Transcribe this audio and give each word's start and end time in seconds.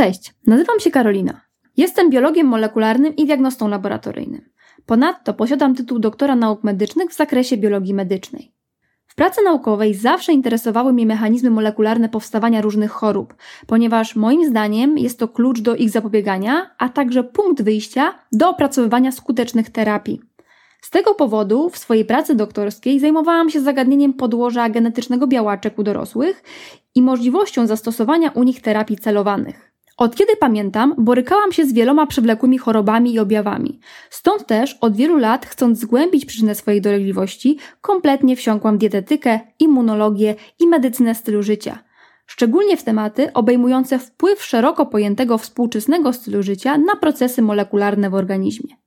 Cześć, 0.00 0.34
nazywam 0.46 0.80
się 0.80 0.90
Karolina. 0.90 1.40
Jestem 1.76 2.10
biologiem 2.10 2.46
molekularnym 2.46 3.16
i 3.16 3.26
diagnostą 3.26 3.68
laboratoryjnym. 3.68 4.50
Ponadto 4.86 5.34
posiadam 5.34 5.74
tytuł 5.74 5.98
doktora 5.98 6.36
nauk 6.36 6.64
medycznych 6.64 7.10
w 7.10 7.16
zakresie 7.16 7.56
biologii 7.56 7.94
medycznej. 7.94 8.54
W 9.06 9.14
pracy 9.14 9.40
naukowej 9.44 9.94
zawsze 9.94 10.32
interesowały 10.32 10.92
mnie 10.92 11.06
mechanizmy 11.06 11.50
molekularne 11.50 12.08
powstawania 12.08 12.60
różnych 12.60 12.90
chorób, 12.90 13.34
ponieważ 13.66 14.16
moim 14.16 14.48
zdaniem 14.48 14.98
jest 14.98 15.18
to 15.18 15.28
klucz 15.28 15.60
do 15.60 15.76
ich 15.76 15.90
zapobiegania, 15.90 16.70
a 16.78 16.88
także 16.88 17.24
punkt 17.24 17.62
wyjścia 17.62 18.14
do 18.32 18.48
opracowywania 18.48 19.12
skutecznych 19.12 19.70
terapii. 19.70 20.20
Z 20.82 20.90
tego 20.90 21.14
powodu 21.14 21.70
w 21.70 21.78
swojej 21.78 22.04
pracy 22.04 22.34
doktorskiej 22.34 23.00
zajmowałam 23.00 23.50
się 23.50 23.60
zagadnieniem 23.60 24.12
podłoża 24.12 24.68
genetycznego 24.68 25.26
białaczek 25.26 25.78
u 25.78 25.82
dorosłych 25.82 26.42
i 26.94 27.02
możliwością 27.02 27.66
zastosowania 27.66 28.30
u 28.30 28.42
nich 28.42 28.60
terapii 28.60 28.96
celowanych. 28.96 29.69
Od 30.00 30.16
kiedy 30.16 30.36
pamiętam, 30.36 30.94
borykałam 30.98 31.52
się 31.52 31.64
z 31.64 31.72
wieloma 31.72 32.06
przewlekłymi 32.06 32.58
chorobami 32.58 33.14
i 33.14 33.18
objawami. 33.18 33.80
Stąd 34.10 34.46
też 34.46 34.78
od 34.80 34.96
wielu 34.96 35.16
lat, 35.16 35.46
chcąc 35.46 35.78
zgłębić 35.78 36.24
przyczynę 36.24 36.54
swojej 36.54 36.80
dolegliwości, 36.80 37.58
kompletnie 37.80 38.36
wsiąkłam 38.36 38.78
dietetykę, 38.78 39.40
immunologię 39.58 40.34
i 40.58 40.66
medycynę 40.66 41.14
stylu 41.14 41.42
życia. 41.42 41.78
Szczególnie 42.26 42.76
w 42.76 42.82
tematy 42.82 43.32
obejmujące 43.32 43.98
wpływ 43.98 44.44
szeroko 44.44 44.86
pojętego 44.86 45.38
współczesnego 45.38 46.12
stylu 46.12 46.42
życia 46.42 46.78
na 46.78 46.96
procesy 46.96 47.42
molekularne 47.42 48.10
w 48.10 48.14
organizmie. 48.14 48.79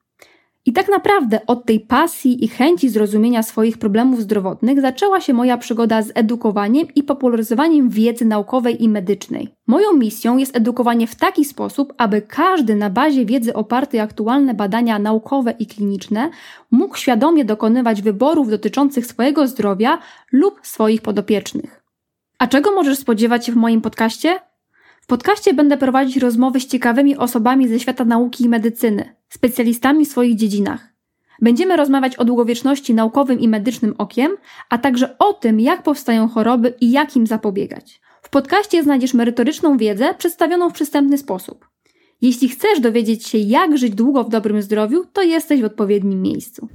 I 0.65 0.73
tak 0.73 0.89
naprawdę 0.89 1.41
od 1.47 1.65
tej 1.65 1.79
pasji 1.79 2.45
i 2.45 2.47
chęci 2.47 2.89
zrozumienia 2.89 3.43
swoich 3.43 3.77
problemów 3.77 4.21
zdrowotnych 4.21 4.81
zaczęła 4.81 5.21
się 5.21 5.33
moja 5.33 5.57
przygoda 5.57 6.01
z 6.01 6.11
edukowaniem 6.15 6.87
i 6.95 7.03
popularyzowaniem 7.03 7.89
wiedzy 7.89 8.25
naukowej 8.25 8.83
i 8.83 8.89
medycznej. 8.89 9.47
Moją 9.67 9.93
misją 9.93 10.37
jest 10.37 10.55
edukowanie 10.55 11.07
w 11.07 11.15
taki 11.15 11.45
sposób, 11.45 11.93
aby 11.97 12.21
każdy 12.21 12.75
na 12.75 12.89
bazie 12.89 13.25
wiedzy 13.25 13.53
opartej 13.53 13.99
aktualne 13.99 14.53
badania 14.53 14.99
naukowe 14.99 15.53
i 15.59 15.67
kliniczne 15.67 16.29
mógł 16.71 16.97
świadomie 16.97 17.45
dokonywać 17.45 18.01
wyborów 18.01 18.49
dotyczących 18.49 19.05
swojego 19.05 19.47
zdrowia 19.47 19.99
lub 20.31 20.59
swoich 20.63 21.01
podopiecznych. 21.01 21.83
A 22.39 22.47
czego 22.47 22.71
możesz 22.71 22.97
spodziewać 22.97 23.45
się 23.45 23.51
w 23.51 23.55
moim 23.55 23.81
podcaście? 23.81 24.39
W 25.03 25.05
podcaście 25.05 25.53
będę 25.53 25.77
prowadzić 25.77 26.17
rozmowy 26.17 26.59
z 26.59 26.67
ciekawymi 26.67 27.17
osobami 27.17 27.67
ze 27.67 27.79
świata 27.79 28.05
nauki 28.05 28.43
i 28.43 28.49
medycyny, 28.49 29.15
specjalistami 29.29 30.05
w 30.05 30.09
swoich 30.09 30.35
dziedzinach. 30.35 30.93
Będziemy 31.41 31.77
rozmawiać 31.77 32.15
o 32.15 32.25
długowieczności 32.25 32.93
naukowym 32.93 33.39
i 33.39 33.47
medycznym 33.47 33.95
okiem, 33.97 34.31
a 34.69 34.77
także 34.77 35.17
o 35.17 35.33
tym, 35.33 35.59
jak 35.59 35.83
powstają 35.83 36.27
choroby 36.27 36.73
i 36.81 36.91
jak 36.91 37.15
im 37.15 37.27
zapobiegać. 37.27 38.01
W 38.21 38.29
podcaście 38.29 38.83
znajdziesz 38.83 39.13
merytoryczną 39.13 39.77
wiedzę 39.77 40.13
przedstawioną 40.17 40.69
w 40.69 40.73
przystępny 40.73 41.17
sposób. 41.17 41.69
Jeśli 42.21 42.49
chcesz 42.49 42.79
dowiedzieć 42.79 43.27
się, 43.27 43.37
jak 43.37 43.77
żyć 43.77 43.95
długo 43.95 44.23
w 44.23 44.29
dobrym 44.29 44.61
zdrowiu, 44.61 45.05
to 45.13 45.21
jesteś 45.21 45.61
w 45.61 45.65
odpowiednim 45.65 46.21
miejscu. 46.21 46.67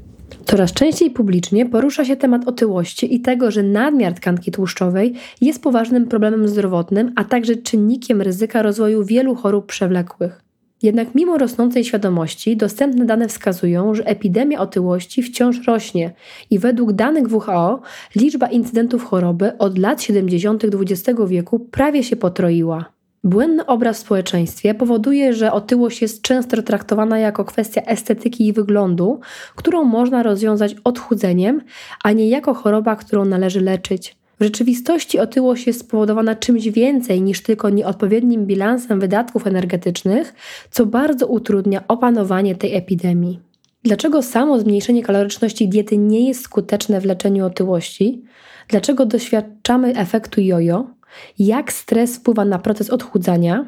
Coraz 0.45 0.73
częściej 0.73 1.11
publicznie 1.11 1.67
porusza 1.67 2.05
się 2.05 2.17
temat 2.17 2.48
otyłości 2.48 3.15
i 3.15 3.21
tego, 3.21 3.51
że 3.51 3.62
nadmiar 3.62 4.15
tkanki 4.15 4.51
tłuszczowej 4.51 5.15
jest 5.41 5.62
poważnym 5.62 6.07
problemem 6.07 6.48
zdrowotnym, 6.48 7.12
a 7.17 7.25
także 7.25 7.57
czynnikiem 7.57 8.23
ryzyka 8.23 8.62
rozwoju 8.62 9.05
wielu 9.05 9.35
chorób 9.35 9.67
przewlekłych. 9.67 10.48
Jednak 10.83 11.15
mimo 11.15 11.39
rosnącej 11.39 11.85
świadomości, 11.85 12.57
dostępne 12.57 13.05
dane 13.05 13.29
wskazują, 13.29 13.95
że 13.95 14.05
epidemia 14.05 14.61
otyłości 14.61 15.23
wciąż 15.23 15.67
rośnie 15.67 16.12
i 16.51 16.59
według 16.59 16.92
danych 16.92 17.33
WHO 17.33 17.81
liczba 18.17 18.47
incydentów 18.47 19.05
choroby 19.05 19.59
od 19.59 19.79
lat 19.79 20.03
70. 20.03 20.65
XX 20.65 21.20
wieku 21.27 21.59
prawie 21.61 22.03
się 22.05 22.17
potroiła. 22.17 22.98
Błędny 23.24 23.66
obraz 23.66 23.97
w 23.97 24.00
społeczeństwie 24.00 24.74
powoduje, 24.74 25.34
że 25.34 25.52
otyłość 25.52 26.02
jest 26.02 26.22
często 26.22 26.62
traktowana 26.62 27.19
jako 27.19 27.44
kwestia 27.44 27.83
estetyki 27.83 28.47
i 28.47 28.52
wyglądu, 28.52 29.20
którą 29.56 29.84
można 29.84 30.22
rozwiązać 30.22 30.77
odchudzeniem, 30.84 31.61
a 32.05 32.12
nie 32.12 32.28
jako 32.28 32.55
choroba, 32.55 32.96
którą 32.96 33.24
należy 33.24 33.61
leczyć. 33.61 34.17
W 34.40 34.45
rzeczywistości 34.45 35.18
otyłość 35.18 35.67
jest 35.67 35.80
spowodowana 35.80 36.34
czymś 36.34 36.68
więcej 36.68 37.23
niż 37.23 37.42
tylko 37.42 37.70
nieodpowiednim 37.70 38.46
bilansem 38.46 39.01
wydatków 39.01 39.46
energetycznych, 39.46 40.34
co 40.70 40.86
bardzo 40.86 41.27
utrudnia 41.27 41.84
opanowanie 41.89 42.57
tej 42.57 42.77
epidemii. 42.77 43.40
Dlaczego 43.83 44.23
samo 44.23 44.58
zmniejszenie 44.58 45.02
kaloryczności 45.02 45.68
diety 45.68 45.98
nie 45.98 46.28
jest 46.28 46.42
skuteczne 46.42 47.01
w 47.01 47.05
leczeniu 47.05 47.46
otyłości? 47.46 48.23
Dlaczego 48.68 49.07
doświadczamy 49.07 49.96
efektu 49.96 50.40
jojo? 50.40 50.98
Jak 51.39 51.73
stres 51.73 52.17
wpływa 52.17 52.45
na 52.45 52.58
proces 52.58 52.91
odchudzania? 52.91 53.67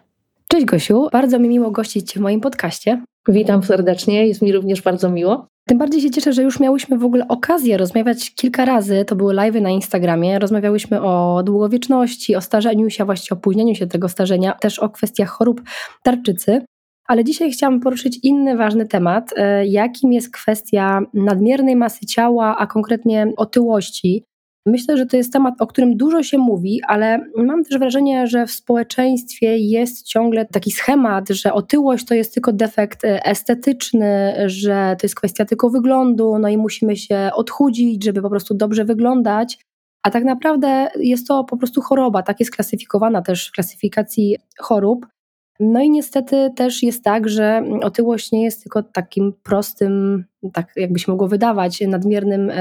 Cześć 0.47 0.66
Gosiu, 0.66 1.07
bardzo 1.12 1.40
mi 1.40 1.50
miło 1.50 1.72
gościć 1.72 2.12
Cię 2.12 2.19
w 2.19 2.23
moim 2.23 2.41
podcaście. 2.41 3.03
Witam 3.28 3.63
serdecznie, 3.63 4.28
jest 4.28 4.41
mi 4.41 4.53
również 4.53 4.81
bardzo 4.81 5.09
miło. 5.09 5.47
Tym 5.67 5.78
bardziej 5.78 6.01
się 6.01 6.09
cieszę, 6.09 6.34
że 6.34 6.44
już 6.44 6.59
miałyśmy 6.59 6.97
w 6.97 7.06
ogóle 7.06 7.28
okazję 7.28 7.78
rozmawiać 7.78 8.35
kilka 8.35 8.66
razy. 8.66 9.06
To 9.06 9.16
były 9.16 9.34
live 9.34 9.62
na 9.62 9.69
Instagramie. 9.69 10.40
Rozmawiałyśmy 10.40 11.01
o 11.01 11.44
długowieczności, 11.44 12.35
o 12.35 12.41
starzeniu 12.41 12.90
się, 12.90 13.06
właściwie 13.06 13.38
opóźnieniu 13.38 13.75
się 13.75 13.88
tego 13.88 14.09
starzenia, 14.09 14.53
też 14.53 14.79
o 14.79 14.90
kwestiach 14.90 15.29
chorób 15.29 15.62
tarczycy. 16.03 16.62
Ale 17.07 17.23
dzisiaj 17.23 17.51
chciałam 17.51 17.79
poruszyć 17.79 18.19
inny 18.23 18.57
ważny 18.57 18.88
temat, 18.88 19.34
e, 19.35 19.68
jakim 19.68 20.13
jest 20.13 20.31
kwestia 20.31 21.01
nadmiernej 21.13 21.75
masy 21.75 22.06
ciała, 22.06 22.57
a 22.57 22.68
konkretnie 22.68 23.34
otyłości. 23.38 24.23
Myślę, 24.66 24.97
że 24.97 25.06
to 25.06 25.17
jest 25.17 25.34
temat, 25.34 25.53
o 25.59 25.67
którym 25.67 25.97
dużo 25.97 26.23
się 26.23 26.38
mówi, 26.38 26.81
ale 26.88 27.19
mam 27.35 27.63
też 27.63 27.79
wrażenie, 27.79 28.28
że 28.28 28.46
w 28.46 28.51
społeczeństwie 28.51 29.57
jest 29.57 30.07
ciągle 30.07 30.46
taki 30.46 30.72
schemat, 30.72 31.29
że 31.29 31.53
otyłość 31.53 32.06
to 32.06 32.13
jest 32.13 32.34
tylko 32.34 32.53
defekt 32.53 33.06
e, 33.06 33.25
estetyczny, 33.25 34.34
że 34.46 34.96
to 35.00 35.06
jest 35.06 35.16
kwestia 35.16 35.46
tylko 35.46 35.69
wyglądu, 35.69 36.38
no 36.40 36.50
i 36.50 36.57
musimy 36.57 36.96
się 36.96 37.29
odchudzić, 37.34 38.03
żeby 38.03 38.22
po 38.22 38.29
prostu 38.29 38.53
dobrze 38.53 38.85
wyglądać. 38.85 39.59
A 40.03 40.12
tak 40.12 40.23
naprawdę 40.23 40.88
jest 41.00 41.28
to 41.28 41.44
po 41.44 41.57
prostu 41.57 41.81
choroba, 41.81 42.23
tak 42.23 42.40
jest 42.40 42.51
klasyfikowana 42.51 43.22
też 43.22 43.47
w 43.47 43.51
klasyfikacji 43.51 44.38
chorób. 44.59 45.06
No 45.59 45.81
i 45.81 45.90
niestety 45.90 46.51
też 46.56 46.84
jest 46.84 47.03
tak, 47.03 47.29
że 47.29 47.63
otyłość 47.81 48.31
nie 48.31 48.44
jest 48.44 48.63
tylko 48.63 48.84
takim 48.84 49.34
prostym, 49.43 50.26
tak 50.53 50.72
jakby 50.76 50.99
się 50.99 51.11
mogło 51.11 51.28
wydawać, 51.28 51.81
nadmiernym 51.87 52.52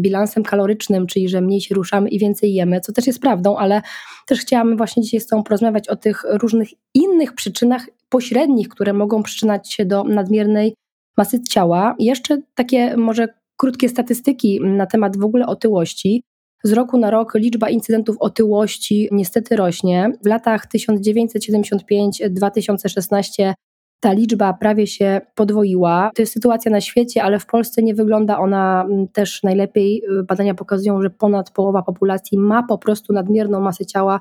bilansem 0.00 0.42
kalorycznym, 0.42 1.06
czyli 1.06 1.28
że 1.28 1.40
mniej 1.40 1.60
się 1.60 1.74
ruszamy 1.74 2.08
i 2.08 2.18
więcej 2.18 2.54
jemy, 2.54 2.80
co 2.80 2.92
też 2.92 3.06
jest 3.06 3.20
prawdą, 3.20 3.56
ale 3.56 3.82
też 4.26 4.40
chciałam 4.40 4.76
właśnie 4.76 5.02
dzisiaj 5.02 5.20
z 5.20 5.26
Tobą 5.26 5.42
porozmawiać 5.42 5.88
o 5.88 5.96
tych 5.96 6.24
różnych 6.30 6.68
innych 6.94 7.32
przyczynach 7.32 7.86
pośrednich, 8.08 8.68
które 8.68 8.92
mogą 8.92 9.22
przyczynać 9.22 9.72
się 9.72 9.84
do 9.84 10.04
nadmiernej 10.04 10.74
masy 11.16 11.42
ciała. 11.42 11.94
Jeszcze 11.98 12.38
takie 12.54 12.96
może 12.96 13.28
krótkie 13.56 13.88
statystyki 13.88 14.60
na 14.60 14.86
temat 14.86 15.16
w 15.16 15.24
ogóle 15.24 15.46
otyłości. 15.46 16.22
Z 16.66 16.72
roku 16.72 16.98
na 16.98 17.10
rok 17.10 17.34
liczba 17.34 17.70
incydentów 17.70 18.16
otyłości 18.20 19.08
niestety 19.12 19.56
rośnie. 19.56 20.12
W 20.24 20.26
latach 20.26 20.66
1975-2016 20.74 23.52
ta 24.00 24.12
liczba 24.12 24.52
prawie 24.52 24.86
się 24.86 25.20
podwoiła. 25.34 26.10
To 26.14 26.22
jest 26.22 26.32
sytuacja 26.32 26.70
na 26.70 26.80
świecie, 26.80 27.22
ale 27.22 27.38
w 27.38 27.46
Polsce 27.46 27.82
nie 27.82 27.94
wygląda 27.94 28.38
ona 28.38 28.84
mm, 28.84 29.08
też 29.08 29.42
najlepiej. 29.42 30.02
Badania 30.28 30.54
pokazują, 30.54 31.02
że 31.02 31.10
ponad 31.10 31.50
połowa 31.50 31.82
populacji 31.82 32.38
ma 32.38 32.62
po 32.62 32.78
prostu 32.78 33.12
nadmierną 33.12 33.60
masę 33.60 33.86
ciała, 33.86 34.20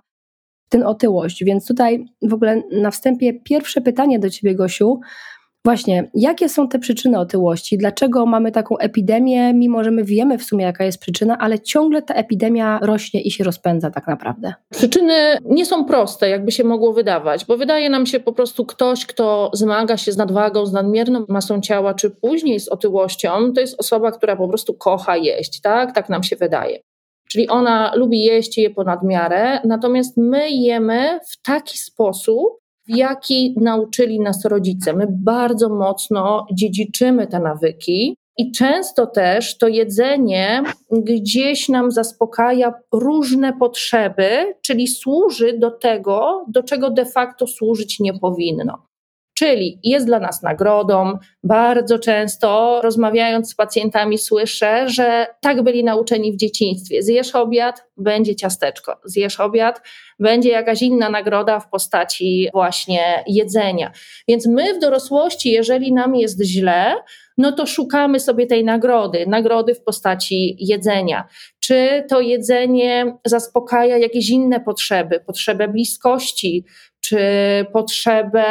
w 0.65 0.69
tym 0.69 0.83
otyłość. 0.83 1.43
Więc 1.43 1.67
tutaj 1.67 2.05
w 2.21 2.33
ogóle 2.33 2.63
na 2.71 2.91
wstępie 2.91 3.33
pierwsze 3.33 3.81
pytanie 3.81 4.19
do 4.19 4.29
Ciebie, 4.29 4.55
Gosiu. 4.55 4.99
Właśnie, 5.65 6.09
jakie 6.13 6.49
są 6.49 6.67
te 6.67 6.79
przyczyny 6.79 7.19
otyłości? 7.19 7.77
Dlaczego 7.77 8.25
mamy 8.25 8.51
taką 8.51 8.77
epidemię, 8.77 9.53
mimo 9.53 9.83
że 9.83 9.91
my 9.91 10.03
wiemy 10.03 10.37
w 10.37 10.43
sumie, 10.43 10.65
jaka 10.65 10.83
jest 10.85 10.99
przyczyna, 10.99 11.37
ale 11.37 11.59
ciągle 11.59 12.01
ta 12.01 12.13
epidemia 12.13 12.79
rośnie 12.81 13.21
i 13.21 13.31
się 13.31 13.43
rozpędza 13.43 13.91
tak 13.91 14.07
naprawdę? 14.07 14.53
Przyczyny 14.69 15.37
nie 15.45 15.65
są 15.65 15.85
proste, 15.85 16.29
jakby 16.29 16.51
się 16.51 16.63
mogło 16.63 16.93
wydawać, 16.93 17.45
bo 17.45 17.57
wydaje 17.57 17.89
nam 17.89 18.05
się 18.05 18.19
po 18.19 18.33
prostu 18.33 18.65
ktoś, 18.65 19.05
kto 19.05 19.51
zmaga 19.53 19.97
się 19.97 20.11
z 20.11 20.17
nadwagą, 20.17 20.65
z 20.65 20.73
nadmierną 20.73 21.25
masą 21.29 21.61
ciała, 21.61 21.93
czy 21.93 22.09
później 22.09 22.59
z 22.59 22.67
otyłością, 22.67 23.53
to 23.53 23.61
jest 23.61 23.79
osoba, 23.79 24.11
która 24.11 24.35
po 24.35 24.47
prostu 24.47 24.73
kocha 24.73 25.17
jeść, 25.17 25.61
tak? 25.61 25.95
Tak 25.95 26.09
nam 26.09 26.23
się 26.23 26.35
wydaje. 26.35 26.79
Czyli 27.29 27.47
ona 27.47 27.91
lubi 27.95 28.23
jeść 28.23 28.57
i 28.57 28.61
je 28.61 28.69
ponad 28.69 29.03
miarę, 29.03 29.59
natomiast 29.63 30.17
my 30.17 30.49
jemy 30.49 31.19
w 31.31 31.41
taki 31.41 31.77
sposób, 31.77 32.64
jaki 32.87 33.55
nauczyli 33.61 34.19
nas 34.19 34.45
rodzice. 34.45 34.93
My 34.93 35.07
bardzo 35.09 35.69
mocno 35.69 36.47
dziedziczymy 36.53 37.27
te 37.27 37.39
nawyki. 37.39 38.17
I 38.37 38.51
często 38.51 39.07
też 39.07 39.57
to 39.57 39.67
jedzenie 39.67 40.63
gdzieś 40.91 41.69
nam 41.69 41.91
zaspokaja 41.91 42.73
różne 42.93 43.53
potrzeby, 43.53 44.55
czyli 44.61 44.87
służy 44.87 45.57
do 45.59 45.71
tego, 45.71 46.45
do 46.47 46.63
czego 46.63 46.89
de 46.89 47.05
facto 47.05 47.47
służyć 47.47 47.99
nie 47.99 48.13
powinno. 48.13 48.94
Czyli 49.37 49.79
jest 49.83 50.05
dla 50.05 50.19
nas 50.19 50.43
nagrodą. 50.43 51.17
Bardzo 51.43 51.99
często 51.99 52.79
rozmawiając 52.83 53.49
z 53.51 53.55
pacjentami 53.55 54.17
słyszę, 54.17 54.89
że 54.89 55.27
tak 55.41 55.61
byli 55.61 55.83
nauczeni 55.83 56.33
w 56.33 56.37
dzieciństwie. 56.37 57.03
Zjesz 57.03 57.35
obiad, 57.35 57.83
będzie 57.97 58.35
ciasteczko. 58.35 58.99
Zjesz 59.05 59.39
obiad, 59.39 59.81
będzie 60.19 60.49
jakaś 60.49 60.81
inna 60.81 61.09
nagroda 61.09 61.59
w 61.59 61.69
postaci 61.69 62.49
właśnie 62.53 63.23
jedzenia. 63.27 63.91
Więc 64.27 64.47
my 64.47 64.73
w 64.73 64.79
dorosłości, 64.79 65.51
jeżeli 65.51 65.93
nam 65.93 66.15
jest 66.15 66.43
źle, 66.43 66.95
no 67.37 67.51
to 67.51 67.65
szukamy 67.65 68.19
sobie 68.19 68.47
tej 68.47 68.63
nagrody, 68.63 69.25
nagrody 69.27 69.75
w 69.75 69.83
postaci 69.83 70.55
jedzenia. 70.59 71.27
Czy 71.59 72.03
to 72.09 72.21
jedzenie 72.21 73.17
zaspokaja 73.25 73.97
jakieś 73.97 74.29
inne 74.29 74.59
potrzeby, 74.59 75.19
potrzebę 75.19 75.67
bliskości, 75.67 76.65
czy 77.07 77.19
potrzebę 77.73 78.45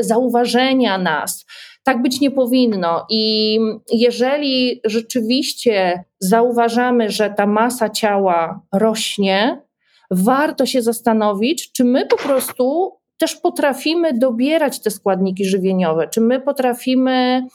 zauważenia 0.00 0.98
nas. 0.98 1.46
Tak 1.84 2.02
być 2.02 2.20
nie 2.20 2.30
powinno. 2.30 3.06
I 3.10 3.58
jeżeli 3.92 4.80
rzeczywiście 4.84 6.04
zauważamy, 6.18 7.10
że 7.10 7.30
ta 7.30 7.46
masa 7.46 7.88
ciała 7.88 8.60
rośnie, 8.72 9.62
warto 10.10 10.66
się 10.66 10.82
zastanowić, 10.82 11.72
czy 11.72 11.84
my 11.84 12.06
po 12.06 12.16
prostu 12.16 12.92
też 13.18 13.36
potrafimy 13.36 14.18
dobierać 14.18 14.82
te 14.82 14.90
składniki 14.90 15.44
żywieniowe, 15.44 16.08
czy 16.08 16.20
my 16.20 16.40
potrafimy 16.40 17.46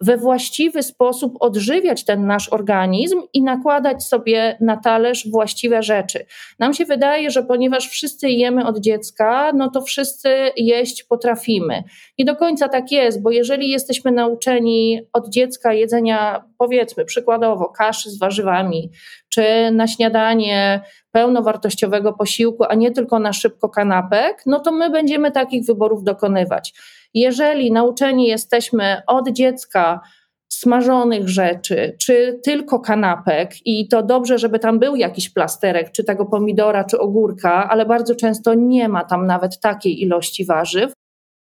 we 0.00 0.16
właściwy 0.16 0.82
sposób 0.82 1.36
odżywiać 1.40 2.04
ten 2.04 2.26
nasz 2.26 2.52
organizm 2.52 3.22
i 3.32 3.42
nakładać 3.42 4.04
sobie 4.04 4.56
na 4.60 4.76
talerz 4.76 5.30
właściwe 5.30 5.82
rzeczy. 5.82 6.26
Nam 6.58 6.74
się 6.74 6.84
wydaje, 6.84 7.30
że 7.30 7.42
ponieważ 7.42 7.88
wszyscy 7.88 8.28
jemy 8.28 8.66
od 8.66 8.80
dziecka, 8.80 9.52
no 9.54 9.70
to 9.70 9.82
wszyscy 9.82 10.28
jeść 10.56 11.04
potrafimy. 11.04 11.82
Nie 12.18 12.24
do 12.24 12.36
końca 12.36 12.68
tak 12.68 12.92
jest, 12.92 13.22
bo 13.22 13.30
jeżeli 13.30 13.70
jesteśmy 13.70 14.12
nauczeni 14.12 15.00
od 15.12 15.28
dziecka 15.28 15.72
jedzenia, 15.72 16.44
powiedzmy 16.58 17.04
przykładowo, 17.04 17.68
kaszy 17.68 18.10
z 18.10 18.18
warzywami, 18.18 18.90
czy 19.28 19.70
na 19.72 19.86
śniadanie 19.86 20.80
pełnowartościowego 21.12 22.12
posiłku, 22.12 22.64
a 22.68 22.74
nie 22.74 22.90
tylko 22.90 23.18
na 23.18 23.32
szybko 23.32 23.68
kanapek, 23.68 24.42
no 24.46 24.60
to 24.60 24.72
my 24.72 24.90
będziemy 24.90 25.30
takich 25.32 25.66
wyborów 25.66 26.04
dokonywać. 26.04 26.74
Jeżeli 27.14 27.72
nauczeni 27.72 28.26
jesteśmy 28.26 29.02
od 29.06 29.28
dziecka 29.28 30.00
smażonych 30.48 31.28
rzeczy, 31.28 31.96
czy 32.00 32.40
tylko 32.44 32.80
kanapek, 32.80 33.50
i 33.64 33.88
to 33.88 34.02
dobrze, 34.02 34.38
żeby 34.38 34.58
tam 34.58 34.78
był 34.78 34.96
jakiś 34.96 35.30
plasterek, 35.30 35.92
czy 35.92 36.04
tego 36.04 36.26
pomidora, 36.26 36.84
czy 36.84 36.98
ogórka, 36.98 37.68
ale 37.70 37.86
bardzo 37.86 38.14
często 38.14 38.54
nie 38.54 38.88
ma 38.88 39.04
tam 39.04 39.26
nawet 39.26 39.60
takiej 39.60 40.02
ilości 40.02 40.44
warzyw, 40.44 40.92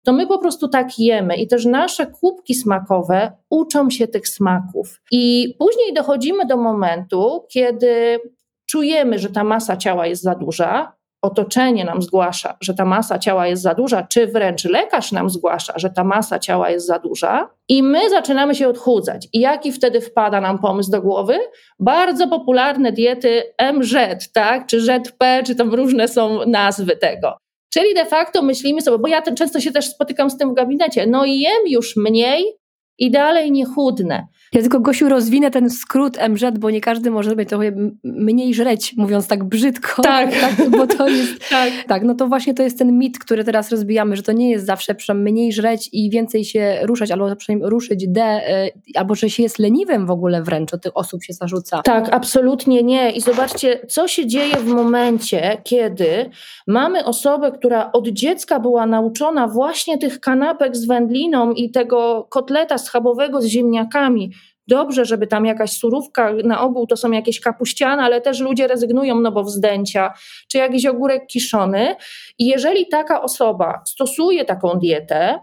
to 0.06 0.13
my 0.13 0.27
po 0.27 0.39
prostu 0.39 0.68
tak 0.68 1.00
jemy 1.00 1.36
i 1.36 1.48
też 1.48 1.65
nasze 1.65 2.07
kubki 2.07 2.56
smakowe 2.56 3.31
uczą 3.50 3.89
się 3.89 4.07
tych 4.07 4.27
smaków. 4.27 5.01
I 5.12 5.56
później 5.60 5.94
dochodzimy 5.94 6.45
do 6.45 6.57
momentu, 6.57 7.45
kiedy 7.51 8.19
czujemy, 8.65 9.19
że 9.19 9.30
ta 9.30 9.44
masa 9.44 9.77
ciała 9.77 10.07
jest 10.07 10.21
za 10.21 10.36
duża, 10.36 10.94
otoczenie 11.24 11.86
nam 11.86 12.02
zgłasza, 12.02 12.58
że 12.62 12.74
ta 12.74 12.86
masa 12.86 13.20
ciała 13.20 13.48
jest 13.48 13.62
za 13.62 13.74
duża, 13.74 14.04
czy 14.04 14.28
wręcz 14.28 14.66
lekarz 14.66 15.12
nam 15.12 15.30
zgłasza, 15.30 15.74
że 15.75 15.90
ta 15.90 16.04
masa 16.04 16.40
ciała 16.40 16.70
jest 16.70 16.88
za 16.88 17.00
duża, 17.00 17.50
i 17.70 17.84
my 17.84 18.10
zaczynamy 18.10 18.56
się 18.56 18.68
odchudzać. 18.68 19.28
I 19.34 19.40
jaki 19.40 19.72
wtedy 19.72 20.02
wpada 20.02 20.42
nam 20.42 20.60
pomysł 20.60 20.92
do 20.92 21.02
głowy? 21.02 21.40
Bardzo 21.80 22.28
popularne 22.28 22.92
diety 22.92 23.44
MZ, 23.74 23.96
tak? 24.34 24.68
Czy 24.68 24.81
ZP, 24.81 25.44
czy 25.46 25.56
tam 25.56 25.74
różne 25.74 26.08
są 26.08 26.46
nazwy 26.46 26.98
tego. 26.98 27.38
Czyli 27.74 27.94
de 27.94 28.06
facto 28.06 28.42
myślimy 28.42 28.81
sobie, 28.81 28.98
bo 28.98 29.08
ja 29.08 29.22
często 29.22 29.60
się 29.60 29.72
też 29.72 29.90
spotykam 29.90 30.30
z 30.30 30.38
tym 30.38 30.52
w 30.52 30.54
gabinecie, 30.54 31.08
no 31.08 31.25
i 31.25 31.40
jem 31.40 31.68
już 31.68 31.96
mniej 31.96 32.62
i 32.98 33.12
dalej 33.12 33.51
nie 33.51 33.66
chudnę. 33.66 34.28
Ja 34.54 34.62
tylko 34.62 34.80
Gosiu 34.80 35.10
rozwinę 35.10 35.51
ten 35.51 35.69
skrót 35.69 36.18
MZ, 36.30 36.57
bo 36.60 36.69
nie 36.69 36.81
każdy 36.81 37.12
może 37.12 37.30
sobie 37.30 37.45
trochę 37.45 37.72
mniej 38.04 38.54
żreć, 38.54 38.94
mówiąc 38.98 39.28
tak 39.28 39.44
brzydko. 39.44 40.01
Tak. 40.01 40.31
tak 40.42 40.69
bo 40.69 40.88
to 40.88 41.07
jest, 41.07 41.34
tak. 41.50 41.69
tak, 41.88 42.04
no 42.04 42.16
to 42.16 42.28
właśnie 42.28 42.54
to 42.54 42.63
jest 42.63 42.78
ten 42.78 42.98
mit, 42.98 43.19
który 43.19 43.44
teraz 43.44 43.72
rozbijamy, 43.72 44.16
że 44.16 44.24
to 44.24 44.31
nie 44.31 44.51
jest 44.51 44.66
zawsze 44.66 44.95
przynajmniej 44.95 45.34
mniej 45.34 45.54
żreć 45.54 45.90
i 45.94 46.10
więcej 46.10 46.45
się 46.45 46.80
ruszać, 46.84 47.12
albo 47.12 47.36
przynajmniej 47.36 47.69
ruszyć 47.69 48.07
D, 48.07 48.22
e, 48.22 48.69
albo 48.96 49.16
że 49.16 49.30
się 49.30 49.44
jest 49.44 49.60
leniwym 49.60 50.06
w 50.06 50.12
ogóle 50.12 50.44
wręcz, 50.44 50.74
od 50.74 50.81
tych 50.81 50.98
osób 50.98 51.24
się 51.24 51.34
zarzuca. 51.34 51.81
Tak, 51.81 52.10
absolutnie 52.12 52.84
nie. 52.84 53.12
I 53.12 53.22
zobaczcie, 53.22 53.80
co 53.88 54.07
się 54.07 54.28
dzieje 54.28 54.56
w 54.56 54.66
momencie, 54.66 55.57
kiedy 55.63 56.30
mamy 56.68 57.06
osobę, 57.06 57.51
która 57.51 57.92
od 57.92 58.07
dziecka 58.07 58.60
była 58.60 58.86
nauczona 58.86 59.48
właśnie 59.48 59.98
tych 59.98 60.19
kanapek 60.19 60.75
z 60.75 60.86
wędliną 60.86 61.51
i 61.51 61.72
tego 61.72 62.28
kotleta 62.30 62.78
schabowego 62.84 63.42
z 63.42 63.46
ziemniakami, 63.46 64.32
Dobrze, 64.68 65.06
żeby 65.06 65.28
tam 65.28 65.46
jakaś 65.46 65.72
surówka, 65.72 66.34
na 66.44 66.62
ogół 66.62 66.88
to 66.88 66.98
są 66.98 67.12
jakieś 67.12 67.40
kapuściane, 67.40 68.04
ale 68.04 68.22
też 68.22 68.40
ludzie 68.40 68.68
rezygnują, 68.68 69.20
no 69.20 69.32
bo 69.32 69.44
wzdęcia, 69.44 70.14
czy 70.48 70.58
jakiś 70.58 70.86
ogórek 70.86 71.28
kiszony. 71.28 71.96
I 72.40 72.46
jeżeli 72.46 72.88
taka 72.88 73.22
osoba 73.22 73.82
stosuje 73.88 74.46
taką 74.46 74.80
dietę 74.80 75.40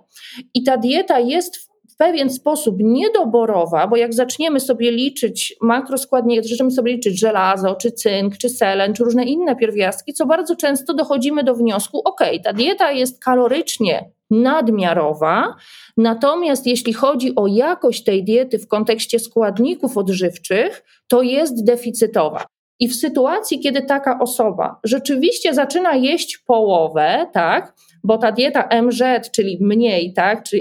i 0.55 0.63
ta 0.63 0.77
dieta 0.77 1.19
jest 1.19 1.57
w 1.57 1.70
pewien 2.01 2.31
sposób 2.31 2.77
niedoborowa, 2.79 3.87
bo 3.87 3.97
jak 3.97 4.15
zaczniemy 4.15 4.61
sobie 4.61 4.93
liczyć 4.93 5.57
makroskładniki, 5.63 6.49
zaczniemy 6.49 6.71
sobie 6.71 6.93
liczyć 6.93 7.21
żelazo, 7.21 7.75
czy 7.75 7.93
cynk, 7.93 8.39
czy 8.39 8.49
selen, 8.49 8.95
czy 8.95 9.05
różne 9.05 9.25
inne 9.25 9.57
pierwiastki, 9.57 10.13
co 10.13 10.27
bardzo 10.27 10.57
często 10.57 10.95
dochodzimy 10.95 11.45
do 11.45 11.55
wniosku, 11.55 12.03
ok, 12.05 12.21
ta 12.45 12.53
dieta 12.53 12.93
jest 12.93 13.25
kalorycznie 13.25 14.11
nadmiarowa. 14.31 15.55
Natomiast 15.97 16.67
jeśli 16.67 16.93
chodzi 16.93 17.35
o 17.37 17.47
jakość 17.47 18.05
tej 18.05 18.25
diety 18.25 18.59
w 18.59 18.69
kontekście 18.69 19.19
składników 19.19 19.99
odżywczych, 19.99 20.85
to 21.09 21.23
jest 21.23 21.65
deficytowa. 21.65 22.45
I 22.79 22.89
w 22.89 22.95
sytuacji, 22.95 23.61
kiedy 23.61 23.83
taka 23.83 24.19
osoba 24.19 24.81
rzeczywiście 24.85 25.55
zaczyna 25.55 25.95
jeść 25.95 26.39
połowę, 26.39 27.27
tak, 27.33 27.75
bo 28.05 28.19
ta 28.19 28.33
dieta 28.33 28.69
MZ, 28.83 29.31
czyli 29.33 29.59
mniej, 29.61 30.13
tak, 30.13 30.43
czy 30.43 30.61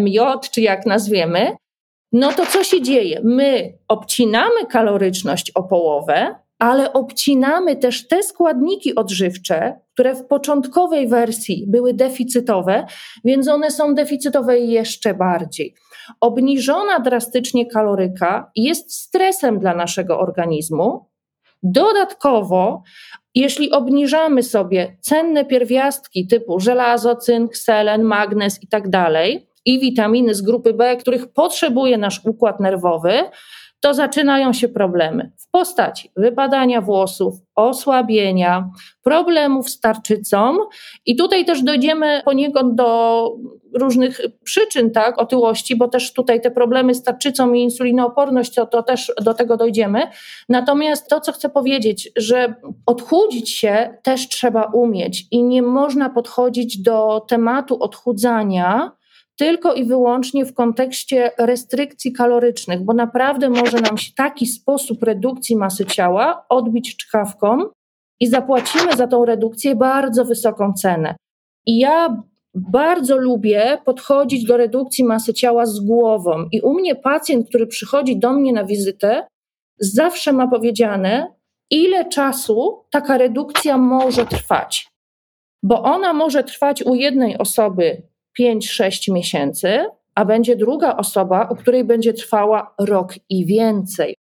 MJ, 0.00 0.20
czy 0.50 0.60
jak 0.60 0.86
nazwiemy, 0.86 1.56
no 2.12 2.32
to 2.32 2.46
co 2.46 2.64
się 2.64 2.82
dzieje? 2.82 3.20
My 3.24 3.78
obcinamy 3.88 4.66
kaloryczność 4.70 5.52
o 5.54 5.62
połowę, 5.62 6.34
ale 6.58 6.92
obcinamy 6.92 7.76
też 7.76 8.08
te 8.08 8.22
składniki 8.22 8.94
odżywcze, 8.94 9.80
które 9.94 10.14
w 10.14 10.26
początkowej 10.26 11.08
wersji 11.08 11.64
były 11.68 11.94
deficytowe, 11.94 12.86
więc 13.24 13.48
one 13.48 13.70
są 13.70 13.94
deficytowe 13.94 14.58
jeszcze 14.58 15.14
bardziej. 15.14 15.74
Obniżona 16.20 17.00
drastycznie 17.00 17.66
kaloryka 17.66 18.50
jest 18.56 18.94
stresem 18.94 19.58
dla 19.58 19.74
naszego 19.74 20.20
organizmu. 20.20 21.06
Dodatkowo, 21.62 22.82
jeśli 23.34 23.70
obniżamy 23.70 24.42
sobie 24.42 24.96
cenne 25.00 25.44
pierwiastki 25.44 26.26
typu 26.26 26.60
żelazo, 26.60 27.16
cynk, 27.16 27.56
selen, 27.56 28.02
magnez 28.02 28.62
i 28.62 28.68
tak 28.68 28.88
dalej, 28.88 29.46
i 29.64 29.80
witaminy 29.80 30.34
z 30.34 30.42
grupy 30.42 30.72
B, 30.72 30.96
których 30.96 31.32
potrzebuje 31.32 31.98
nasz 31.98 32.20
układ 32.24 32.60
nerwowy, 32.60 33.12
to 33.84 33.94
zaczynają 33.94 34.52
się 34.52 34.68
problemy 34.68 35.32
w 35.38 35.50
postaci 35.50 36.10
wypadania 36.16 36.80
włosów, 36.80 37.34
osłabienia, 37.54 38.70
problemów 39.02 39.70
z 39.70 39.80
tarczycą 39.80 40.56
i 41.06 41.16
tutaj 41.16 41.44
też 41.44 41.62
dojdziemy 41.62 42.22
poniekąd 42.24 42.74
do 42.74 43.30
różnych 43.74 44.20
przyczyn 44.44 44.90
tak, 44.90 45.18
otyłości, 45.18 45.76
bo 45.76 45.88
też 45.88 46.12
tutaj 46.12 46.40
te 46.40 46.50
problemy 46.50 46.94
z 46.94 47.02
tarczycą 47.02 47.52
i 47.52 47.62
insulinooporność, 47.62 48.54
to, 48.54 48.66
to 48.66 48.82
też 48.82 49.12
do 49.22 49.34
tego 49.34 49.56
dojdziemy. 49.56 50.02
Natomiast 50.48 51.08
to, 51.08 51.20
co 51.20 51.32
chcę 51.32 51.48
powiedzieć, 51.48 52.10
że 52.16 52.54
odchudzić 52.86 53.50
się 53.50 53.98
też 54.02 54.28
trzeba 54.28 54.64
umieć 54.64 55.26
i 55.30 55.42
nie 55.42 55.62
można 55.62 56.10
podchodzić 56.10 56.82
do 56.82 57.24
tematu 57.28 57.82
odchudzania 57.82 58.90
tylko 59.38 59.74
i 59.74 59.84
wyłącznie 59.84 60.46
w 60.46 60.54
kontekście 60.54 61.30
restrykcji 61.38 62.12
kalorycznych, 62.12 62.84
bo 62.84 62.94
naprawdę 62.94 63.50
może 63.50 63.80
nam 63.80 63.98
się 63.98 64.12
taki 64.16 64.46
sposób 64.46 65.02
redukcji 65.02 65.56
masy 65.56 65.86
ciała 65.86 66.46
odbić 66.48 66.96
czkawką 66.96 67.58
i 68.20 68.26
zapłacimy 68.26 68.96
za 68.96 69.06
tą 69.06 69.24
redukcję 69.24 69.76
bardzo 69.76 70.24
wysoką 70.24 70.72
cenę. 70.72 71.16
I 71.66 71.78
ja 71.78 72.22
bardzo 72.54 73.16
lubię 73.16 73.78
podchodzić 73.84 74.44
do 74.44 74.56
redukcji 74.56 75.04
masy 75.04 75.34
ciała 75.34 75.66
z 75.66 75.80
głową. 75.80 76.48
I 76.52 76.60
u 76.60 76.74
mnie 76.74 76.94
pacjent, 76.94 77.48
który 77.48 77.66
przychodzi 77.66 78.18
do 78.18 78.32
mnie 78.32 78.52
na 78.52 78.64
wizytę, 78.64 79.26
zawsze 79.78 80.32
ma 80.32 80.48
powiedziane, 80.48 81.34
ile 81.70 82.08
czasu 82.08 82.84
taka 82.90 83.18
redukcja 83.18 83.78
może 83.78 84.26
trwać. 84.26 84.88
Bo 85.62 85.82
ona 85.82 86.12
może 86.12 86.44
trwać 86.44 86.82
u 86.82 86.94
jednej 86.94 87.38
osoby 87.38 88.02
5-6 88.40 89.12
miesięcy, 89.12 89.86
a 90.14 90.24
będzie 90.24 90.56
druga 90.56 90.96
osoba, 90.96 91.48
u 91.50 91.56
której 91.56 91.84
będzie 91.84 92.12
trwała 92.12 92.74
rok 92.78 93.14
i 93.28 93.46
więcej. 93.46 94.14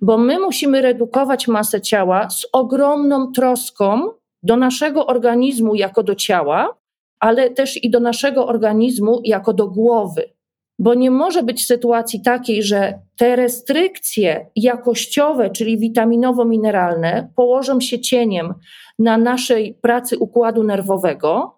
Bo 0.00 0.18
my 0.18 0.38
musimy 0.38 0.82
redukować 0.82 1.48
masę 1.48 1.80
ciała 1.80 2.30
z 2.30 2.46
ogromną 2.52 3.32
troską 3.32 4.10
do 4.42 4.56
naszego 4.56 5.06
organizmu 5.06 5.74
jako 5.74 6.02
do 6.02 6.14
ciała, 6.14 6.78
ale 7.20 7.50
też 7.50 7.84
i 7.84 7.90
do 7.90 8.00
naszego 8.00 8.46
organizmu 8.46 9.20
jako 9.24 9.52
do 9.52 9.68
głowy. 9.68 10.32
Bo 10.78 10.94
nie 10.94 11.10
może 11.10 11.42
być 11.42 11.66
sytuacji 11.66 12.22
takiej, 12.22 12.62
że 12.62 12.98
te 13.16 13.36
restrykcje 13.36 14.50
jakościowe, 14.56 15.50
czyli 15.50 15.78
witaminowo-mineralne, 15.78 17.28
położą 17.36 17.80
się 17.80 18.00
cieniem 18.00 18.54
na 18.98 19.18
naszej 19.18 19.74
pracy 19.74 20.18
układu 20.18 20.62
nerwowego, 20.62 21.57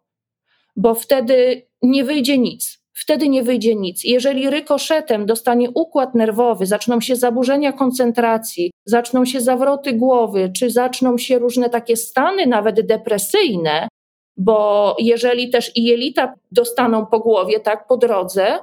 bo 0.76 0.94
wtedy 0.94 1.66
nie 1.82 2.04
wyjdzie 2.04 2.38
nic. 2.38 2.80
Wtedy 2.92 3.28
nie 3.28 3.42
wyjdzie 3.42 3.74
nic. 3.74 4.04
Jeżeli 4.04 4.50
rykoszetem 4.50 5.26
dostanie 5.26 5.70
układ 5.70 6.14
nerwowy, 6.14 6.66
zaczną 6.66 7.00
się 7.00 7.16
zaburzenia 7.16 7.72
koncentracji, 7.72 8.70
zaczną 8.84 9.24
się 9.24 9.40
zawroty 9.40 9.92
głowy, 9.92 10.52
czy 10.56 10.70
zaczną 10.70 11.18
się 11.18 11.38
różne 11.38 11.70
takie 11.70 11.96
stany, 11.96 12.46
nawet 12.46 12.86
depresyjne, 12.86 13.88
bo 14.36 14.96
jeżeli 14.98 15.50
też 15.50 15.76
i 15.76 15.84
jelita 15.84 16.34
dostaną 16.52 17.06
po 17.06 17.20
głowie, 17.20 17.60
tak, 17.60 17.86
po 17.86 17.96
drodze, 17.96 18.58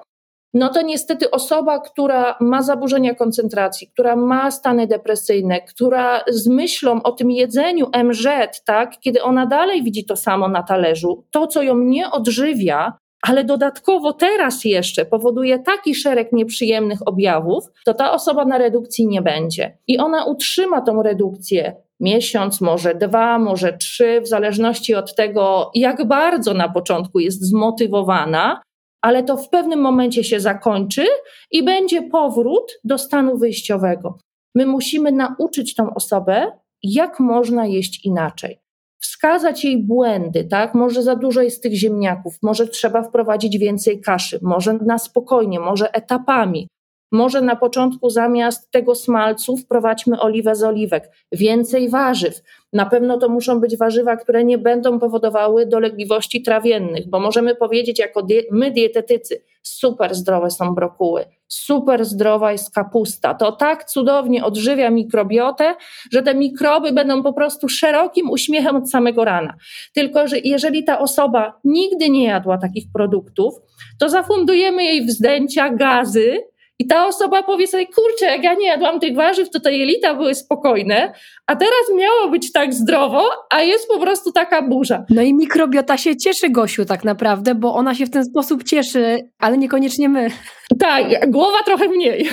no 0.54 0.70
to 0.70 0.82
niestety 0.82 1.32
osoba, 1.32 1.80
która 1.80 2.36
ma 2.40 2.62
zaburzenia 2.62 3.16
koncentracji, 3.16 3.88
która 3.88 4.16
ma 4.16 4.52
stany 4.52 4.88
depresyjne, 4.88 5.62
która 5.62 6.22
z 6.28 6.48
myślą 6.48 7.04
o 7.04 7.12
tym 7.12 7.32
jedzeniu 7.32 7.90
MZ, 8.04 8.28
tak, 8.66 9.00
kiedy 9.00 9.24
ona 9.24 9.46
dalej 9.46 9.84
widzi 9.84 10.06
to 10.06 10.16
samo 10.16 10.48
na 10.48 10.64
talerzu, 10.64 11.24
to 11.32 11.48
co 11.48 11.62
ją 11.62 11.78
nie 11.78 12.12
odżywia, 12.12 12.98
ale 13.22 13.44
dodatkowo 13.44 14.14
teraz 14.14 14.66
jeszcze 14.66 15.06
powoduje 15.06 15.60
taki 15.60 15.96
szereg 15.96 16.34
nieprzyjemnych 16.34 17.00
objawów, 17.08 17.64
to 17.86 17.94
ta 17.94 18.12
osoba 18.12 18.46
na 18.46 18.58
redukcji 18.58 19.08
nie 19.08 19.22
będzie. 19.22 19.78
I 19.88 19.98
ona 19.98 20.26
utrzyma 20.26 20.82
tą 20.82 21.04
redukcję 21.04 21.76
miesiąc, 22.00 22.62
może 22.62 22.96
dwa, 22.96 23.40
może 23.40 23.74
trzy, 23.74 24.22
w 24.22 24.28
zależności 24.28 24.96
od 24.96 25.16
tego, 25.16 25.72
jak 25.76 26.08
bardzo 26.08 26.54
na 26.54 26.70
początku 26.70 27.20
jest 27.20 27.44
zmotywowana, 27.44 28.62
ale 29.02 29.24
to 29.24 29.38
w 29.38 29.50
pewnym 29.50 29.82
momencie 29.82 30.24
się 30.24 30.40
zakończy 30.40 31.06
i 31.52 31.64
będzie 31.64 32.02
powrót 32.02 32.80
do 32.84 32.98
stanu 32.98 33.38
wyjściowego. 33.38 34.18
My 34.56 34.66
musimy 34.66 35.12
nauczyć 35.12 35.76
tą 35.76 35.94
osobę, 35.94 36.52
jak 36.84 37.20
można 37.20 37.66
jeść 37.66 38.06
inaczej. 38.06 38.60
Wskazać 39.00 39.66
jej 39.66 39.84
błędy, 39.84 40.44
tak? 40.44 40.74
Może 40.74 41.04
za 41.04 41.16
dużo 41.16 41.42
jest 41.42 41.64
tych 41.64 41.74
ziemniaków, 41.74 42.38
może 42.42 42.68
trzeba 42.68 43.04
wprowadzić 43.04 43.58
więcej 43.58 44.02
kaszy, 44.02 44.40
może 44.42 44.74
na 44.74 44.98
spokojnie, 44.98 45.60
może 45.60 45.94
etapami. 45.94 46.68
Może 47.12 47.42
na 47.42 47.56
początku 47.56 48.10
zamiast 48.10 48.72
tego 48.72 48.96
smalcu 48.96 49.58
wprowadźmy 49.58 50.20
oliwę 50.20 50.56
z 50.56 50.64
oliwek, 50.64 51.12
więcej 51.32 51.90
warzyw. 51.90 52.42
Na 52.74 52.86
pewno 52.86 53.18
to 53.18 53.30
muszą 53.30 53.60
być 53.60 53.78
warzywa, 53.78 54.18
które 54.18 54.44
nie 54.44 54.58
będą 54.58 55.00
powodowały 55.00 55.66
dolegliwości 55.66 56.42
trawiennych, 56.42 57.10
bo 57.10 57.20
możemy 57.20 57.56
powiedzieć 57.56 58.00
jako 58.00 58.24
die 58.24 58.42
my 58.52 58.72
dietetycy, 58.72 59.44
super 59.64 60.16
zdrowe 60.16 60.52
są 60.52 60.76
brokuły, 60.76 61.26
super 61.48 62.06
zdrowa 62.06 62.52
jest 62.52 62.74
kapusta. 62.74 63.34
To 63.34 63.52
tak 63.52 63.86
cudownie 63.86 64.46
odżywia 64.46 64.90
mikrobiotę, 64.90 65.76
że 66.12 66.22
te 66.22 66.36
mikroby 66.36 66.92
będą 66.92 67.24
po 67.24 67.34
prostu 67.34 67.70
szerokim 67.70 68.30
uśmiechem 68.30 68.76
od 68.76 68.90
samego 68.90 69.26
rana. 69.26 69.54
Tylko, 69.94 70.28
że 70.28 70.40
jeżeli 70.40 70.84
ta 70.84 71.00
osoba 71.00 71.60
nigdy 71.64 72.10
nie 72.10 72.24
jadła 72.24 72.58
takich 72.58 72.86
produktów, 72.94 73.56
to 74.00 74.10
zafundujemy 74.10 74.84
jej 74.84 75.06
wzdęcia, 75.06 75.70
gazy, 75.70 76.44
i 76.80 76.88
ta 76.88 77.08
osoba 77.08 77.44
powie 77.44 77.68
sobie, 77.68 77.86
kurczę, 77.86 78.26
jak 78.26 78.44
ja 78.44 78.54
nie 78.54 78.68
jadłam 78.68 79.00
tych 79.00 79.16
warzyw, 79.16 79.50
to 79.50 79.60
te 79.60 79.74
jelita 79.74 80.14
były 80.14 80.36
spokojne, 80.36 81.14
a 81.48 81.56
teraz 81.56 81.92
miało 81.96 82.30
być 82.30 82.52
tak 82.52 82.74
zdrowo, 82.74 83.30
a 83.50 83.62
jest 83.62 83.88
po 83.88 84.00
prostu 84.00 84.32
taka 84.32 84.62
burza. 84.62 85.06
No 85.10 85.22
i 85.22 85.34
mikrobiota 85.34 85.98
się 85.98 86.16
cieszy, 86.16 86.50
Gosiu, 86.50 86.86
tak 86.86 87.04
naprawdę, 87.04 87.56
bo 87.56 87.74
ona 87.74 87.96
się 87.96 88.06
w 88.06 88.10
ten 88.10 88.26
sposób 88.26 88.64
cieszy, 88.64 89.30
ale 89.40 89.58
niekoniecznie 89.58 90.10
my. 90.10 90.30
Tak, 90.80 91.32
głowa 91.32 91.58
trochę 91.66 91.88
mniej. 91.88 92.30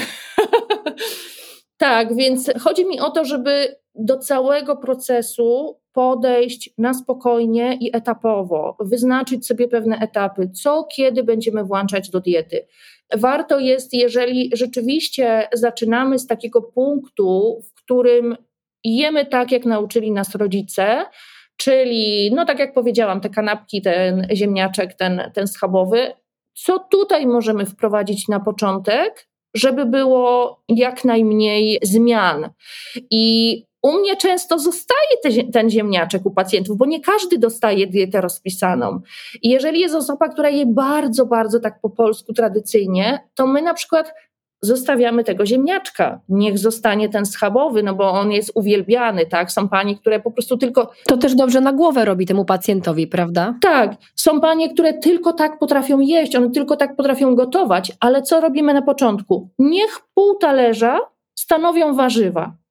tak, 1.76 2.16
więc 2.16 2.50
chodzi 2.60 2.86
mi 2.86 3.00
o 3.00 3.10
to, 3.10 3.24
żeby 3.24 3.76
do 3.94 4.18
całego 4.18 4.76
procesu 4.76 5.78
podejść 5.92 6.70
na 6.78 6.94
spokojnie 6.94 7.78
i 7.80 7.96
etapowo, 7.96 8.76
wyznaczyć 8.80 9.46
sobie 9.46 9.68
pewne 9.68 9.98
etapy, 9.98 10.50
co 10.62 10.84
kiedy 10.96 11.24
będziemy 11.24 11.64
włączać 11.64 12.10
do 12.10 12.20
diety. 12.20 12.66
Warto 13.16 13.58
jest, 13.58 13.92
jeżeli 13.92 14.50
rzeczywiście 14.52 15.49
zaczynamy 15.52 16.18
z 16.18 16.26
takiego 16.26 16.62
punktu, 16.62 17.61
w 17.70 17.75
którym 17.75 18.37
jemy 18.84 19.26
tak, 19.26 19.52
jak 19.52 19.64
nauczyli 19.64 20.12
nas 20.12 20.34
rodzice, 20.34 21.04
czyli, 21.56 22.30
no 22.34 22.44
tak 22.44 22.58
jak 22.58 22.75
powiedziałam, 22.75 23.20
te 23.20 23.30
kanapki, 23.30 23.82
ten 23.82 24.26
ziemniaczek, 24.34 24.94
ten, 24.94 25.30
ten 25.34 25.46
schabowy, 25.46 26.12
co 26.54 26.78
tutaj 26.78 27.26
możemy 27.26 27.66
wprowadzić 27.66 28.28
na 28.28 28.40
początek, 28.40 29.28
żeby 29.54 29.87
było 29.87 30.61
jak 30.68 31.04
najmniej 31.04 31.78
zmian. 31.82 32.50
I 33.11 33.64
u 33.84 33.92
mnie 33.92 34.16
często 34.16 34.58
zostaje 34.58 35.16
te, 35.22 35.52
ten 35.52 35.70
ziemniaczek 35.70 36.26
u 36.26 36.30
pacjentów, 36.30 36.76
bo 36.76 36.86
nie 36.86 37.00
każdy 37.00 37.38
dostaje 37.38 37.86
dietę 37.86 38.20
rozpisaną. 38.20 39.00
I 39.42 39.48
jeżeli 39.48 39.80
jest 39.80 39.94
osoba, 39.94 40.28
która 40.28 40.48
je 40.48 40.66
bardzo, 40.66 41.26
bardzo 41.26 41.60
tak 41.60 41.80
po 41.80 41.90
polsku 41.90 42.32
tradycyjnie, 42.32 43.20
to 43.34 43.46
my 43.46 43.62
na 43.62 43.74
przykład 43.74 44.14
zostawiamy 44.62 45.24
tego 45.24 45.46
ziemniaczka. 45.46 46.20
Niech 46.28 46.58
zostanie 46.58 47.08
ten 47.08 47.26
schabowy, 47.26 47.82
no 47.82 47.94
bo 47.94 48.10
on 48.10 48.32
jest 48.32 48.52
uwielbiany, 48.54 49.26
tak? 49.26 49.52
Są 49.52 49.68
panie, 49.68 49.96
które 49.96 50.20
po 50.20 50.30
prostu 50.30 50.56
tylko. 50.56 50.90
To 51.06 51.16
też 51.16 51.34
dobrze 51.34 51.60
na 51.60 51.72
głowę 51.72 52.04
robi 52.04 52.26
temu 52.26 52.44
pacjentowi, 52.44 53.06
prawda? 53.06 53.54
Tak. 53.60 53.94
Są 54.16 54.40
panie, 54.40 54.72
które 54.74 54.92
tylko 54.92 55.32
tak 55.32 55.58
potrafią 55.58 56.00
jeść, 56.00 56.36
one 56.36 56.50
tylko 56.50 56.76
tak 56.76 56.96
potrafią 56.96 57.34
gotować, 57.34 57.92
ale 58.00 58.22
co 58.22 58.40
robimy 58.40 58.74
na 58.74 58.82
początku? 58.82 59.48
Niech 59.58 60.00
pół 60.14 60.34
talerza 60.34 60.98
stanowią 61.34 61.94
warzywa. 61.94 62.63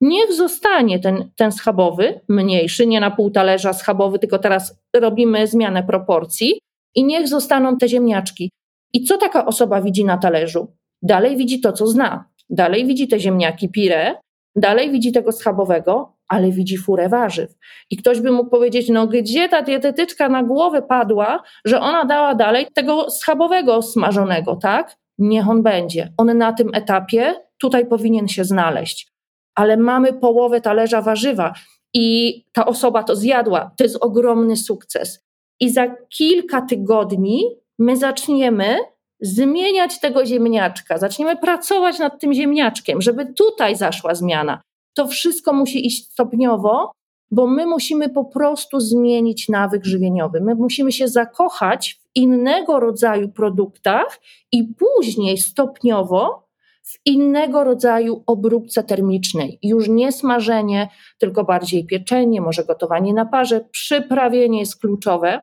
Niech 0.00 0.32
zostanie 0.32 0.98
ten, 0.98 1.30
ten 1.36 1.52
schabowy, 1.52 2.20
mniejszy, 2.28 2.86
nie 2.86 3.00
na 3.00 3.10
pół 3.10 3.30
talerza 3.30 3.72
schabowy, 3.72 4.18
tylko 4.18 4.38
teraz 4.38 4.78
robimy 4.96 5.46
zmianę 5.46 5.82
proporcji 5.82 6.60
i 6.94 7.04
niech 7.04 7.28
zostaną 7.28 7.78
te 7.78 7.88
ziemniaczki. 7.88 8.50
I 8.92 9.04
co 9.04 9.18
taka 9.18 9.46
osoba 9.46 9.80
widzi 9.80 10.04
na 10.04 10.18
talerzu? 10.18 10.76
Dalej 11.02 11.36
widzi 11.36 11.60
to, 11.60 11.72
co 11.72 11.86
zna. 11.86 12.24
Dalej 12.50 12.86
widzi 12.86 13.08
te 13.08 13.20
ziemniaki 13.20 13.68
pire, 13.68 14.14
dalej 14.56 14.90
widzi 14.90 15.12
tego 15.12 15.32
schabowego, 15.32 16.12
ale 16.28 16.50
widzi 16.50 16.78
furę 16.78 17.08
warzyw. 17.08 17.54
I 17.90 17.96
ktoś 17.96 18.20
by 18.20 18.30
mógł 18.30 18.50
powiedzieć, 18.50 18.88
no 18.88 19.06
gdzie 19.06 19.48
ta 19.48 19.62
dietetyczka 19.62 20.28
na 20.28 20.42
głowę 20.42 20.82
padła, 20.82 21.42
że 21.64 21.80
ona 21.80 22.04
dała 22.04 22.34
dalej 22.34 22.66
tego 22.74 23.10
schabowego 23.10 23.82
smażonego, 23.82 24.56
tak? 24.56 24.96
Niech 25.18 25.48
on 25.48 25.62
będzie. 25.62 26.12
On 26.16 26.38
na 26.38 26.52
tym 26.52 26.70
etapie 26.74 27.34
tutaj 27.58 27.86
powinien 27.86 28.28
się 28.28 28.44
znaleźć 28.44 29.15
ale 29.56 29.76
mamy 29.76 30.12
połowę 30.12 30.60
talerza 30.60 31.02
warzywa 31.02 31.54
i 31.94 32.44
ta 32.52 32.66
osoba 32.66 33.02
to 33.02 33.16
zjadła. 33.16 33.70
To 33.76 33.84
jest 33.84 33.96
ogromny 34.00 34.56
sukces. 34.56 35.24
I 35.60 35.70
za 35.70 35.94
kilka 36.08 36.62
tygodni 36.62 37.44
my 37.78 37.96
zaczniemy 37.96 38.78
zmieniać 39.20 40.00
tego 40.00 40.26
ziemniaczka, 40.26 40.98
zaczniemy 40.98 41.36
pracować 41.36 41.98
nad 41.98 42.20
tym 42.20 42.34
ziemniaczkiem, 42.34 43.02
żeby 43.02 43.32
tutaj 43.32 43.76
zaszła 43.76 44.14
zmiana. 44.14 44.60
To 44.94 45.06
wszystko 45.06 45.52
musi 45.52 45.86
iść 45.86 46.12
stopniowo, 46.12 46.92
bo 47.30 47.46
my 47.46 47.66
musimy 47.66 48.08
po 48.08 48.24
prostu 48.24 48.80
zmienić 48.80 49.48
nawyk 49.48 49.84
żywieniowy. 49.84 50.40
My 50.40 50.54
musimy 50.54 50.92
się 50.92 51.08
zakochać 51.08 52.00
w 52.02 52.06
innego 52.14 52.80
rodzaju 52.80 53.28
produktach 53.28 54.20
i 54.52 54.64
później 54.64 55.38
stopniowo 55.38 56.45
w 56.86 56.98
innego 57.04 57.64
rodzaju 57.64 58.22
obróbce 58.26 58.84
termicznej. 58.84 59.58
Już 59.62 59.88
nie 59.88 60.12
smażenie, 60.12 60.88
tylko 61.18 61.44
bardziej 61.44 61.86
pieczenie, 61.86 62.40
może 62.40 62.64
gotowanie 62.64 63.14
na 63.14 63.26
parze. 63.26 63.60
Przyprawienie 63.70 64.60
jest 64.60 64.80
kluczowe, 64.80 65.40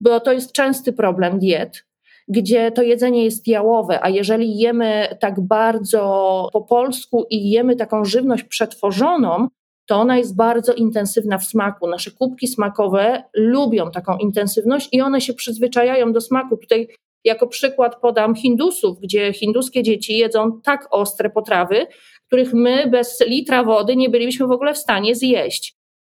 bo 0.00 0.20
to 0.20 0.32
jest 0.32 0.52
częsty 0.52 0.92
problem 0.92 1.38
diet. 1.38 1.84
gdzie 2.28 2.72
to 2.72 2.82
jedzenie 2.82 3.24
jest 3.24 3.48
jałowe, 3.48 4.04
a 4.04 4.08
jeżeli 4.08 4.58
jemy 4.58 5.16
tak 5.20 5.40
bardzo 5.40 6.48
po 6.52 6.62
polsku 6.62 7.26
i 7.30 7.50
jemy 7.50 7.76
taką 7.76 8.04
żywność 8.04 8.44
przetworzoną, 8.44 9.48
to 9.86 9.96
ona 9.96 10.18
jest 10.18 10.36
bardzo 10.36 10.72
intensywna 10.72 11.38
w 11.38 11.44
smaku. 11.44 11.86
Nasze 11.86 12.10
kubki 12.10 12.48
smakowe 12.48 13.24
lubią 13.34 13.90
taką 13.90 14.16
intensywność 14.16 14.88
i 14.92 15.00
one 15.00 15.20
się 15.20 15.34
przyzwyczajają 15.34 16.12
do 16.12 16.20
smaku. 16.20 16.56
Tutaj 16.56 16.88
jako 17.24 17.46
przykład 17.46 18.00
podam 18.00 18.34
Hindusów, 18.34 19.00
gdzie 19.00 19.32
hinduskie 19.32 19.82
dzieci 19.82 20.16
jedzą 20.16 20.60
tak 20.60 20.88
ostre 20.90 21.30
potrawy, 21.30 21.86
których 22.26 22.52
my 22.52 22.86
bez 22.90 23.20
litra 23.26 23.64
wody 23.64 23.96
nie 23.96 24.10
bylibyśmy 24.10 24.46
w 24.46 24.50
ogóle 24.50 24.74
w 24.74 24.78
stanie 24.78 25.14
zjeść. 25.14 25.76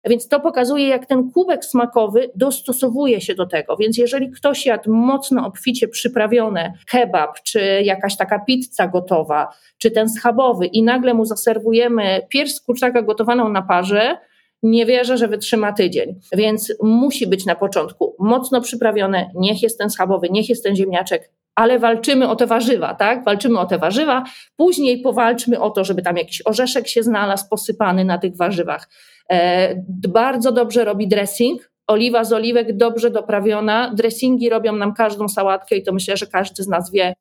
Więc 0.09 0.27
to 0.27 0.39
pokazuje, 0.39 0.88
jak 0.88 1.05
ten 1.05 1.31
kubek 1.31 1.65
smakowy 1.65 2.31
dostosowuje 2.35 3.21
się 3.21 3.35
do 3.35 3.45
tego. 3.45 3.77
Więc 3.77 3.97
jeżeli 3.97 4.31
ktoś 4.31 4.65
jadł 4.65 4.93
mocno 4.93 5.47
obficie 5.47 5.88
przyprawione 5.88 6.74
kebab, 6.91 7.41
czy 7.41 7.81
jakaś 7.83 8.17
taka 8.17 8.39
pizza 8.39 8.88
gotowa, 8.88 9.47
czy 9.77 9.91
ten 9.91 10.09
schabowy 10.09 10.65
i 10.65 10.83
nagle 10.83 11.13
mu 11.13 11.25
zaserwujemy 11.25 12.21
pierś 12.29 12.51
kurczaka 12.65 13.01
gotowaną 13.01 13.50
na 13.50 13.62
parze, 13.62 14.17
nie 14.65 14.86
wierzę, 14.86 15.17
że 15.17 15.27
wytrzyma 15.27 15.74
tydzień. 15.74 16.19
Więc 16.34 16.74
musi 16.84 17.27
być 17.27 17.45
na 17.45 17.55
początku 17.55 18.15
mocno 18.19 18.62
przyprawione, 18.62 19.31
niech 19.36 19.63
jest 19.63 19.79
ten 19.79 19.89
schabowy, 19.89 20.27
niech 20.31 20.50
jest 20.50 20.63
ten 20.63 20.75
ziemniaczek, 20.75 21.31
ale 21.55 21.79
walczymy 21.79 22.29
o 22.29 22.36
te 22.36 22.48
warzywa, 22.48 22.93
tak? 22.93 23.24
Walczymy 23.24 23.60
o 23.60 23.65
te 23.65 23.77
warzywa, 23.77 24.24
później 24.55 25.01
powalczmy 25.01 25.60
o 25.60 25.69
to, 25.69 25.84
żeby 25.84 26.01
tam 26.01 26.17
jakiś 26.17 26.41
orzeszek 26.45 26.88
się 26.88 27.03
znalazł 27.03 27.50
posypany 27.50 28.05
na 28.05 28.17
tych 28.17 28.38
warzywach. 28.38 28.89
E, 29.31 29.75
bardzo 30.07 30.51
dobrze 30.51 30.86
robi 30.86 31.07
dressing, 31.07 31.72
oliwa 31.88 32.24
z 32.24 32.34
oliwek 32.34 32.77
dobrze 32.77 33.12
doprawiona. 33.12 33.93
Dressingi 33.95 34.50
robią 34.50 34.75
nam 34.75 34.93
każdą 34.93 35.27
sałatkę 35.27 35.75
i 35.75 35.84
to 35.84 35.93
myślę, 35.93 36.17
że 36.17 36.27
każdy 36.27 36.63
z 36.63 36.67
nas 36.67 36.91
wie, 36.91 37.13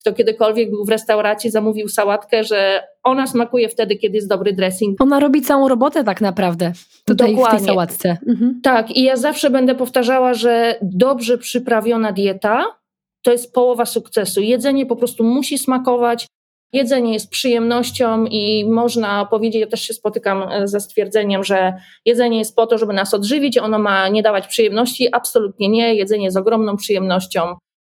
kto 0.00 0.12
kiedykolwiek 0.12 0.70
był 0.70 0.84
w 0.84 0.88
restauracji, 0.88 1.50
zamówił 1.50 1.88
sałatkę, 1.88 2.44
że 2.44 2.82
ona 3.02 3.26
smakuje 3.26 3.68
wtedy, 3.68 3.96
kiedy 3.96 4.16
jest 4.16 4.28
dobry 4.28 4.52
dressing. 4.52 5.00
Ona 5.00 5.20
robi 5.20 5.42
całą 5.42 5.68
robotę 5.68 6.04
tak 6.04 6.20
naprawdę 6.20 6.72
tutaj 7.04 7.34
Dokładnie. 7.34 7.58
w 7.58 7.62
tej 7.62 7.68
sałatce. 7.68 8.16
Mhm. 8.28 8.60
Tak, 8.62 8.90
i 8.90 9.02
ja 9.02 9.16
zawsze 9.16 9.50
będę 9.50 9.74
powtarzała, 9.74 10.34
że 10.34 10.78
dobrze 10.82 11.38
przyprawiona 11.38 12.12
dieta 12.12 12.78
to 13.22 13.32
jest 13.32 13.52
połowa 13.52 13.86
sukcesu. 13.86 14.40
Jedzenie 14.40 14.86
po 14.86 14.96
prostu 14.96 15.24
musi 15.24 15.58
smakować. 15.58 16.26
Jedzenie 16.72 17.12
jest 17.12 17.30
przyjemnością 17.30 18.24
i 18.24 18.64
można 18.70 19.24
powiedzieć, 19.24 19.60
ja 19.60 19.66
też 19.66 19.82
się 19.82 19.94
spotykam 19.94 20.42
e, 20.42 20.68
ze 20.68 20.80
stwierdzeniem, 20.80 21.44
że 21.44 21.72
jedzenie 22.04 22.38
jest 22.38 22.56
po 22.56 22.66
to, 22.66 22.78
żeby 22.78 22.92
nas 22.92 23.14
odżywić, 23.14 23.58
ono 23.58 23.78
ma 23.78 24.08
nie 24.08 24.22
dawać 24.22 24.46
przyjemności. 24.46 25.14
Absolutnie 25.14 25.68
nie. 25.68 25.94
Jedzenie 25.94 26.24
jest 26.24 26.36
ogromną 26.36 26.76
przyjemnością. 26.76 27.56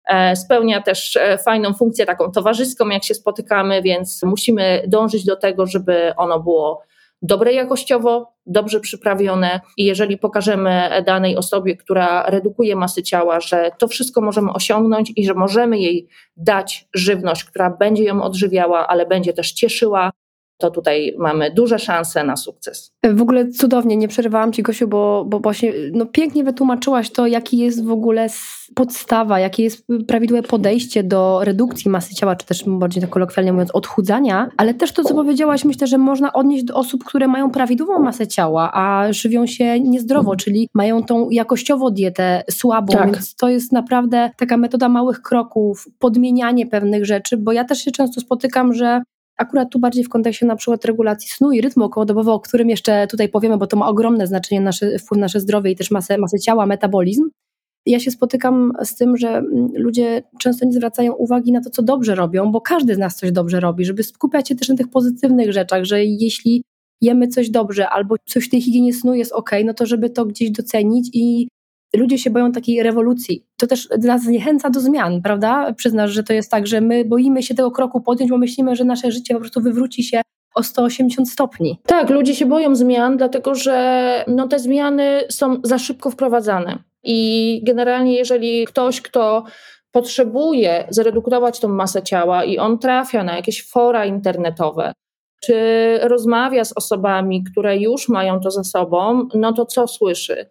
E, 0.10 0.36
spełnia 0.36 0.82
też 0.82 1.16
e, 1.16 1.38
fajną 1.38 1.74
funkcję 1.74 2.06
taką 2.06 2.32
towarzyską, 2.32 2.90
jak 2.90 3.04
się 3.04 3.14
spotykamy, 3.14 3.82
więc 3.82 4.24
musimy 4.24 4.84
dążyć 4.88 5.26
do 5.26 5.36
tego, 5.36 5.66
żeby 5.68 6.14
ono 6.18 6.40
było 6.40 6.84
dobre 7.22 7.54
jakościowo, 7.54 8.34
dobrze 8.46 8.80
przyprawione 8.80 9.62
i 9.78 9.86
jeżeli 9.86 10.18
pokażemy 10.18 11.04
danej 11.06 11.38
osobie, 11.38 11.76
która 11.76 12.24
redukuje 12.24 12.76
masy 12.76 13.04
ciała, 13.04 13.40
że 13.40 13.72
to 13.78 13.88
wszystko 13.88 14.22
możemy 14.22 14.54
osiągnąć 14.54 15.12
i 15.16 15.26
że 15.26 15.34
możemy 15.34 15.80
jej 15.80 16.08
dać 16.38 16.88
żywność, 16.94 17.44
która 17.44 17.70
będzie 17.70 18.04
ją 18.04 18.24
odżywiała, 18.24 18.88
ale 18.88 19.06
będzie 19.06 19.34
też 19.34 19.52
cieszyła, 19.52 20.12
to 20.60 20.72
tutaj 20.72 21.16
mamy 21.18 21.52
duże 21.52 21.80
szanse 21.80 22.24
na 22.24 22.36
sukces. 22.36 22.92
W 23.14 23.22
ogóle 23.22 23.50
cudownie, 23.50 23.98
nie 23.98 24.08
przerywałam 24.08 24.54
Ci 24.54 24.64
Gosiu, 24.64 24.88
bo, 24.88 25.26
bo 25.28 25.40
właśnie 25.40 25.74
no, 25.92 26.06
pięknie 26.06 26.44
wytłumaczyłaś 26.44 27.12
to, 27.12 27.28
jaki 27.28 27.58
jest 27.58 27.86
w 27.86 27.92
ogóle 27.92 28.28
podstawa, 28.76 29.40
jakie 29.40 29.64
jest 29.64 29.86
prawidłowe 30.08 30.44
podejście 30.44 31.04
do 31.04 31.40
redukcji 31.44 31.92
masy 31.92 32.16
ciała, 32.16 32.36
czy 32.36 32.46
też 32.46 32.64
bardziej 32.68 33.02
tak 33.02 33.10
kolokwialnie 33.10 33.54
mówiąc 33.54 33.72
odchudzania, 33.72 34.50
ale 34.58 34.74
też 34.74 34.92
to, 34.92 35.04
co 35.04 35.14
powiedziałaś, 35.14 35.66
myślę, 35.66 35.88
że 35.88 35.98
można 35.98 36.34
odnieść 36.34 36.64
do 36.64 36.76
osób, 36.76 37.04
które 37.04 37.28
mają 37.28 37.52
prawidłową 37.52 38.00
masę 38.00 38.28
ciała, 38.28 38.72
a 38.74 39.14
żywią 39.14 39.48
się 39.48 39.80
niezdrowo, 39.80 40.36
czyli 40.36 40.70
mają 40.74 41.04
tą 41.04 41.30
jakościowo 41.30 41.92
dietę 41.92 42.44
słabą, 42.52 42.94
tak. 42.94 43.06
więc 43.06 43.36
to 43.36 43.50
jest 43.50 43.72
naprawdę 43.72 44.32
taka 44.38 44.58
metoda 44.58 44.90
małych 44.90 45.22
kroków, 45.22 45.88
podmienianie 46.00 46.68
pewnych 46.68 47.06
rzeczy, 47.06 47.38
bo 47.38 47.52
ja 47.52 47.64
też 47.64 47.80
się 47.80 47.92
często 47.92 48.22
spotykam, 48.22 48.74
że 48.74 49.02
Akurat 49.40 49.70
tu 49.70 49.80
bardziej 49.80 50.04
w 50.04 50.10
kontekście 50.10 50.46
na 50.46 50.56
przykład 50.56 50.86
regulacji 50.86 51.30
snu 51.30 51.52
i 51.52 51.62
rytmu 51.62 51.84
okołodobowego, 51.84 52.34
o 52.34 52.40
którym 52.40 52.70
jeszcze 52.70 53.08
tutaj 53.08 53.30
powiemy, 53.30 53.58
bo 53.58 53.68
to 53.68 53.78
ma 53.78 53.88
ogromne 53.88 54.28
znaczenie 54.28 54.62
nasze, 54.62 55.00
wpływ 55.00 55.20
na 55.20 55.26
nasze 55.26 55.40
zdrowie 55.40 55.72
i 55.72 55.76
też 55.76 55.92
masę, 55.92 56.18
masę 56.18 56.40
ciała, 56.40 56.66
metabolizm. 56.66 57.30
Ja 57.86 58.00
się 58.00 58.12
spotykam 58.12 58.74
z 58.84 58.96
tym, 58.96 59.18
że 59.18 59.30
mm, 59.30 59.70
ludzie 59.76 60.24
często 60.40 60.66
nie 60.66 60.74
zwracają 60.74 61.14
uwagi 61.14 61.52
na 61.52 61.62
to, 61.62 61.70
co 61.70 61.84
dobrze 61.84 62.16
robią, 62.16 62.52
bo 62.52 62.62
każdy 62.62 62.96
z 62.96 62.98
nas 62.98 63.16
coś 63.16 63.32
dobrze 63.32 63.60
robi, 63.60 63.86
żeby 63.86 64.04
skupiać 64.04 64.50
się 64.50 64.56
też 64.56 64.70
na 64.70 64.76
tych 64.76 64.88
pozytywnych 64.88 65.54
rzeczach, 65.54 65.84
że 65.84 66.06
jeśli 66.06 66.64
jemy 67.02 67.28
coś 67.28 67.50
dobrze 67.50 67.90
albo 67.90 68.16
coś 68.26 68.46
w 68.46 68.50
tej 68.50 68.62
higienie 68.62 68.94
snu 68.94 69.14
jest 69.14 69.32
ok, 69.32 69.52
no 69.66 69.74
to 69.74 69.86
żeby 69.86 70.10
to 70.10 70.26
gdzieś 70.26 70.52
docenić 70.52 71.10
i 71.14 71.48
ludzie 71.96 72.18
się 72.18 72.30
boją 72.30 72.52
takiej 72.52 72.84
rewolucji. 72.84 73.46
To 73.58 73.68
też 73.68 73.90
nas 74.04 74.24
zniechęca 74.24 74.70
do 74.70 74.80
zmian, 74.80 75.22
prawda? 75.22 75.74
Przyznasz, 75.74 76.12
że 76.12 76.24
to 76.24 76.34
jest 76.34 76.52
tak, 76.52 76.68
że 76.68 76.82
my 76.82 77.06
boimy 77.06 77.44
się 77.44 77.56
tego 77.56 77.72
kroku 77.72 78.02
podjąć, 78.02 78.32
bo 78.32 78.38
myślimy, 78.38 78.76
że 78.76 78.84
nasze 78.84 79.12
życie 79.12 79.34
po 79.34 79.40
prostu 79.40 79.62
wywróci 79.62 80.04
się 80.04 80.22
o 80.56 80.64
180 80.64 81.30
stopni. 81.30 81.80
Tak, 81.86 82.10
ludzie 82.10 82.36
się 82.36 82.46
boją 82.46 82.76
zmian, 82.76 83.18
dlatego 83.18 83.56
że 83.56 84.26
no, 84.28 84.48
te 84.48 84.60
zmiany 84.60 85.22
są 85.30 85.58
za 85.64 85.78
szybko 85.78 86.12
wprowadzane. 86.12 86.84
I 87.04 87.62
generalnie, 87.64 88.16
jeżeli 88.16 88.66
ktoś, 88.66 89.02
kto 89.02 89.44
potrzebuje 89.92 90.88
zredukować 90.90 91.60
tą 91.60 91.68
masę 91.68 92.04
ciała 92.04 92.44
i 92.44 92.58
on 92.58 92.80
trafia 92.80 93.24
na 93.24 93.36
jakieś 93.36 93.70
fora 93.70 94.06
internetowe, 94.06 94.94
czy 95.44 95.56
rozmawia 96.02 96.66
z 96.66 96.74
osobami, 96.78 97.44
które 97.44 97.78
już 97.78 98.10
mają 98.10 98.40
to 98.40 98.52
za 98.52 98.64
sobą, 98.64 99.28
no 99.36 99.54
to 99.54 99.66
co 99.66 99.88
słyszy? 99.88 100.50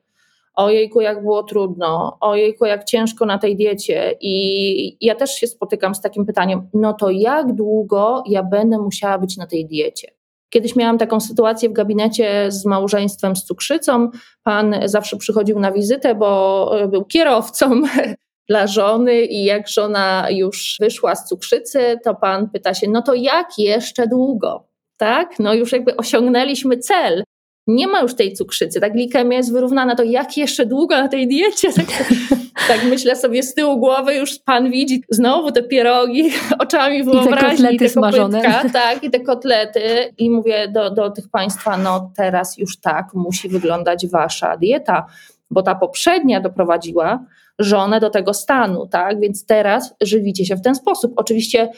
Ojejku, 0.59 1.01
jak 1.01 1.23
było 1.23 1.43
trudno, 1.43 2.17
ojejku, 2.21 2.67
jak 2.67 2.85
ciężko 2.85 3.27
na 3.27 3.39
tej 3.39 3.57
diecie. 3.57 4.15
I 4.21 5.07
ja 5.07 5.15
też 5.15 5.31
się 5.31 5.47
spotykam 5.47 5.95
z 5.95 6.01
takim 6.01 6.27
pytaniem, 6.27 6.69
no 6.75 6.93
to 6.93 7.11
jak 7.11 7.53
długo 7.55 8.23
ja 8.27 8.43
będę 8.43 8.79
musiała 8.79 9.19
być 9.19 9.37
na 9.37 9.47
tej 9.47 9.67
diecie? 9.67 10.09
Kiedyś 10.51 10.77
miałam 10.77 10.99
taką 10.99 11.21
sytuację 11.21 11.69
w 11.69 11.73
gabinecie 11.73 12.47
z 12.49 12.67
małżeństwem 12.67 13.37
z 13.37 13.45
cukrzycą. 13.45 14.11
Pan 14.43 14.75
zawsze 14.85 15.17
przychodził 15.17 15.61
na 15.61 15.73
wizytę, 15.73 16.15
bo 16.15 16.71
był 16.89 17.05
kierowcą 17.05 17.83
dla 18.49 18.67
żony 18.67 19.25
i 19.25 19.45
jak 19.45 19.69
żona 19.69 20.27
już 20.31 20.77
wyszła 20.81 21.15
z 21.15 21.29
cukrzycy, 21.29 21.99
to 22.05 22.15
pan 22.15 22.51
pyta 22.51 22.75
się, 22.75 22.91
no 22.91 23.03
to 23.03 23.15
jak 23.15 23.49
jeszcze 23.59 24.07
długo? 24.07 24.69
Tak? 24.97 25.39
No 25.39 25.55
już 25.55 25.73
jakby 25.73 25.97
osiągnęliśmy 25.97 26.79
cel 26.79 27.25
nie 27.69 27.87
ma 27.87 28.01
już 28.01 28.15
tej 28.15 28.33
cukrzycy, 28.33 28.81
ta 28.81 28.91
glikemia 28.91 29.37
jest 29.37 29.53
wyrównana, 29.53 29.95
to 29.95 30.03
jak 30.03 30.37
jeszcze 30.37 30.67
długo 30.67 30.97
na 30.97 31.09
tej 31.09 31.29
diecie? 31.29 31.73
Tak, 31.73 31.87
tak 32.69 32.85
myślę 32.85 33.17
sobie 33.17 33.43
z 33.43 33.55
tyłu 33.55 33.79
głowy, 33.79 34.15
już 34.15 34.39
pan 34.39 34.71
widzi 34.71 35.03
znowu 35.11 35.53
te 35.53 35.63
pierogi 35.63 36.31
oczami 36.59 37.05
wyobraźni. 37.05 37.29
I 37.29 37.59
te 37.59 37.63
kotlety 37.63 37.89
smażone. 37.89 38.43
tak, 38.73 39.05
i 39.05 39.11
te 39.11 39.21
kotlety. 39.21 39.81
I 40.19 40.31
mówię 40.31 40.69
do, 40.69 40.91
do 40.91 41.11
tych 41.11 41.29
państwa, 41.29 41.77
no 41.77 42.11
teraz 42.17 42.59
już 42.59 42.81
tak 42.81 43.15
musi 43.15 43.49
wyglądać 43.49 44.07
wasza 44.07 44.57
dieta, 44.57 45.07
bo 45.51 45.63
ta 45.63 45.75
poprzednia 45.75 46.41
doprowadziła 46.41 47.25
żonę 47.59 48.01
do 48.01 48.11
tego 48.11 48.35
stanu, 48.35 48.87
tak? 48.87 49.21
Więc 49.21 49.47
teraz 49.47 49.95
żywicie 50.01 50.45
się 50.45 50.57
w 50.57 50.63
ten 50.63 50.75
sposób. 50.75 51.13
Oczywiście 51.17 51.71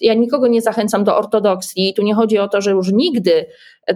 ja 0.00 0.14
nikogo 0.14 0.46
nie 0.46 0.62
zachęcam 0.62 1.04
do 1.04 1.16
ortodoksji. 1.16 1.94
Tu 1.94 2.02
nie 2.02 2.14
chodzi 2.14 2.38
o 2.38 2.48
to, 2.48 2.60
że 2.60 2.70
już 2.70 2.92
nigdy 2.92 3.46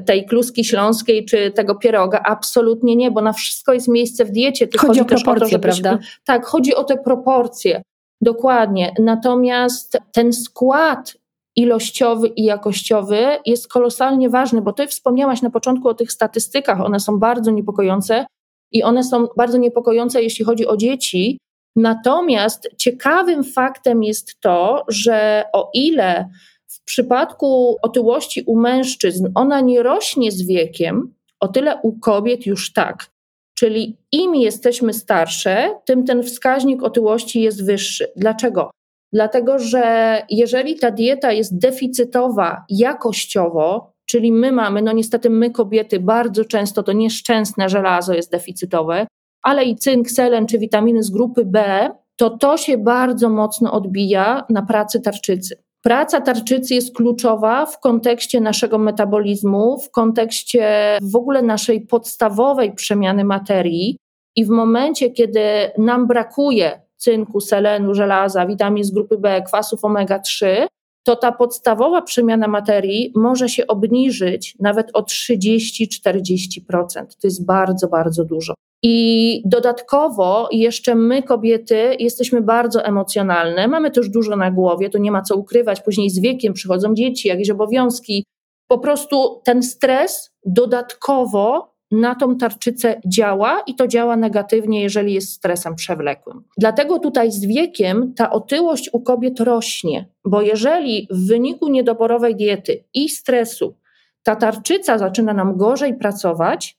tej 0.06 0.26
kluski 0.26 0.64
śląskiej 0.64 1.24
czy 1.24 1.50
tego 1.50 1.74
pieroga, 1.74 2.20
absolutnie 2.24 2.96
nie, 2.96 3.10
bo 3.10 3.20
na 3.20 3.32
wszystko 3.32 3.72
jest 3.72 3.88
miejsce 3.88 4.24
w 4.24 4.30
diecie. 4.30 4.66
chodzi, 4.66 4.86
chodzi 4.86 5.00
o 5.00 5.04
proporcje, 5.04 5.46
o 5.46 5.50
to, 5.50 5.62
prawda? 5.62 5.98
Tak, 6.24 6.46
chodzi 6.46 6.74
o 6.74 6.84
te 6.84 6.96
proporcje. 6.96 7.82
Dokładnie. 8.20 8.94
Natomiast 8.98 9.98
ten 10.12 10.32
skład 10.32 11.14
ilościowy 11.56 12.28
i 12.28 12.44
jakościowy 12.44 13.26
jest 13.46 13.68
kolosalnie 13.68 14.30
ważny, 14.30 14.62
bo 14.62 14.72
ty 14.72 14.86
wspomniałaś 14.86 15.42
na 15.42 15.50
początku 15.50 15.88
o 15.88 15.94
tych 15.94 16.12
statystykach, 16.12 16.80
one 16.80 17.00
są 17.00 17.18
bardzo 17.18 17.50
niepokojące 17.50 18.26
i 18.72 18.82
one 18.82 19.04
są 19.04 19.26
bardzo 19.36 19.58
niepokojące, 19.58 20.22
jeśli 20.22 20.44
chodzi 20.44 20.66
o 20.66 20.76
dzieci, 20.76 21.38
Natomiast 21.78 22.68
ciekawym 22.76 23.44
faktem 23.44 24.02
jest 24.02 24.40
to, 24.40 24.84
że 24.88 25.44
o 25.52 25.70
ile 25.74 26.28
w 26.68 26.84
przypadku 26.84 27.76
otyłości 27.82 28.42
u 28.46 28.56
mężczyzn 28.56 29.28
ona 29.34 29.60
nie 29.60 29.82
rośnie 29.82 30.32
z 30.32 30.42
wiekiem, 30.46 31.14
o 31.40 31.48
tyle 31.48 31.80
u 31.82 31.98
kobiet 31.98 32.46
już 32.46 32.72
tak. 32.72 33.06
Czyli 33.54 33.96
im 34.12 34.34
jesteśmy 34.34 34.92
starsze, 34.92 35.70
tym 35.84 36.04
ten 36.04 36.22
wskaźnik 36.22 36.82
otyłości 36.82 37.42
jest 37.42 37.66
wyższy. 37.66 38.12
Dlaczego? 38.16 38.70
Dlatego, 39.12 39.58
że 39.58 40.22
jeżeli 40.30 40.76
ta 40.76 40.90
dieta 40.90 41.32
jest 41.32 41.58
deficytowa 41.58 42.64
jakościowo, 42.68 43.92
czyli 44.06 44.32
my 44.32 44.52
mamy, 44.52 44.82
no 44.82 44.92
niestety 44.92 45.30
my 45.30 45.50
kobiety 45.50 46.00
bardzo 46.00 46.44
często 46.44 46.82
to 46.82 46.92
nieszczęsne 46.92 47.68
żelazo 47.68 48.14
jest 48.14 48.30
deficytowe, 48.30 49.06
ale 49.42 49.64
i 49.64 49.76
cynk, 49.76 50.10
selen 50.10 50.46
czy 50.46 50.58
witaminy 50.58 51.02
z 51.02 51.10
grupy 51.10 51.44
B, 51.44 51.90
to 52.16 52.30
to 52.30 52.56
się 52.56 52.78
bardzo 52.78 53.28
mocno 53.28 53.72
odbija 53.72 54.44
na 54.50 54.62
pracy 54.62 55.00
tarczycy. 55.00 55.62
Praca 55.82 56.20
tarczycy 56.20 56.74
jest 56.74 56.96
kluczowa 56.96 57.66
w 57.66 57.80
kontekście 57.80 58.40
naszego 58.40 58.78
metabolizmu, 58.78 59.80
w 59.80 59.90
kontekście 59.90 60.98
w 61.02 61.16
ogóle 61.16 61.42
naszej 61.42 61.80
podstawowej 61.80 62.72
przemiany 62.72 63.24
materii. 63.24 63.98
I 64.36 64.44
w 64.44 64.48
momencie, 64.48 65.10
kiedy 65.10 65.40
nam 65.78 66.06
brakuje 66.06 66.80
cynku, 66.96 67.40
selenu, 67.40 67.94
żelaza, 67.94 68.46
witamin 68.46 68.84
z 68.84 68.90
grupy 68.90 69.18
B, 69.18 69.42
kwasów 69.42 69.82
omega-3, 69.82 70.66
to 71.02 71.16
ta 71.16 71.32
podstawowa 71.32 72.02
przemiana 72.02 72.48
materii 72.48 73.12
może 73.16 73.48
się 73.48 73.66
obniżyć 73.66 74.56
nawet 74.60 74.90
o 74.94 75.02
30-40%. 75.02 76.92
To 76.92 77.04
jest 77.24 77.46
bardzo, 77.46 77.88
bardzo 77.88 78.24
dużo. 78.24 78.54
I 78.82 79.42
dodatkowo 79.44 80.48
jeszcze 80.52 80.94
my, 80.94 81.22
kobiety, 81.22 81.96
jesteśmy 81.98 82.40
bardzo 82.40 82.84
emocjonalne, 82.84 83.68
mamy 83.68 83.90
też 83.90 84.08
dużo 84.08 84.36
na 84.36 84.50
głowie, 84.50 84.90
to 84.90 84.98
nie 84.98 85.10
ma 85.10 85.22
co 85.22 85.36
ukrywać. 85.36 85.80
Później 85.80 86.10
z 86.10 86.20
wiekiem 86.20 86.52
przychodzą 86.52 86.94
dzieci, 86.94 87.28
jakieś 87.28 87.50
obowiązki. 87.50 88.24
Po 88.68 88.78
prostu 88.78 89.40
ten 89.44 89.62
stres 89.62 90.30
dodatkowo 90.44 91.74
na 91.90 92.14
tą 92.14 92.36
tarczycę 92.36 93.00
działa 93.06 93.62
i 93.66 93.74
to 93.74 93.88
działa 93.88 94.16
negatywnie, 94.16 94.82
jeżeli 94.82 95.14
jest 95.14 95.32
stresem 95.32 95.74
przewlekłym. 95.74 96.44
Dlatego 96.58 96.98
tutaj 96.98 97.32
z 97.32 97.44
wiekiem 97.44 98.14
ta 98.16 98.30
otyłość 98.30 98.90
u 98.92 99.00
kobiet 99.00 99.40
rośnie, 99.40 100.08
bo 100.24 100.42
jeżeli 100.42 101.08
w 101.10 101.28
wyniku 101.28 101.68
niedoborowej 101.68 102.36
diety 102.36 102.84
i 102.94 103.08
stresu 103.08 103.74
ta 104.22 104.36
tarczyca 104.36 104.98
zaczyna 104.98 105.34
nam 105.34 105.56
gorzej 105.56 105.94
pracować, 105.94 106.77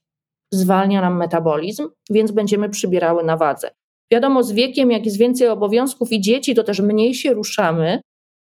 zwalnia 0.54 1.02
nam 1.02 1.18
metabolizm, 1.18 1.90
więc 2.10 2.32
będziemy 2.32 2.70
przybierały 2.70 3.24
na 3.24 3.38
wadze. 3.38 3.70
Wiadomo, 4.12 4.44
z 4.44 4.52
wiekiem, 4.52 4.92
jak 4.92 5.06
jest 5.06 5.18
więcej 5.18 5.48
obowiązków 5.48 6.12
i 6.12 6.22
dzieci, 6.22 6.56
to 6.56 6.64
też 6.64 6.80
mniej 6.80 7.14
się 7.14 7.34
ruszamy, 7.34 8.02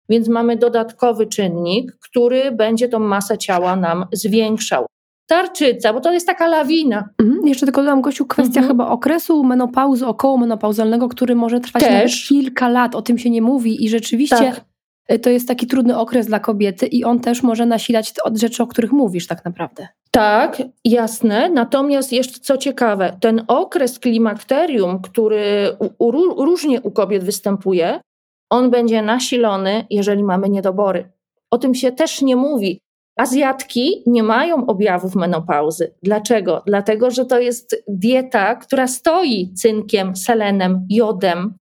więc 0.09 0.27
mamy 0.27 0.57
dodatkowy 0.57 1.27
czynnik, 1.27 1.97
który 1.99 2.51
będzie 2.51 2.89
tą 2.89 2.99
masę 2.99 3.37
ciała 3.37 3.75
nam 3.75 4.05
zwiększał 4.13 4.85
tarczyca, 5.27 5.93
bo 5.93 6.01
to 6.01 6.13
jest 6.13 6.27
taka 6.27 6.47
lawina. 6.47 7.09
Mhm. 7.19 7.47
Jeszcze 7.47 7.65
tylko 7.65 7.81
dodam, 7.81 8.01
Gościu, 8.01 8.25
kwestia 8.25 8.59
mhm. 8.59 8.67
chyba 8.67 8.87
okresu 8.87 9.43
menopauzy, 9.43 10.07
około 10.07 10.37
menopauzalnego, 10.37 11.09
który 11.09 11.35
może 11.35 11.59
trwać 11.59 11.83
kilka 12.27 12.69
lat, 12.69 12.95
o 12.95 13.01
tym 13.01 13.17
się 13.17 13.29
nie 13.29 13.41
mówi 13.41 13.85
i 13.85 13.89
rzeczywiście 13.89 14.35
tak. 14.35 14.65
Y, 15.11 15.19
to 15.19 15.29
jest 15.29 15.47
taki 15.47 15.67
trudny 15.67 15.97
okres 15.97 16.27
dla 16.27 16.39
kobiety 16.39 16.85
i 16.85 17.03
on 17.03 17.19
też 17.19 17.43
może 17.43 17.65
nasilać 17.65 18.13
od 18.23 18.37
rzeczy, 18.37 18.63
o 18.63 18.67
których 18.67 18.91
mówisz 18.91 19.27
tak 19.27 19.45
naprawdę. 19.45 19.87
Tak, 20.11 20.61
jasne. 20.85 21.49
Natomiast 21.49 22.11
jeszcze 22.11 22.39
co 22.39 22.57
ciekawe, 22.57 23.17
ten 23.21 23.43
okres 23.47 23.99
klimakterium, 23.99 25.01
który 25.01 25.75
u, 25.79 26.05
u, 26.07 26.11
różnie 26.45 26.81
u 26.81 26.91
kobiet 26.91 27.23
występuje, 27.23 28.01
on 28.49 28.69
będzie 28.69 29.01
nasilony, 29.01 29.85
jeżeli 29.89 30.23
mamy 30.23 30.49
niedobory. 30.49 31.11
O 31.51 31.57
tym 31.57 31.75
się 31.75 31.91
też 31.91 32.21
nie 32.21 32.35
mówi. 32.35 32.79
Azjatki 33.17 34.03
nie 34.05 34.23
mają 34.23 34.65
objawów 34.65 35.15
menopauzy. 35.15 35.93
Dlaczego? 36.03 36.63
Dlatego, 36.65 37.11
że 37.11 37.25
to 37.25 37.39
jest 37.39 37.83
dieta, 37.87 38.55
która 38.55 38.87
stoi 38.87 39.53
cynkiem, 39.53 40.15
selenem, 40.15 40.87
jodem, 40.89 41.57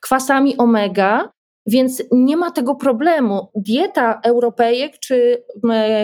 kwasami 0.00 0.56
omega, 0.56 1.30
więc 1.66 2.02
nie 2.12 2.36
ma 2.36 2.50
tego 2.50 2.74
problemu. 2.74 3.48
Dieta 3.54 4.20
Europejek 4.24 4.98
czy 4.98 5.44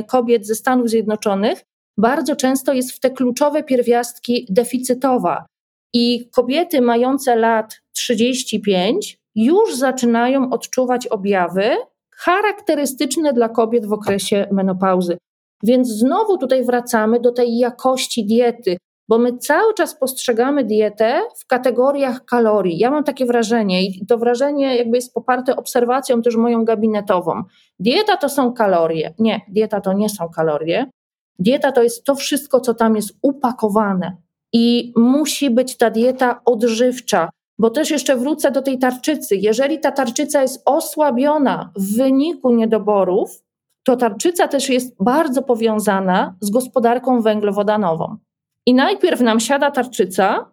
kobiet 0.09 0.47
ze 0.47 0.55
Stanów 0.55 0.89
Zjednoczonych 0.89 1.65
bardzo 1.97 2.37
często 2.37 2.73
jest 2.73 2.93
w 2.93 3.01
te 3.01 3.11
kluczowe 3.11 3.63
pierwiastki 3.63 4.47
deficytowa. 4.51 5.47
I 5.95 6.31
kobiety 6.31 6.81
mające 6.81 7.37
lat 7.37 7.81
35 7.93 9.19
już 9.35 9.77
zaczynają 9.77 10.51
odczuwać 10.51 11.07
objawy, 11.07 11.71
charakterystyczne 12.15 13.33
dla 13.33 13.49
kobiet 13.49 13.87
w 13.87 13.93
okresie 13.93 14.47
menopauzy. 14.53 15.19
Więc 15.63 15.89
znowu 15.89 16.39
tutaj 16.39 16.65
wracamy 16.65 17.21
do 17.21 17.33
tej 17.33 17.59
jakości 17.59 18.27
diety, 18.27 18.77
bo 19.09 19.19
my 19.19 19.39
cały 19.39 19.75
czas 19.75 19.99
postrzegamy 19.99 20.65
dietę 20.65 21.21
w 21.39 21.47
kategoriach 21.47 22.25
kalorii. 22.25 22.79
Ja 22.79 22.91
mam 22.91 23.05
takie 23.05 23.27
wrażenie 23.27 23.87
i 23.87 24.07
to 24.07 24.19
wrażenie 24.19 24.77
jakby 24.77 24.97
jest 24.97 25.15
poparte 25.15 25.57
obserwacją 25.57 26.23
też 26.23 26.37
moją 26.37 26.65
gabinetową. 26.65 27.43
Dieta 27.79 28.17
to 28.17 28.29
są 28.29 28.53
kalorie. 28.53 29.15
Nie, 29.19 29.41
dieta 29.49 29.81
to 29.81 29.93
nie 29.93 30.09
są 30.09 30.29
kalorie. 30.29 30.91
Dieta 31.39 31.73
to 31.73 31.83
jest 31.83 32.05
to 32.05 32.15
wszystko, 32.15 32.61
co 32.61 32.75
tam 32.75 32.97
jest 32.97 33.19
upakowane. 33.23 34.17
I 34.53 34.93
musi 34.97 35.51
być 35.51 35.77
ta 35.77 35.91
dieta 35.91 36.41
odżywcza, 36.45 37.29
bo 37.59 37.71
też 37.71 37.91
jeszcze 37.91 38.17
wrócę 38.17 38.51
do 38.51 38.63
tej 38.63 38.79
tarczycy. 38.79 39.37
Jeżeli 39.37 39.81
ta 39.81 39.93
tarczyca 39.93 40.43
jest 40.43 40.63
osłabiona 40.65 41.73
w 41.77 41.97
wyniku 41.97 42.55
niedoborów, 42.55 43.43
to 43.83 43.97
tarczyca 43.97 44.49
też 44.49 44.69
jest 44.69 44.97
bardzo 45.01 45.43
powiązana 45.43 46.35
z 46.41 46.51
gospodarką 46.51 47.23
węglowodanową. 47.23 48.17
I 48.67 48.75
najpierw 48.75 49.21
nam 49.21 49.41
siada 49.41 49.71
tarczyca, 49.71 50.53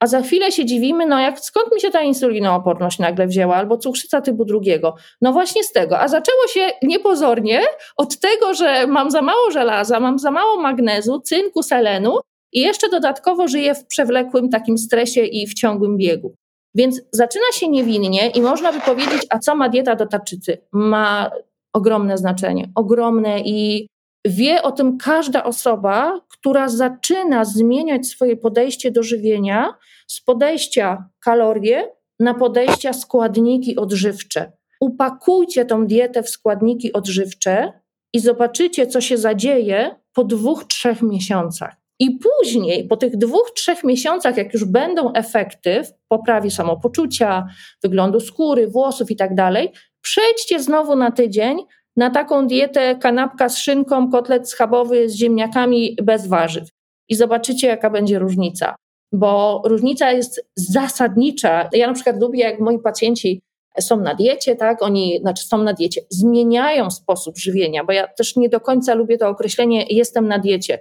a 0.00 0.06
za 0.06 0.22
chwilę 0.22 0.52
się 0.52 0.64
dziwimy, 0.64 1.06
no 1.06 1.20
jak 1.20 1.40
skąd 1.40 1.72
mi 1.74 1.80
się 1.80 1.90
ta 1.90 2.02
insulinooporność 2.02 2.98
nagle 2.98 3.26
wzięła, 3.26 3.56
albo 3.56 3.78
cukrzyca 3.78 4.20
typu 4.20 4.44
drugiego. 4.44 4.94
No 5.20 5.32
właśnie 5.32 5.64
z 5.64 5.72
tego. 5.72 6.00
A 6.00 6.08
zaczęło 6.08 6.46
się 6.48 6.70
niepozornie 6.82 7.62
od 7.96 8.20
tego, 8.20 8.54
że 8.54 8.86
mam 8.86 9.10
za 9.10 9.22
mało 9.22 9.50
żelaza, 9.50 10.00
mam 10.00 10.18
za 10.18 10.30
mało 10.30 10.60
magnezu, 10.60 11.20
cynku, 11.20 11.62
selenu 11.62 12.18
i 12.52 12.60
jeszcze 12.60 12.88
dodatkowo 12.88 13.48
żyję 13.48 13.74
w 13.74 13.86
przewlekłym 13.86 14.48
takim 14.48 14.78
stresie 14.78 15.20
i 15.20 15.46
w 15.46 15.54
ciągłym 15.54 15.96
biegu. 15.96 16.34
Więc 16.74 17.00
zaczyna 17.12 17.44
się 17.52 17.68
niewinnie 17.68 18.30
i 18.30 18.40
można 18.40 18.72
by 18.72 18.80
powiedzieć, 18.80 19.26
a 19.30 19.38
co 19.38 19.56
ma 19.56 19.68
dieta 19.68 19.96
do 19.96 20.06
tarczycy? 20.06 20.58
Ma 20.72 21.30
ogromne 21.72 22.18
znaczenie, 22.18 22.72
ogromne 22.74 23.40
i 23.40 23.88
wie 24.24 24.62
o 24.62 24.72
tym 24.72 24.98
każda 24.98 25.44
osoba, 25.44 26.20
która 26.28 26.68
zaczyna 26.68 27.44
zmieniać 27.44 28.06
swoje 28.06 28.36
podejście 28.36 28.90
do 28.90 29.02
żywienia 29.02 29.74
z 30.06 30.20
podejścia 30.20 31.08
kalorie 31.24 31.88
na 32.20 32.34
podejścia 32.34 32.92
składniki 32.92 33.76
odżywcze. 33.76 34.52
Upakujcie 34.80 35.64
tą 35.64 35.86
dietę 35.86 36.22
w 36.22 36.28
składniki 36.28 36.92
odżywcze 36.92 37.72
i 38.12 38.20
zobaczycie, 38.20 38.86
co 38.86 39.00
się 39.00 39.18
zadzieje 39.18 39.96
po 40.12 40.24
dwóch, 40.24 40.64
trzech 40.64 41.02
miesiącach. 41.02 41.76
I 41.98 42.18
później, 42.18 42.88
po 42.88 42.96
tych 42.96 43.16
dwóch, 43.16 43.52
trzech 43.54 43.84
miesiącach, 43.84 44.36
jak 44.36 44.54
już 44.54 44.64
będą 44.64 45.12
efekty 45.12 45.84
w 45.84 45.92
poprawie 46.08 46.50
samopoczucia, 46.50 47.46
wyglądu 47.82 48.20
skóry, 48.20 48.68
włosów 48.68 49.10
i 49.10 49.16
tak 49.16 49.34
dalej, 49.34 49.72
przejdźcie 50.00 50.60
znowu 50.60 50.96
na 50.96 51.10
tydzień 51.10 51.58
na 51.96 52.10
taką 52.10 52.46
dietę 52.46 52.96
kanapka 52.96 53.48
z 53.48 53.58
szynką, 53.58 54.10
kotlet 54.10 54.50
schabowy 54.50 55.08
z 55.08 55.14
ziemniakami 55.14 55.96
bez 56.02 56.26
warzyw. 56.26 56.68
I 57.08 57.14
zobaczycie, 57.14 57.66
jaka 57.66 57.90
będzie 57.90 58.18
różnica. 58.18 58.74
Bo 59.12 59.62
różnica 59.64 60.12
jest 60.12 60.46
zasadnicza. 60.56 61.68
Ja 61.72 61.86
na 61.86 61.92
przykład 61.92 62.20
lubię, 62.20 62.40
jak 62.40 62.60
moi 62.60 62.78
pacjenci 62.78 63.42
są 63.80 64.00
na 64.00 64.14
diecie, 64.14 64.56
tak, 64.56 64.82
oni, 64.82 65.18
znaczy 65.20 65.44
są 65.46 65.58
na 65.58 65.72
diecie, 65.72 66.00
zmieniają 66.10 66.90
sposób 66.90 67.38
żywienia, 67.38 67.84
bo 67.84 67.92
ja 67.92 68.08
też 68.08 68.36
nie 68.36 68.48
do 68.48 68.60
końca 68.60 68.94
lubię 68.94 69.18
to 69.18 69.28
określenie 69.28 69.86
jestem 69.90 70.28
na 70.28 70.38
diecie 70.38 70.78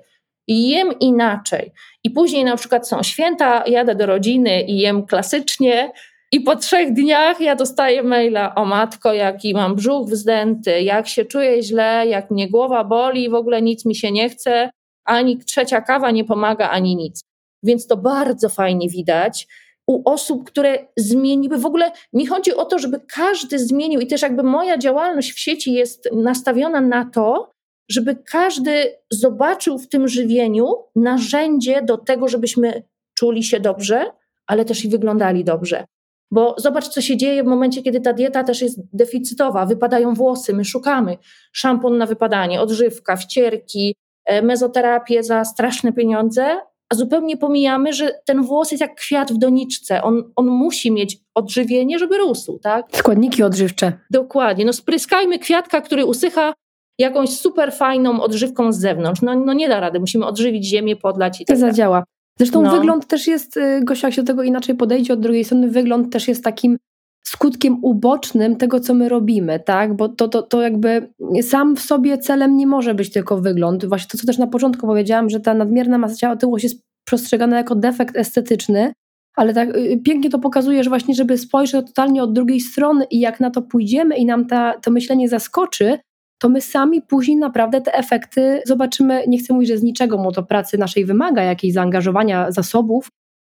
jem 0.47 0.99
inaczej. 0.99 1.71
I 2.03 2.11
później 2.11 2.43
na 2.43 2.57
przykład 2.57 2.87
są 2.87 3.03
święta, 3.03 3.63
jadę 3.67 3.95
do 3.95 4.05
rodziny 4.05 4.61
i 4.61 4.77
jem 4.77 5.05
klasycznie, 5.05 5.91
i 6.33 6.41
po 6.41 6.55
trzech 6.55 6.93
dniach 6.93 7.41
ja 7.41 7.55
dostaję 7.55 8.03
maila, 8.03 8.55
o 8.55 8.65
matko, 8.65 9.13
jaki 9.13 9.53
mam 9.53 9.75
brzuch 9.75 10.09
wzdęty, 10.09 10.81
jak 10.81 11.07
się 11.07 11.25
czuję 11.25 11.63
źle, 11.63 12.07
jak 12.07 12.31
mnie 12.31 12.49
głowa 12.49 12.83
boli, 12.83 13.29
w 13.29 13.33
ogóle 13.33 13.61
nic 13.61 13.85
mi 13.85 13.95
się 13.95 14.11
nie 14.11 14.29
chce, 14.29 14.69
ani 15.05 15.37
trzecia 15.37 15.81
kawa 15.81 16.11
nie 16.11 16.25
pomaga, 16.25 16.69
ani 16.69 16.95
nic. 16.95 17.21
Więc 17.63 17.87
to 17.87 17.97
bardzo 17.97 18.49
fajnie 18.49 18.89
widać 18.89 19.47
u 19.87 20.09
osób, 20.09 20.43
które 20.43 20.87
zmieniły. 20.97 21.57
W 21.57 21.65
ogóle 21.65 21.91
mi 22.13 22.25
chodzi 22.25 22.53
o 22.53 22.65
to, 22.65 22.79
żeby 22.79 22.99
każdy 23.15 23.59
zmienił 23.59 23.99
i 23.99 24.07
też 24.07 24.21
jakby 24.21 24.43
moja 24.43 24.77
działalność 24.77 25.31
w 25.31 25.39
sieci 25.39 25.73
jest 25.73 26.09
nastawiona 26.13 26.81
na 26.81 27.05
to, 27.05 27.51
żeby 27.91 28.15
każdy 28.15 28.95
zobaczył 29.11 29.77
w 29.79 29.89
tym 29.89 30.07
żywieniu 30.07 30.67
narzędzie 30.95 31.81
do 31.81 31.97
tego, 31.97 32.27
żebyśmy 32.27 32.83
czuli 33.17 33.43
się 33.43 33.59
dobrze, 33.59 34.11
ale 34.47 34.65
też 34.65 34.85
i 34.85 34.89
wyglądali 34.89 35.43
dobrze. 35.43 35.85
Bo 36.33 36.55
zobacz, 36.57 36.87
co 36.87 37.01
się 37.01 37.17
dzieje 37.17 37.43
w 37.43 37.47
momencie, 37.47 37.81
kiedy 37.81 38.01
ta 38.01 38.13
dieta 38.13 38.43
też 38.43 38.61
jest 38.61 38.79
deficytowa, 38.93 39.65
wypadają 39.65 40.13
włosy, 40.13 40.53
my 40.53 40.65
szukamy 40.65 41.17
szampon 41.51 41.97
na 41.97 42.05
wypadanie, 42.05 42.61
odżywka, 42.61 43.15
wcierki, 43.15 43.95
e, 44.25 44.41
mezoterapię 44.41 45.23
za 45.23 45.45
straszne 45.45 45.93
pieniądze, 45.93 46.45
a 46.89 46.95
zupełnie 46.95 47.37
pomijamy, 47.37 47.93
że 47.93 48.11
ten 48.25 48.43
włos 48.43 48.71
jest 48.71 48.81
jak 48.81 48.95
kwiat 48.95 49.33
w 49.33 49.37
doniczce. 49.37 50.03
On, 50.03 50.31
on 50.35 50.47
musi 50.47 50.91
mieć 50.91 51.17
odżywienie, 51.35 51.99
żeby 51.99 52.17
rósł, 52.17 52.59
tak? 52.59 52.85
Składniki 52.91 53.43
odżywcze. 53.43 53.93
Dokładnie. 54.11 54.65
No 54.65 54.73
spryskajmy 54.73 55.39
kwiatka, 55.39 55.81
który 55.81 56.05
usycha 56.05 56.53
jakąś 56.99 57.29
super 57.29 57.73
fajną 57.73 58.21
odżywką 58.21 58.71
z 58.71 58.79
zewnątrz. 58.79 59.21
No, 59.21 59.35
no 59.35 59.53
nie 59.53 59.69
da 59.69 59.79
rady, 59.79 59.99
musimy 59.99 60.25
odżywić 60.25 60.65
ziemię, 60.65 60.95
podlać 60.95 61.41
i 61.41 61.45
tak 61.45 61.55
To 61.57 61.59
zadziała. 61.59 62.03
Zresztą 62.37 62.61
no. 62.61 62.71
wygląd 62.71 63.07
też 63.07 63.27
jest, 63.27 63.57
y, 63.57 63.81
Gosia, 63.83 64.07
jak 64.07 64.15
się 64.15 64.23
do 64.23 64.27
tego 64.27 64.43
inaczej 64.43 64.75
podejdzie, 64.75 65.13
od 65.13 65.19
drugiej 65.19 65.43
strony 65.43 65.67
wygląd 65.67 66.13
też 66.13 66.27
jest 66.27 66.43
takim 66.43 66.77
skutkiem 67.23 67.77
ubocznym 67.81 68.55
tego, 68.55 68.79
co 68.79 68.93
my 68.93 69.09
robimy, 69.09 69.59
tak? 69.59 69.95
Bo 69.95 70.09
to, 70.09 70.27
to, 70.27 70.41
to 70.41 70.61
jakby 70.61 71.13
sam 71.41 71.75
w 71.75 71.81
sobie 71.81 72.17
celem 72.17 72.57
nie 72.57 72.67
może 72.67 72.95
być 72.95 73.11
tylko 73.11 73.37
wygląd. 73.37 73.85
Właśnie 73.85 74.07
to, 74.11 74.17
co 74.17 74.27
też 74.27 74.37
na 74.37 74.47
początku 74.47 74.87
powiedziałam, 74.87 75.29
że 75.29 75.39
ta 75.39 75.53
nadmierna 75.53 75.97
masa 75.97 76.15
ciała, 76.15 76.33
otyłość 76.33 76.63
jest 76.63 76.83
postrzegana 77.09 77.57
jako 77.57 77.75
defekt 77.75 78.17
estetyczny, 78.17 78.93
ale 79.35 79.53
tak 79.53 79.77
y, 79.77 80.01
pięknie 80.05 80.29
to 80.29 80.39
pokazuje, 80.39 80.83
że 80.83 80.89
właśnie, 80.89 81.15
żeby 81.15 81.37
spojrzeć 81.37 81.87
totalnie 81.87 82.23
od 82.23 82.33
drugiej 82.33 82.59
strony 82.59 83.05
i 83.11 83.19
jak 83.19 83.39
na 83.39 83.51
to 83.51 83.61
pójdziemy 83.61 84.15
i 84.15 84.25
nam 84.25 84.47
ta, 84.47 84.73
to 84.79 84.91
myślenie 84.91 85.29
zaskoczy, 85.29 85.99
to 86.43 86.49
my 86.49 86.61
sami 86.61 87.01
później 87.01 87.37
naprawdę 87.37 87.81
te 87.81 87.93
efekty 87.93 88.61
zobaczymy. 88.65 89.23
Nie 89.27 89.37
chcę 89.37 89.53
mówić, 89.53 89.69
że 89.69 89.77
z 89.77 89.83
niczego, 89.83 90.17
bo 90.17 90.31
to 90.31 90.43
pracy 90.43 90.77
naszej 90.77 91.05
wymaga, 91.05 91.43
jakiejś 91.43 91.73
zaangażowania 91.73 92.51
zasobów, 92.51 93.07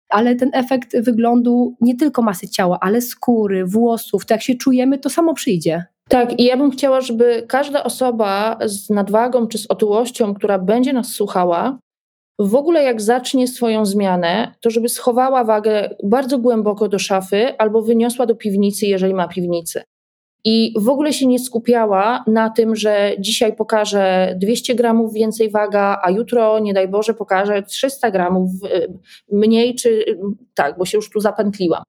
ale 0.09 0.35
ten 0.35 0.51
efekt 0.53 1.01
wyglądu 1.01 1.77
nie 1.81 1.97
tylko 1.97 2.23
masy 2.23 2.49
ciała, 2.49 2.79
ale 2.81 3.01
skóry, 3.01 3.65
włosów, 3.67 4.27
to 4.27 4.35
jak 4.35 4.43
się 4.43 4.55
czujemy, 4.55 4.99
to 4.99 5.11
samo 5.11 5.35
przyjdzie. 5.35 5.85
Tak, 6.09 6.41
i 6.41 6.45
ja 6.45 6.57
bym 6.57 6.71
chciała, 6.71 7.01
żeby 7.01 7.45
każda 7.49 7.85
osoba 7.85 8.59
z 8.65 8.91
nadwagą 8.91 9.47
czy 9.47 9.59
z 9.59 9.67
otyłością, 9.67 10.35
która 10.35 10.59
będzie 10.59 10.93
nas 10.93 11.09
słuchała, 11.09 11.79
w 12.39 12.55
ogóle 12.55 12.83
jak 12.83 13.01
zacznie 13.01 13.49
swoją 13.49 13.87
zmianę, 13.87 14.55
to 14.61 14.71
żeby 14.71 14.89
schowała 14.89 15.45
wagę 15.45 15.95
bardzo 16.05 16.39
głęboko 16.39 16.89
do 16.89 16.99
szafy 16.99 17.59
albo 17.59 17.83
wyniosła 17.83 18.27
do 18.27 18.35
piwnicy, 18.35 18.87
jeżeli 18.87 19.15
ma 19.15 19.29
piwnicy. 19.29 19.83
I 20.45 20.75
w 20.77 20.89
ogóle 20.89 21.13
się 21.13 21.27
nie 21.27 21.39
skupiała 21.39 22.25
na 22.27 22.51
tym, 22.51 22.77
że 22.77 23.13
dzisiaj 23.19 23.57
pokażę 23.57 24.35
200 24.41 24.75
gramów 24.75 25.13
więcej 25.13 25.51
waga, 25.51 26.01
a 26.03 26.11
jutro, 26.11 26.59
nie 26.59 26.75
daj 26.75 26.89
Boże, 26.89 27.15
pokażę 27.15 27.63
300 27.63 28.11
gramów 28.11 28.51
y, 28.65 28.93
mniej, 29.33 29.75
czy 29.75 30.05
tak, 30.55 30.79
bo 30.79 30.85
się 30.85 30.99
już 30.99 31.11
tu 31.11 31.21
zapętliłam. 31.21 31.83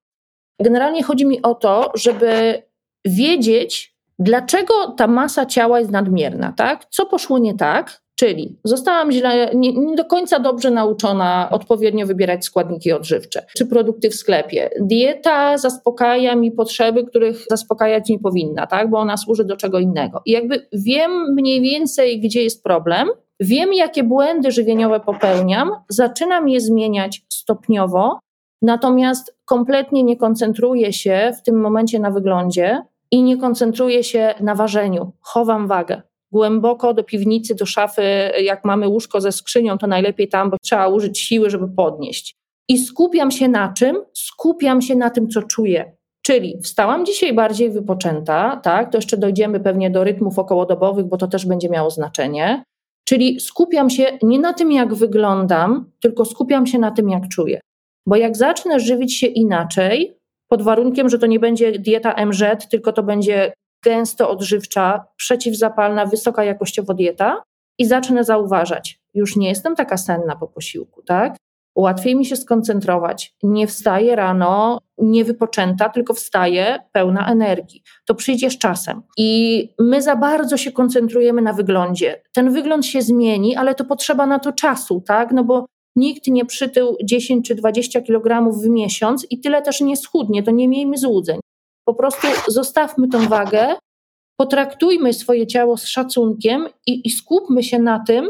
Generalnie 0.60 1.02
chodzi 1.02 1.26
mi 1.26 1.42
o 1.42 1.54
to, 1.54 1.92
żeby 1.94 2.62
wiedzieć, 3.04 3.96
dlaczego 4.18 4.90
ta 4.96 5.06
masa 5.06 5.46
ciała 5.46 5.78
jest 5.78 5.90
nadmierna, 5.90 6.52
tak? 6.52 6.84
Co 6.90 7.06
poszło 7.06 7.38
nie 7.38 7.54
tak, 7.54 8.03
Czyli 8.24 8.56
zostałam 8.64 9.12
źle, 9.12 9.50
nie, 9.54 9.72
nie, 9.72 9.96
do 9.96 10.04
końca 10.04 10.38
dobrze 10.38 10.70
nauczona 10.70 11.48
odpowiednio 11.50 12.06
wybierać 12.06 12.44
składniki 12.44 12.92
odżywcze 12.92 13.46
czy 13.56 13.66
produkty 13.66 14.10
w 14.10 14.14
sklepie. 14.14 14.70
Dieta 14.80 15.58
zaspokaja 15.58 16.36
mi 16.36 16.52
potrzeby, 16.52 17.04
których 17.04 17.44
zaspokajać 17.50 18.08
nie 18.08 18.18
powinna, 18.18 18.66
tak? 18.66 18.90
bo 18.90 18.98
ona 18.98 19.16
służy 19.16 19.44
do 19.44 19.56
czego 19.56 19.78
innego. 19.78 20.22
I 20.26 20.30
jakby 20.30 20.66
wiem 20.72 21.10
mniej 21.34 21.60
więcej, 21.60 22.20
gdzie 22.20 22.42
jest 22.42 22.62
problem, 22.62 23.08
wiem, 23.40 23.74
jakie 23.74 24.04
błędy 24.04 24.52
żywieniowe 24.52 25.00
popełniam, 25.00 25.70
zaczynam 25.88 26.48
je 26.48 26.60
zmieniać 26.60 27.22
stopniowo, 27.28 28.18
natomiast 28.62 29.36
kompletnie 29.44 30.02
nie 30.02 30.16
koncentruję 30.16 30.92
się 30.92 31.32
w 31.38 31.42
tym 31.42 31.60
momencie 31.60 31.98
na 31.98 32.10
wyglądzie 32.10 32.82
i 33.10 33.22
nie 33.22 33.36
koncentruję 33.36 34.04
się 34.04 34.34
na 34.40 34.54
ważeniu. 34.54 35.12
Chowam 35.20 35.68
wagę 35.68 36.02
głęboko 36.34 36.94
do 36.94 37.04
piwnicy, 37.04 37.54
do 37.54 37.66
szafy, 37.66 38.02
jak 38.42 38.64
mamy 38.64 38.88
łóżko 38.88 39.20
ze 39.20 39.32
skrzynią, 39.32 39.78
to 39.78 39.86
najlepiej 39.86 40.28
tam, 40.28 40.50
bo 40.50 40.56
trzeba 40.62 40.88
użyć 40.88 41.18
siły, 41.18 41.50
żeby 41.50 41.68
podnieść. 41.68 42.34
I 42.68 42.78
skupiam 42.78 43.30
się 43.30 43.48
na 43.48 43.72
czym? 43.72 43.96
Skupiam 44.14 44.82
się 44.82 44.94
na 44.94 45.10
tym, 45.10 45.28
co 45.28 45.42
czuję. 45.42 45.96
Czyli 46.26 46.58
wstałam 46.62 47.06
dzisiaj 47.06 47.32
bardziej 47.32 47.70
wypoczęta, 47.70 48.60
tak? 48.62 48.92
To 48.92 48.98
jeszcze 48.98 49.16
dojdziemy 49.16 49.60
pewnie 49.60 49.90
do 49.90 50.04
rytmów 50.04 50.38
okołodobowych, 50.38 51.06
bo 51.06 51.16
to 51.16 51.26
też 51.26 51.46
będzie 51.46 51.68
miało 51.68 51.90
znaczenie. 51.90 52.64
Czyli 53.08 53.40
skupiam 53.40 53.90
się 53.90 54.18
nie 54.22 54.38
na 54.38 54.52
tym, 54.52 54.72
jak 54.72 54.94
wyglądam, 54.94 55.90
tylko 56.00 56.24
skupiam 56.24 56.66
się 56.66 56.78
na 56.78 56.90
tym, 56.90 57.08
jak 57.10 57.28
czuję. 57.28 57.60
Bo 58.06 58.16
jak 58.16 58.36
zacznę 58.36 58.80
żywić 58.80 59.18
się 59.18 59.26
inaczej, 59.26 60.16
pod 60.48 60.62
warunkiem, 60.62 61.08
że 61.08 61.18
to 61.18 61.26
nie 61.26 61.40
będzie 61.40 61.72
dieta 61.72 62.26
MZ, 62.26 62.68
tylko 62.70 62.92
to 62.92 63.02
będzie 63.02 63.52
gęsto 63.84 64.30
odżywcza, 64.30 65.04
przeciwzapalna, 65.16 66.06
wysoka 66.06 66.44
jakościowo 66.44 66.94
dieta 66.94 67.42
i 67.78 67.86
zacznę 67.86 68.24
zauważać, 68.24 69.00
już 69.14 69.36
nie 69.36 69.48
jestem 69.48 69.76
taka 69.76 69.96
senna 69.96 70.36
po 70.36 70.48
posiłku, 70.48 71.02
tak? 71.02 71.36
Łatwiej 71.76 72.16
mi 72.16 72.26
się 72.26 72.36
skoncentrować. 72.36 73.34
Nie 73.42 73.66
wstaję 73.66 74.16
rano 74.16 74.78
niewypoczęta, 74.98 75.88
tylko 75.88 76.14
wstaję 76.14 76.78
pełna 76.92 77.28
energii. 77.28 77.82
To 78.06 78.14
przyjdzie 78.14 78.50
z 78.50 78.58
czasem. 78.58 79.02
I 79.18 79.68
my 79.78 80.02
za 80.02 80.16
bardzo 80.16 80.56
się 80.56 80.72
koncentrujemy 80.72 81.42
na 81.42 81.52
wyglądzie. 81.52 82.22
Ten 82.34 82.52
wygląd 82.52 82.86
się 82.86 83.02
zmieni, 83.02 83.56
ale 83.56 83.74
to 83.74 83.84
potrzeba 83.84 84.26
na 84.26 84.38
to 84.38 84.52
czasu, 84.52 85.02
tak? 85.06 85.32
No 85.32 85.44
bo 85.44 85.66
nikt 85.96 86.26
nie 86.26 86.44
przytył 86.44 86.96
10 87.04 87.48
czy 87.48 87.54
20 87.54 88.00
kg 88.00 88.52
w 88.52 88.68
miesiąc 88.68 89.26
i 89.30 89.40
tyle 89.40 89.62
też 89.62 89.80
nie 89.80 89.96
schudnie, 89.96 90.42
to 90.42 90.50
nie 90.50 90.68
miejmy 90.68 90.98
złudzeń. 90.98 91.40
Po 91.84 91.94
prostu 91.94 92.26
zostawmy 92.48 93.08
tą 93.08 93.28
wagę, 93.28 93.76
potraktujmy 94.36 95.12
swoje 95.12 95.46
ciało 95.46 95.76
z 95.76 95.84
szacunkiem 95.84 96.68
i, 96.86 97.08
i 97.08 97.10
skupmy 97.10 97.62
się 97.62 97.78
na 97.78 98.04
tym, 98.06 98.28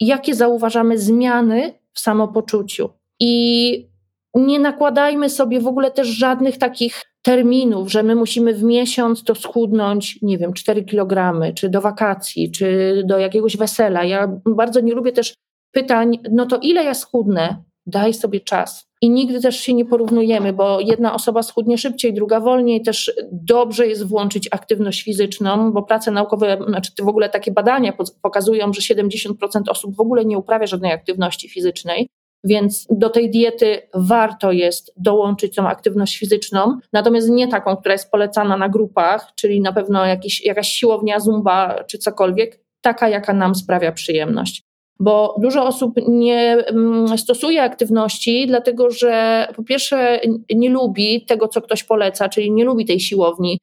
jakie 0.00 0.34
zauważamy 0.34 0.98
zmiany 0.98 1.74
w 1.92 2.00
samopoczuciu. 2.00 2.90
I 3.20 3.92
nie 4.34 4.58
nakładajmy 4.58 5.30
sobie 5.30 5.60
w 5.60 5.66
ogóle 5.66 5.90
też 5.90 6.08
żadnych 6.08 6.58
takich 6.58 7.02
terminów, 7.22 7.92
że 7.92 8.02
my 8.02 8.14
musimy 8.14 8.54
w 8.54 8.62
miesiąc 8.62 9.24
to 9.24 9.34
schudnąć, 9.34 10.22
nie 10.22 10.38
wiem, 10.38 10.52
4 10.52 10.84
kg, 10.84 11.40
czy 11.54 11.68
do 11.68 11.80
wakacji, 11.80 12.50
czy 12.50 13.02
do 13.06 13.18
jakiegoś 13.18 13.56
wesela. 13.56 14.04
Ja 14.04 14.40
bardzo 14.46 14.80
nie 14.80 14.94
lubię 14.94 15.12
też 15.12 15.34
pytań, 15.72 16.18
no 16.30 16.46
to 16.46 16.58
ile 16.62 16.84
ja 16.84 16.94
schudnę? 16.94 17.56
Daj 17.86 18.14
sobie 18.14 18.40
czas. 18.40 18.91
I 19.02 19.10
nigdy 19.10 19.40
też 19.40 19.60
się 19.60 19.74
nie 19.74 19.84
porównujemy, 19.84 20.52
bo 20.52 20.80
jedna 20.80 21.14
osoba 21.14 21.42
schudnie 21.42 21.78
szybciej, 21.78 22.14
druga 22.14 22.40
wolniej. 22.40 22.82
Też 22.82 23.12
dobrze 23.32 23.86
jest 23.86 24.06
włączyć 24.06 24.48
aktywność 24.50 25.02
fizyczną, 25.02 25.72
bo 25.72 25.82
prace 25.82 26.10
naukowe, 26.10 26.58
znaczy 26.68 26.92
w 27.02 27.08
ogóle 27.08 27.28
takie 27.28 27.52
badania 27.52 27.92
pokazują, 28.22 28.72
że 28.72 28.94
70% 28.94 29.34
osób 29.68 29.96
w 29.96 30.00
ogóle 30.00 30.24
nie 30.24 30.38
uprawia 30.38 30.66
żadnej 30.66 30.92
aktywności 30.92 31.48
fizycznej. 31.48 32.08
Więc 32.44 32.86
do 32.90 33.10
tej 33.10 33.30
diety 33.30 33.88
warto 33.94 34.52
jest 34.52 34.92
dołączyć 34.96 35.54
tą 35.54 35.68
aktywność 35.68 36.18
fizyczną, 36.18 36.78
natomiast 36.92 37.30
nie 37.30 37.48
taką, 37.48 37.76
która 37.76 37.92
jest 37.92 38.10
polecana 38.10 38.56
na 38.56 38.68
grupach, 38.68 39.32
czyli 39.34 39.60
na 39.60 39.72
pewno 39.72 40.06
jakiś, 40.06 40.44
jakaś 40.44 40.68
siłownia, 40.68 41.20
zumba 41.20 41.84
czy 41.84 41.98
cokolwiek, 41.98 42.60
taka, 42.80 43.08
jaka 43.08 43.32
nam 43.32 43.54
sprawia 43.54 43.92
przyjemność 43.92 44.71
bo 45.02 45.34
dużo 45.38 45.66
osób 45.66 45.94
nie 46.08 46.52
mm, 46.52 47.18
stosuje 47.18 47.62
aktywności, 47.62 48.46
dlatego 48.46 48.90
że 48.90 49.46
po 49.56 49.62
pierwsze 49.62 50.20
nie 50.54 50.70
lubi 50.70 51.24
tego, 51.26 51.48
co 51.48 51.62
ktoś 51.62 51.84
poleca, 51.84 52.28
czyli 52.28 52.52
nie 52.52 52.64
lubi 52.64 52.84
tej 52.84 53.00
siłowni, 53.00 53.58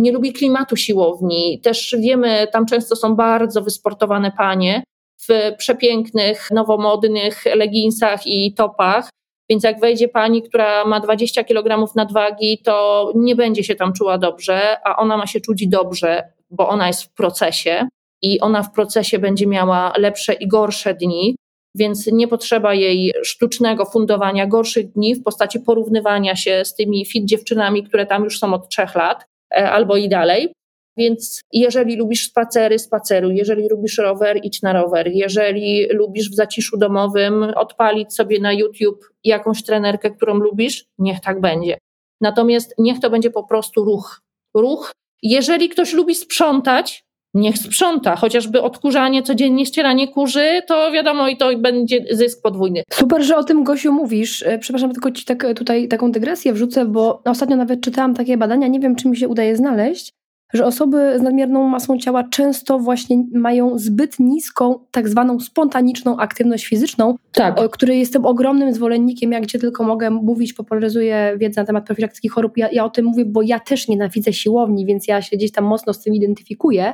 nie 0.00 0.12
lubi 0.12 0.32
klimatu 0.32 0.76
siłowni. 0.76 1.60
Też 1.62 1.96
wiemy, 2.00 2.46
tam 2.52 2.66
często 2.66 2.96
są 2.96 3.16
bardzo 3.16 3.62
wysportowane 3.62 4.32
panie 4.38 4.82
w 5.28 5.52
przepięknych, 5.58 6.50
nowomodnych 6.50 7.44
leginsach 7.54 8.26
i 8.26 8.54
topach. 8.54 9.10
Więc 9.50 9.64
jak 9.64 9.80
wejdzie 9.80 10.08
pani, 10.08 10.42
która 10.42 10.84
ma 10.84 11.00
20 11.00 11.44
kg 11.44 11.94
nadwagi, 11.96 12.58
to 12.64 13.12
nie 13.14 13.36
będzie 13.36 13.64
się 13.64 13.74
tam 13.74 13.92
czuła 13.92 14.18
dobrze, 14.18 14.76
a 14.84 14.96
ona 14.96 15.16
ma 15.16 15.26
się 15.26 15.40
czuć 15.40 15.68
dobrze, 15.68 16.22
bo 16.50 16.68
ona 16.68 16.86
jest 16.86 17.02
w 17.02 17.14
procesie 17.14 17.88
i 18.24 18.40
ona 18.40 18.62
w 18.62 18.72
procesie 18.72 19.18
będzie 19.18 19.46
miała 19.46 19.92
lepsze 19.98 20.32
i 20.32 20.48
gorsze 20.48 20.94
dni, 20.94 21.36
więc 21.74 22.06
nie 22.06 22.28
potrzeba 22.28 22.74
jej 22.74 23.12
sztucznego 23.22 23.84
fundowania 23.84 24.46
gorszych 24.46 24.92
dni 24.92 25.14
w 25.14 25.22
postaci 25.22 25.60
porównywania 25.60 26.36
się 26.36 26.64
z 26.64 26.74
tymi 26.74 27.06
fit 27.06 27.24
dziewczynami, 27.24 27.84
które 27.84 28.06
tam 28.06 28.24
już 28.24 28.38
są 28.38 28.54
od 28.54 28.68
trzech 28.68 28.94
lat 28.94 29.24
e, 29.54 29.70
albo 29.70 29.96
i 29.96 30.08
dalej. 30.08 30.52
Więc 30.96 31.40
jeżeli 31.52 31.96
lubisz 31.96 32.28
spacery, 32.28 32.78
spaceruj. 32.78 33.36
Jeżeli 33.36 33.68
lubisz 33.68 33.98
rower, 33.98 34.40
idź 34.42 34.62
na 34.62 34.72
rower. 34.72 35.10
Jeżeli 35.12 35.86
lubisz 35.92 36.30
w 36.30 36.34
zaciszu 36.34 36.76
domowym 36.76 37.42
odpalić 37.42 38.14
sobie 38.14 38.40
na 38.40 38.52
YouTube 38.52 39.04
jakąś 39.24 39.62
trenerkę, 39.62 40.10
którą 40.10 40.34
lubisz, 40.34 40.84
niech 40.98 41.20
tak 41.20 41.40
będzie. 41.40 41.78
Natomiast 42.20 42.74
niech 42.78 43.00
to 43.00 43.10
będzie 43.10 43.30
po 43.30 43.44
prostu 43.44 43.84
ruch. 43.84 44.20
Ruch. 44.54 44.92
Jeżeli 45.22 45.68
ktoś 45.68 45.92
lubi 45.92 46.14
sprzątać, 46.14 47.03
niech 47.34 47.58
sprząta, 47.58 48.16
chociażby 48.16 48.62
odkurzanie, 48.62 49.22
codziennie 49.22 49.66
ścieranie 49.66 50.08
kurzy, 50.08 50.62
to 50.66 50.92
wiadomo 50.92 51.28
i 51.28 51.36
to 51.36 51.58
będzie 51.58 52.04
zysk 52.10 52.42
podwójny. 52.42 52.82
Super, 52.92 53.22
że 53.22 53.36
o 53.36 53.44
tym 53.44 53.64
Gosiu 53.64 53.92
mówisz. 53.92 54.42
E, 54.42 54.58
przepraszam, 54.58 54.92
tylko 54.92 55.10
ci 55.10 55.24
tak, 55.24 55.46
tutaj 55.56 55.88
taką 55.88 56.12
dygresję 56.12 56.52
wrzucę, 56.52 56.84
bo 56.84 57.22
ostatnio 57.24 57.56
nawet 57.56 57.80
czytałam 57.80 58.14
takie 58.14 58.36
badania, 58.36 58.68
nie 58.68 58.80
wiem 58.80 58.96
czy 58.96 59.08
mi 59.08 59.16
się 59.16 59.28
udaje 59.28 59.56
znaleźć, 59.56 60.12
że 60.54 60.66
osoby 60.66 61.18
z 61.18 61.22
nadmierną 61.22 61.68
masą 61.68 61.98
ciała 61.98 62.24
często 62.24 62.78
właśnie 62.78 63.24
mają 63.34 63.78
zbyt 63.78 64.20
niską, 64.20 64.78
tak 64.90 65.08
zwaną 65.08 65.40
spontaniczną 65.40 66.16
aktywność 66.16 66.66
fizyczną, 66.66 67.14
tak. 67.32 67.60
o 67.60 67.68
której 67.68 67.98
jestem 67.98 68.26
ogromnym 68.26 68.74
zwolennikiem, 68.74 69.32
jak 69.32 69.42
gdzie 69.42 69.58
tylko 69.58 69.84
mogę 69.84 70.10
mówić, 70.10 70.52
popularyzuję 70.52 71.36
wiedzę 71.40 71.60
na 71.60 71.66
temat 71.66 71.86
profilaktyki 71.86 72.28
chorób. 72.28 72.56
Ja, 72.56 72.68
ja 72.72 72.84
o 72.84 72.90
tym 72.90 73.04
mówię, 73.04 73.24
bo 73.24 73.42
ja 73.42 73.60
też 73.60 73.88
nienawidzę 73.88 74.32
siłowni, 74.32 74.86
więc 74.86 75.08
ja 75.08 75.22
się 75.22 75.36
gdzieś 75.36 75.52
tam 75.52 75.64
mocno 75.64 75.92
z 75.92 76.02
tym 76.02 76.14
identyfikuję. 76.14 76.92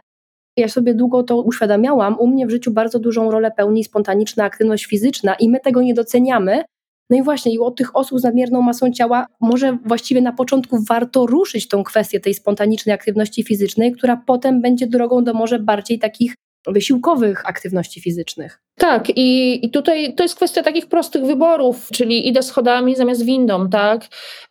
Ja 0.60 0.68
sobie 0.68 0.94
długo 0.94 1.22
to 1.22 1.42
uświadamiałam. 1.42 2.16
U 2.18 2.26
mnie 2.26 2.46
w 2.46 2.50
życiu 2.50 2.70
bardzo 2.70 2.98
dużą 2.98 3.30
rolę 3.30 3.50
pełni 3.50 3.84
spontaniczna 3.84 4.44
aktywność 4.44 4.86
fizyczna 4.86 5.34
i 5.34 5.48
my 5.48 5.60
tego 5.60 5.82
nie 5.82 5.94
doceniamy, 5.94 6.62
No 7.10 7.16
i 7.16 7.22
właśnie, 7.22 7.52
i 7.52 7.58
od 7.58 7.76
tych 7.76 7.96
osób 7.96 8.20
z 8.20 8.22
nadmierną 8.22 8.62
masą 8.62 8.92
ciała 8.92 9.26
może 9.40 9.78
właściwie 9.84 10.20
na 10.20 10.32
początku 10.32 10.78
warto 10.88 11.26
ruszyć 11.26 11.68
tą 11.68 11.84
kwestię 11.84 12.20
tej 12.20 12.34
spontanicznej 12.34 12.94
aktywności 12.94 13.42
fizycznej, 13.42 13.92
która 13.92 14.22
potem 14.26 14.62
będzie 14.62 14.86
drogą 14.86 15.24
do 15.24 15.34
może 15.34 15.58
bardziej 15.58 15.98
takich 15.98 16.34
wysiłkowych 16.66 17.48
aktywności 17.48 18.00
fizycznych. 18.00 18.60
Tak, 18.78 19.10
i, 19.16 19.60
i 19.66 19.70
tutaj 19.70 20.14
to 20.14 20.22
jest 20.22 20.34
kwestia 20.34 20.62
takich 20.62 20.86
prostych 20.86 21.24
wyborów, 21.24 21.88
czyli 21.92 22.28
idę 22.28 22.42
schodami 22.42 22.96
zamiast 22.96 23.24
windą, 23.24 23.68
tak? 23.68 24.02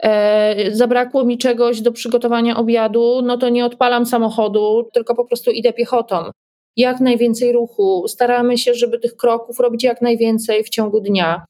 E, 0.03 0.75
zabrakło 0.75 1.23
mi 1.23 1.37
czegoś 1.37 1.81
do 1.81 1.91
przygotowania 1.91 2.57
obiadu, 2.57 3.21
no 3.23 3.37
to 3.37 3.49
nie 3.49 3.65
odpalam 3.65 4.05
samochodu, 4.05 4.89
tylko 4.93 5.15
po 5.15 5.25
prostu 5.25 5.51
idę 5.51 5.73
piechotą. 5.73 6.31
Jak 6.77 6.99
najwięcej 6.99 7.51
ruchu, 7.51 8.07
staramy 8.07 8.57
się, 8.57 8.73
żeby 8.73 8.99
tych 8.99 9.15
kroków 9.15 9.59
robić 9.59 9.83
jak 9.83 10.01
najwięcej 10.01 10.63
w 10.63 10.69
ciągu 10.69 11.01
dnia. 11.01 11.45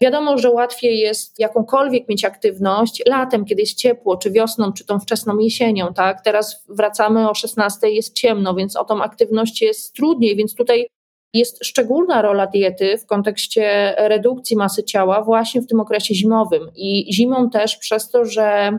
Wiadomo, 0.00 0.38
że 0.38 0.50
łatwiej 0.50 0.98
jest 0.98 1.38
jakąkolwiek 1.38 2.08
mieć 2.08 2.24
aktywność 2.24 3.02
latem, 3.06 3.44
kiedy 3.44 3.62
jest 3.62 3.78
ciepło, 3.78 4.16
czy 4.16 4.30
wiosną, 4.30 4.72
czy 4.72 4.86
tą 4.86 5.00
wczesną 5.00 5.38
jesienią, 5.38 5.94
tak? 5.94 6.20
Teraz 6.20 6.64
wracamy 6.68 7.30
o 7.30 7.34
16, 7.34 7.90
jest 7.90 8.14
ciemno, 8.14 8.54
więc 8.54 8.76
o 8.76 8.84
tą 8.84 9.02
aktywność 9.02 9.62
jest 9.62 9.94
trudniej, 9.94 10.36
więc 10.36 10.54
tutaj 10.54 10.88
jest 11.34 11.64
szczególna 11.64 12.22
rola 12.22 12.46
diety 12.46 12.98
w 12.98 13.06
kontekście 13.06 13.94
redukcji 13.98 14.56
masy 14.56 14.84
ciała 14.84 15.22
właśnie 15.22 15.60
w 15.60 15.66
tym 15.66 15.80
okresie 15.80 16.14
zimowym. 16.14 16.70
I 16.74 17.14
zimą 17.14 17.50
też 17.50 17.76
przez 17.76 18.10
to, 18.10 18.24
że 18.24 18.76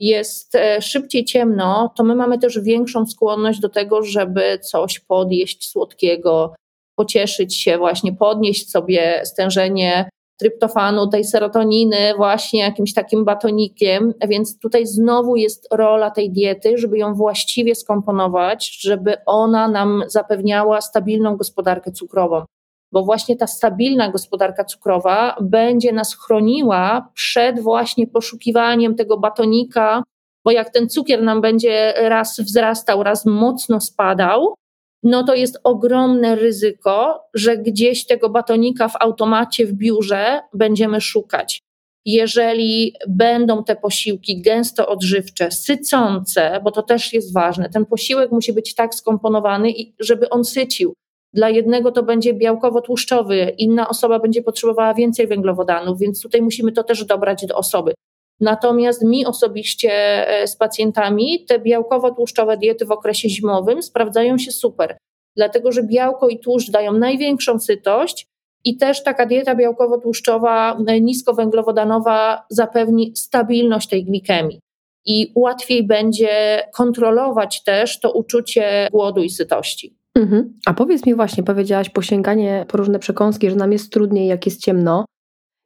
jest 0.00 0.54
e, 0.54 0.82
szybciej 0.82 1.24
ciemno, 1.24 1.92
to 1.96 2.04
my 2.04 2.14
mamy 2.14 2.38
też 2.38 2.60
większą 2.60 3.06
skłonność 3.06 3.60
do 3.60 3.68
tego, 3.68 4.02
żeby 4.02 4.58
coś 4.58 5.00
podjeść 5.00 5.68
słodkiego, 5.70 6.54
pocieszyć 6.96 7.56
się, 7.56 7.78
właśnie 7.78 8.12
podnieść 8.12 8.70
sobie 8.70 9.20
stężenie 9.24 10.08
tryptofanu, 10.42 11.06
tej 11.08 11.24
serotoniny 11.24 12.14
właśnie 12.16 12.60
jakimś 12.60 12.94
takim 12.94 13.24
batonikiem, 13.24 14.14
więc 14.28 14.58
tutaj 14.58 14.86
znowu 14.86 15.36
jest 15.36 15.68
rola 15.72 16.10
tej 16.10 16.30
diety, 16.30 16.78
żeby 16.78 16.98
ją 16.98 17.14
właściwie 17.14 17.74
skomponować, 17.74 18.78
żeby 18.80 19.14
ona 19.26 19.68
nam 19.68 20.02
zapewniała 20.06 20.80
stabilną 20.80 21.36
gospodarkę 21.36 21.92
cukrową. 21.92 22.44
Bo 22.92 23.02
właśnie 23.02 23.36
ta 23.36 23.46
stabilna 23.46 24.10
gospodarka 24.10 24.64
cukrowa 24.64 25.36
będzie 25.40 25.92
nas 25.92 26.16
chroniła 26.26 27.08
przed 27.14 27.60
właśnie 27.60 28.06
poszukiwaniem 28.06 28.94
tego 28.94 29.18
batonika, 29.18 30.02
bo 30.44 30.50
jak 30.50 30.70
ten 30.70 30.88
cukier 30.88 31.22
nam 31.22 31.40
będzie 31.40 31.94
raz 31.96 32.40
wzrastał, 32.40 33.02
raz 33.02 33.26
mocno 33.26 33.80
spadał, 33.80 34.54
no 35.02 35.24
to 35.24 35.34
jest 35.34 35.58
ogromne 35.64 36.34
ryzyko, 36.34 37.20
że 37.34 37.58
gdzieś 37.58 38.06
tego 38.06 38.28
batonika 38.30 38.88
w 38.88 38.96
automacie 39.00 39.66
w 39.66 39.72
biurze 39.72 40.40
będziemy 40.54 41.00
szukać. 41.00 41.60
Jeżeli 42.04 42.94
będą 43.08 43.64
te 43.64 43.76
posiłki 43.76 44.42
gęsto 44.42 44.88
odżywcze, 44.88 45.50
sycące, 45.50 46.60
bo 46.64 46.70
to 46.70 46.82
też 46.82 47.12
jest 47.12 47.34
ważne, 47.34 47.70
ten 47.70 47.86
posiłek 47.86 48.32
musi 48.32 48.52
być 48.52 48.74
tak 48.74 48.94
skomponowany, 48.94 49.72
żeby 50.00 50.28
on 50.28 50.44
sycił. 50.44 50.94
Dla 51.34 51.50
jednego 51.50 51.92
to 51.92 52.02
będzie 52.02 52.34
białkowo-tłuszczowy, 52.34 53.54
inna 53.58 53.88
osoba 53.88 54.18
będzie 54.18 54.42
potrzebowała 54.42 54.94
więcej 54.94 55.26
węglowodanów, 55.26 55.98
więc 55.98 56.22
tutaj 56.22 56.42
musimy 56.42 56.72
to 56.72 56.84
też 56.84 57.04
dobrać 57.04 57.46
do 57.46 57.56
osoby. 57.56 57.94
Natomiast 58.42 59.02
mi 59.04 59.26
osobiście 59.26 59.90
e, 59.90 60.46
z 60.46 60.56
pacjentami 60.56 61.44
te 61.48 61.58
białkowo-tłuszczowe 61.58 62.56
diety 62.56 62.84
w 62.86 62.90
okresie 62.90 63.28
zimowym 63.28 63.82
sprawdzają 63.82 64.38
się 64.38 64.52
super, 64.52 64.96
dlatego 65.36 65.72
że 65.72 65.82
białko 65.82 66.28
i 66.28 66.38
tłuszcz 66.38 66.70
dają 66.70 66.92
największą 66.92 67.58
sytość 67.58 68.26
i 68.64 68.76
też 68.76 69.02
taka 69.02 69.26
dieta 69.26 69.54
białkowo-tłuszczowa, 69.54 70.76
e, 70.86 71.00
niskowęglowodanowa 71.00 72.42
zapewni 72.50 73.12
stabilność 73.16 73.88
tej 73.88 74.04
glikemii. 74.04 74.60
I 75.06 75.32
łatwiej 75.34 75.86
będzie 75.86 76.62
kontrolować 76.74 77.62
też 77.62 78.00
to 78.00 78.12
uczucie 78.12 78.88
głodu 78.92 79.22
i 79.22 79.30
sytości. 79.30 79.96
Mhm. 80.14 80.54
A 80.66 80.74
powiedz 80.74 81.06
mi 81.06 81.14
właśnie, 81.14 81.42
powiedziałaś 81.42 81.90
posięganie 81.90 82.66
po 82.68 82.78
różne 82.78 82.98
przekąski, 82.98 83.50
że 83.50 83.56
nam 83.56 83.72
jest 83.72 83.92
trudniej, 83.92 84.28
jak 84.28 84.46
jest 84.46 84.60
ciemno. 84.60 85.04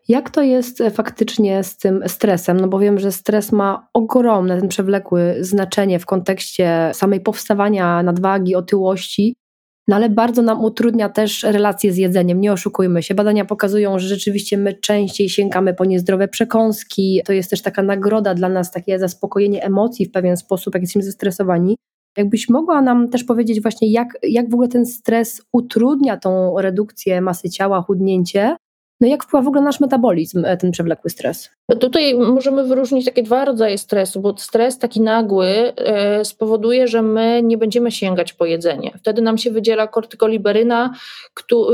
Jak 0.09 0.31
to 0.31 0.42
jest 0.42 0.81
e, 0.81 0.90
faktycznie 0.90 1.64
z 1.64 1.77
tym 1.77 2.03
stresem? 2.07 2.61
No 2.61 2.69
bo 2.69 2.79
wiem, 2.79 2.99
że 2.99 3.12
stres 3.12 3.53
ma 3.53 3.88
ogromne, 3.95 4.61
ten 4.61 4.69
przewlekły 4.69 5.37
znaczenie 5.40 5.99
w 5.99 6.07
kontekście 6.07 6.90
samej 6.95 7.21
powstawania 7.21 8.03
nadwagi, 8.03 8.55
otyłości, 8.55 9.35
no 9.88 9.97
ale 9.97 10.11
bardzo 10.11 10.42
nam 10.42 10.64
utrudnia 10.64 11.09
też 11.09 11.42
relacje 11.42 11.92
z 11.92 11.97
jedzeniem, 11.97 12.40
nie 12.40 12.53
oszukujmy 12.53 13.03
się. 13.03 13.14
Badania 13.14 13.45
pokazują, 13.45 13.99
że 13.99 14.09
rzeczywiście 14.09 14.59
my 14.59 14.75
częściej 14.75 15.29
sięgamy 15.29 15.75
po 15.75 15.85
niezdrowe 15.85 16.29
przekąski. 16.29 17.21
To 17.25 17.33
jest 17.33 17.51
też 17.51 17.62
taka 17.62 17.83
nagroda 17.83 18.35
dla 18.35 18.49
nas, 18.49 18.71
takie 18.71 18.99
zaspokojenie 18.99 19.64
emocji 19.64 20.07
w 20.07 20.11
pewien 20.11 20.37
sposób, 20.37 20.75
jak 20.75 20.83
jesteśmy 20.83 21.03
zestresowani. 21.03 21.77
Jakbyś 22.16 22.49
mogła 22.49 22.83
nam 22.83 23.09
też 23.09 23.25
powiedzieć 23.25 23.62
właśnie, 23.62 23.90
jak, 23.90 24.09
jak 24.23 24.51
w 24.51 24.55
ogóle 24.55 24.69
ten 24.69 24.87
stres 24.87 25.42
utrudnia 25.53 26.16
tą 26.16 26.61
redukcję 26.61 27.21
masy 27.21 27.51
ciała, 27.51 27.83
chudnięcie, 27.83 28.56
no 29.01 29.09
jak 29.09 29.25
wpływa 29.25 29.45
w 29.45 29.49
ogóle 29.49 29.63
nasz 29.63 29.81
metabolizm, 29.81 30.45
e, 30.45 30.57
ten 30.57 30.71
przewlekły 30.71 31.11
stres? 31.11 31.51
Tutaj 31.81 32.15
możemy 32.15 32.65
wyróżnić 32.65 33.05
takie 33.05 33.23
dwa 33.23 33.45
rodzaje 33.45 33.79
stresu, 33.79 34.21
bo 34.21 34.35
stres 34.39 34.79
taki 34.79 35.01
nagły 35.01 35.47
e, 35.47 36.25
spowoduje, 36.25 36.89
że 36.89 37.03
my 37.03 37.43
nie 37.45 37.59
będziemy 37.59 37.91
sięgać 37.91 38.33
po 38.33 38.47
jedzenie. 38.47 38.93
Wtedy 38.99 39.23
nam 39.23 39.39
się 39.39 39.51
wydziela 39.51 39.87
kortykoliberyna 39.87 40.95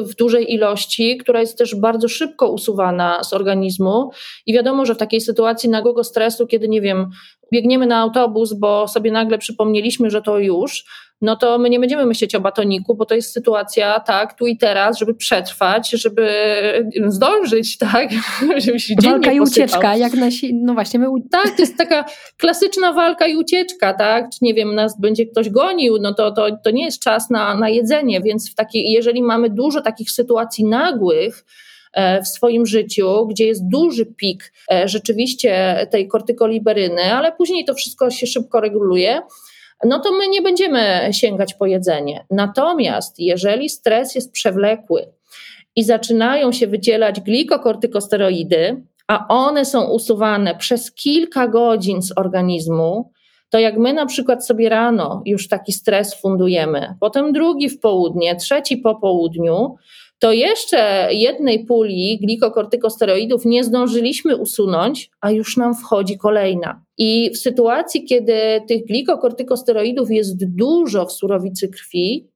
w 0.05 0.15
dużej 0.15 0.55
ilości, 0.55 1.17
która 1.17 1.41
jest 1.41 1.59
też 1.59 1.75
bardzo 1.75 2.09
szybko 2.09 2.51
usuwana 2.51 3.25
z 3.25 3.33
organizmu 3.33 4.11
i 4.47 4.53
wiadomo, 4.53 4.87
że 4.87 4.95
w 4.95 4.99
takiej 4.99 5.21
sytuacji 5.21 5.71
nagłego 5.71 6.05
stresu, 6.05 6.47
kiedy 6.47 6.69
nie 6.69 6.81
wiem, 6.81 7.11
biegniemy 7.53 7.87
na 7.87 7.99
autobus, 7.99 8.53
bo 8.53 8.89
sobie 8.89 9.13
nagle 9.13 9.39
przypomnieliśmy, 9.39 10.11
że 10.11 10.23
to 10.23 10.39
już, 10.39 10.85
no 11.23 11.37
to 11.37 11.59
my 11.59 11.71
nie 11.71 11.81
będziemy 11.81 12.07
myśleć 12.07 12.35
o 12.35 12.41
batoniku, 12.41 12.95
bo 12.95 13.07
to 13.07 13.15
jest 13.15 13.33
sytuacja, 13.33 14.01
tak, 14.01 14.39
tu 14.39 14.47
i 14.47 14.57
teraz, 14.57 14.99
żeby 14.99 15.15
przetrwać, 15.15 15.91
żeby 15.91 16.29
zdążyć, 17.07 17.79
tak, 17.93 18.09
żeby 18.57 18.81
się 18.81 18.95
Walka 19.05 19.33
i 19.33 19.41
ucieczka, 19.41 19.97
jak 19.97 20.15
nasi, 20.15 20.55
no 20.55 20.75
właśnie. 20.75 21.01
My... 21.01 21.07
Tak, 21.31 21.51
to 21.57 21.63
jest 21.63 21.79
taka 21.79 22.05
klasyczna 22.37 22.93
walka 22.93 23.27
i 23.27 23.37
ucieczka, 23.37 23.95
tak, 23.95 24.31
czy 24.31 24.39
nie 24.43 24.55
wiem, 24.55 24.75
nas 24.75 25.01
będzie 25.01 25.27
ktoś 25.27 25.51
gonił, 25.51 25.99
no 26.01 26.15
to, 26.15 26.31
to, 26.31 26.47
to 26.65 26.71
nie 26.71 26.85
jest 26.85 27.03
czas 27.03 27.31
na, 27.31 27.55
na 27.55 27.69
jedzenie, 27.69 28.21
więc 28.21 28.53
w 28.53 28.55
takiej, 28.55 28.91
jeżeli 28.91 29.23
mamy 29.23 29.51
dużo 29.51 29.83
takich 29.83 30.11
sytuacji 30.11 30.65
nagłych, 30.65 31.45
w 32.23 32.29
swoim 32.29 32.67
życiu, 32.67 33.27
gdzie 33.27 33.47
jest 33.47 33.69
duży 33.69 34.07
pik 34.07 34.53
e, 34.73 34.89
rzeczywiście 34.89 35.77
tej 35.91 36.09
kortykoliberyny, 36.09 37.15
ale 37.15 37.33
później 37.33 37.65
to 37.65 37.75
wszystko 37.75 38.11
się 38.11 38.27
szybko 38.27 38.61
reguluje, 38.61 39.23
no 39.85 40.01
to 40.01 40.13
my 40.13 40.29
nie 40.29 40.43
będziemy 40.43 41.09
sięgać 41.13 41.55
po 41.55 41.67
jedzenie. 41.67 42.27
Natomiast 42.31 43.19
jeżeli 43.19 43.69
stres 43.69 44.15
jest 44.15 44.33
przewlekły 44.33 45.13
i 45.77 45.85
zaczynają 45.85 46.53
się 46.53 46.67
wydzielać 46.67 47.21
glikokortykosteroidy, 47.21 48.83
a 49.09 49.29
one 49.29 49.65
są 49.65 49.85
usuwane 49.85 50.55
przez 50.55 50.93
kilka 50.93 51.49
godzin 51.49 52.03
z 52.03 52.13
organizmu, 52.19 53.13
to 53.51 53.59
jak 53.59 53.79
my 53.79 53.93
na 53.93 54.07
przykład 54.07 54.47
sobie 54.47 54.69
rano 54.69 55.23
już 55.27 55.49
taki 55.49 55.73
stres 55.73 56.15
fundujemy, 56.15 56.95
potem 57.01 57.33
drugi 57.33 57.69
w 57.69 57.81
południe, 57.81 58.37
trzeci 58.37 58.77
po 58.77 58.95
południu, 58.95 59.75
to 60.23 60.33
jeszcze 60.33 61.09
jednej 61.11 61.67
puli 61.67 62.19
glikokortykosteroidów 62.23 63.45
nie 63.45 63.65
zdążyliśmy 63.65 64.37
usunąć, 64.37 65.11
a 65.21 65.31
już 65.31 65.57
nam 65.57 65.75
wchodzi 65.75 66.19
kolejna. 66.19 66.85
I 66.99 67.31
w 67.35 67.39
sytuacji, 67.39 68.05
kiedy 68.05 68.35
tych 68.69 68.87
glikokortykosteroidów 68.87 70.11
jest 70.11 70.55
dużo 70.57 71.07
w 71.07 71.13
surowicy 71.13 71.69
krwi, 71.69 72.29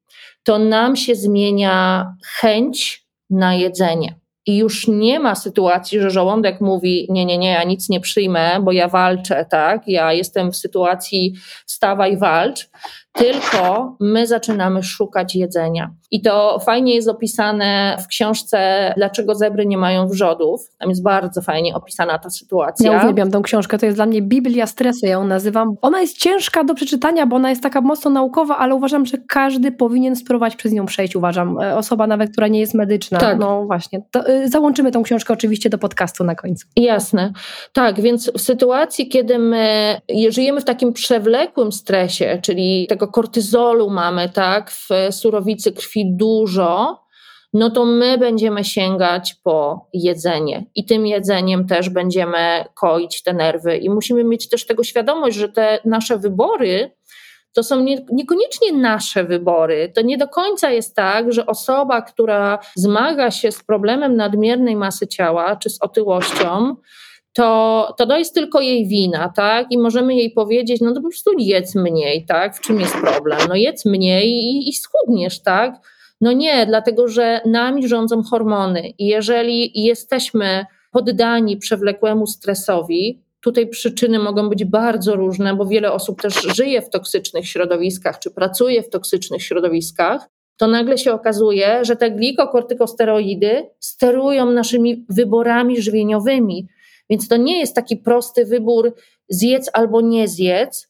to 0.43 0.59
nam 0.59 0.97
się 0.97 1.15
zmienia 1.15 2.07
chęć 2.41 3.07
na 3.31 3.55
jedzenie. 3.55 4.21
I 4.47 4.57
już 4.57 4.89
nie 4.89 5.21
ma 5.21 5.35
sytuacji, 5.35 6.01
że 6.01 6.11
żołądek 6.11 6.61
mówi: 6.61 7.07
Nie, 7.11 7.25
nie, 7.25 7.39
nie, 7.39 7.51
ja 7.51 7.65
nic 7.65 7.89
nie 7.89 8.01
przyjmę, 8.01 8.61
bo 8.63 8.73
ja 8.73 8.89
walczę, 8.89 9.47
tak? 9.51 9.83
Ja 9.89 10.13
jestem 10.13 10.53
w 10.53 10.57
sytuacji 10.57 11.35
wstawaj, 11.67 12.17
walcz 12.17 12.69
tylko 13.17 13.97
my 14.01 14.27
zaczynamy 14.27 14.83
szukać 14.83 15.37
jedzenia. 15.37 15.91
I 16.11 16.23
to 16.23 16.59
fajnie 16.59 16.95
jest 16.95 17.09
opisane 17.09 17.97
w 18.05 18.07
książce 18.07 18.93
Dlaczego 18.97 19.35
zebry 19.35 19.67
nie 19.67 19.79
mają 19.79 20.09
wrzodów. 20.09 20.61
Tam 20.79 20.89
jest 20.89 21.03
bardzo 21.03 21.43
fajnie 21.43 21.75
opisana 21.75 22.19
ta 22.19 22.31
sytuacja. 22.31 22.93
Ja 22.93 23.03
uwielbiam 23.03 23.31
tą 23.31 23.43
książkę, 23.43 23.79
to 23.79 23.87
jest 23.87 23.99
dla 23.99 24.07
mnie 24.07 24.23
Biblia 24.23 24.67
stresu, 24.67 25.07
ja 25.07 25.13
ją 25.13 25.27
nazywam. 25.27 25.77
Ona 25.83 26.01
jest 26.01 26.19
ciężka 26.19 26.65
do 26.65 26.75
przeczytania, 26.75 27.27
bo 27.27 27.37
ona 27.37 27.51
jest 27.51 27.63
taka 27.63 27.81
mocno 27.81 28.11
naukowa, 28.11 28.57
ale 28.57 28.75
uważam, 28.75 29.07
że 29.07 29.19
każdy 29.29 29.73
powinien 29.73 30.17
spróbować 30.17 30.57
przez 30.57 30.73
nią 30.73 30.87
przejść, 30.87 31.17
uważam. 31.17 31.61
E, 31.61 31.77
osoba 31.77 32.07
nawet, 32.07 32.31
która 32.33 32.49
nie 32.49 32.61
jest 32.61 32.75
medyczna. 32.75 33.19
Tak. 33.19 33.39
No 33.39 33.65
właśnie. 33.65 34.03
To, 34.11 34.31
y, 34.31 34.49
załączymy 34.49 34.91
tą 34.93 35.03
książkę 35.03 35.35
oczywiście 35.35 35.71
do 35.71 35.79
podcastu 35.79 36.25
na 36.25 36.35
końcu. 36.35 36.67
Jasne. 36.77 37.33
Tak, 37.73 38.01
więc 38.01 38.31
w 38.33 38.41
sytuacji, 38.41 39.09
kiedy 39.09 39.39
my 39.39 39.97
żyjemy 40.29 40.61
w 40.61 40.65
takim 40.65 40.93
przewlekłym 40.93 41.73
stresie, 41.73 42.39
czyli 42.43 42.87
tego 42.89 43.06
kortyzolu 43.09 43.91
mamy, 43.91 44.29
tak, 44.29 44.71
w 44.71 44.89
surowicy 45.11 45.73
krwi 45.73 46.17
dużo, 46.17 47.01
no 47.53 47.71
to 47.71 47.85
my 47.85 48.19
będziemy 48.19 48.65
sięgać 48.65 49.35
po 49.35 49.89
jedzenie 49.93 50.67
i 50.75 50.85
tym 50.85 51.07
jedzeniem 51.07 51.67
też 51.67 51.91
będziemy 51.91 52.65
koić 52.75 53.23
te 53.23 53.33
nerwy. 53.33 53.77
I 53.77 53.91
musimy 53.91 54.25
mieć 54.25 54.49
też 54.49 54.67
tego 54.67 54.85
świadomość, 54.85 55.37
że 55.37 55.49
te 55.49 55.79
nasze 55.85 56.19
wybory 56.19 56.91
to 57.57 57.63
są 57.63 57.81
nie, 57.81 58.07
niekoniecznie 58.13 58.73
nasze 58.73 59.25
wybory. 59.25 59.93
To 59.95 60.01
nie 60.03 60.19
do 60.19 60.29
końca 60.29 60.71
jest 60.71 60.97
tak, 60.97 61.33
że 61.33 61.47
osoba, 61.47 62.03
która 62.03 62.59
zmaga 62.75 63.31
się 63.31 63.53
z 63.53 63.65
problemem 63.65 64.17
nadmiernej 64.17 64.77
masy 64.77 65.07
ciała 65.07 65.57
czy 65.57 65.71
z 65.71 65.83
otyłością, 65.83 66.77
to, 67.37 67.95
to 67.99 68.19
jest 68.19 68.35
tylko 68.35 68.61
jej 68.61 68.89
wina, 68.89 69.33
tak? 69.37 69.67
I 69.71 69.79
możemy 69.79 70.15
jej 70.15 70.31
powiedzieć, 70.31 70.81
no 70.81 70.89
to 70.95 71.01
po 71.01 71.09
prostu 71.09 71.31
jedz 71.39 71.75
mniej, 71.75 72.27
tak? 72.27 72.57
W 72.57 72.61
czym 72.61 72.81
jest 72.81 72.95
problem? 72.95 73.39
No 73.49 73.55
jedz 73.55 73.85
mniej 73.85 74.29
i, 74.29 74.69
i 74.69 74.73
schudniesz, 74.73 75.43
tak? 75.43 75.75
No 76.21 76.33
nie, 76.33 76.67
dlatego 76.67 77.09
że 77.09 77.41
nami 77.47 77.89
rządzą 77.89 78.23
hormony 78.23 78.89
i 78.99 79.07
jeżeli 79.07 79.85
jesteśmy 79.85 80.67
poddani 80.93 81.57
przewlekłemu 81.57 82.27
stresowi, 82.27 83.23
tutaj 83.41 83.69
przyczyny 83.69 84.19
mogą 84.19 84.49
być 84.49 84.65
bardzo 84.65 85.17
różne, 85.17 85.55
bo 85.55 85.67
wiele 85.67 85.93
osób 85.93 86.23
też 86.23 86.35
żyje 86.57 86.83
w 86.83 86.91
toksycznych 86.91 87.49
środowiskach 87.49 88.19
czy 88.19 88.31
pracuje 88.31 88.83
w 88.83 88.91
toksycznych 88.91 89.43
środowiskach, 89.43 90.29
to 90.57 90.67
nagle 90.67 90.99
się 90.99 91.13
okazuje, 91.13 91.85
że 91.85 91.97
te 91.97 92.11
glikokortykosteroidy 92.11 93.71
sterują 93.81 94.51
naszymi 94.51 95.07
wyborami 95.09 95.83
żywieniowymi. 95.83 96.69
Więc 97.11 97.29
to 97.29 97.37
nie 97.37 97.61
jest 97.61 97.75
taki 97.75 97.97
prosty 97.97 98.45
wybór 98.45 98.95
zjedz 99.29 99.71
albo 99.73 100.01
nie 100.01 100.29
zjedz, 100.29 100.89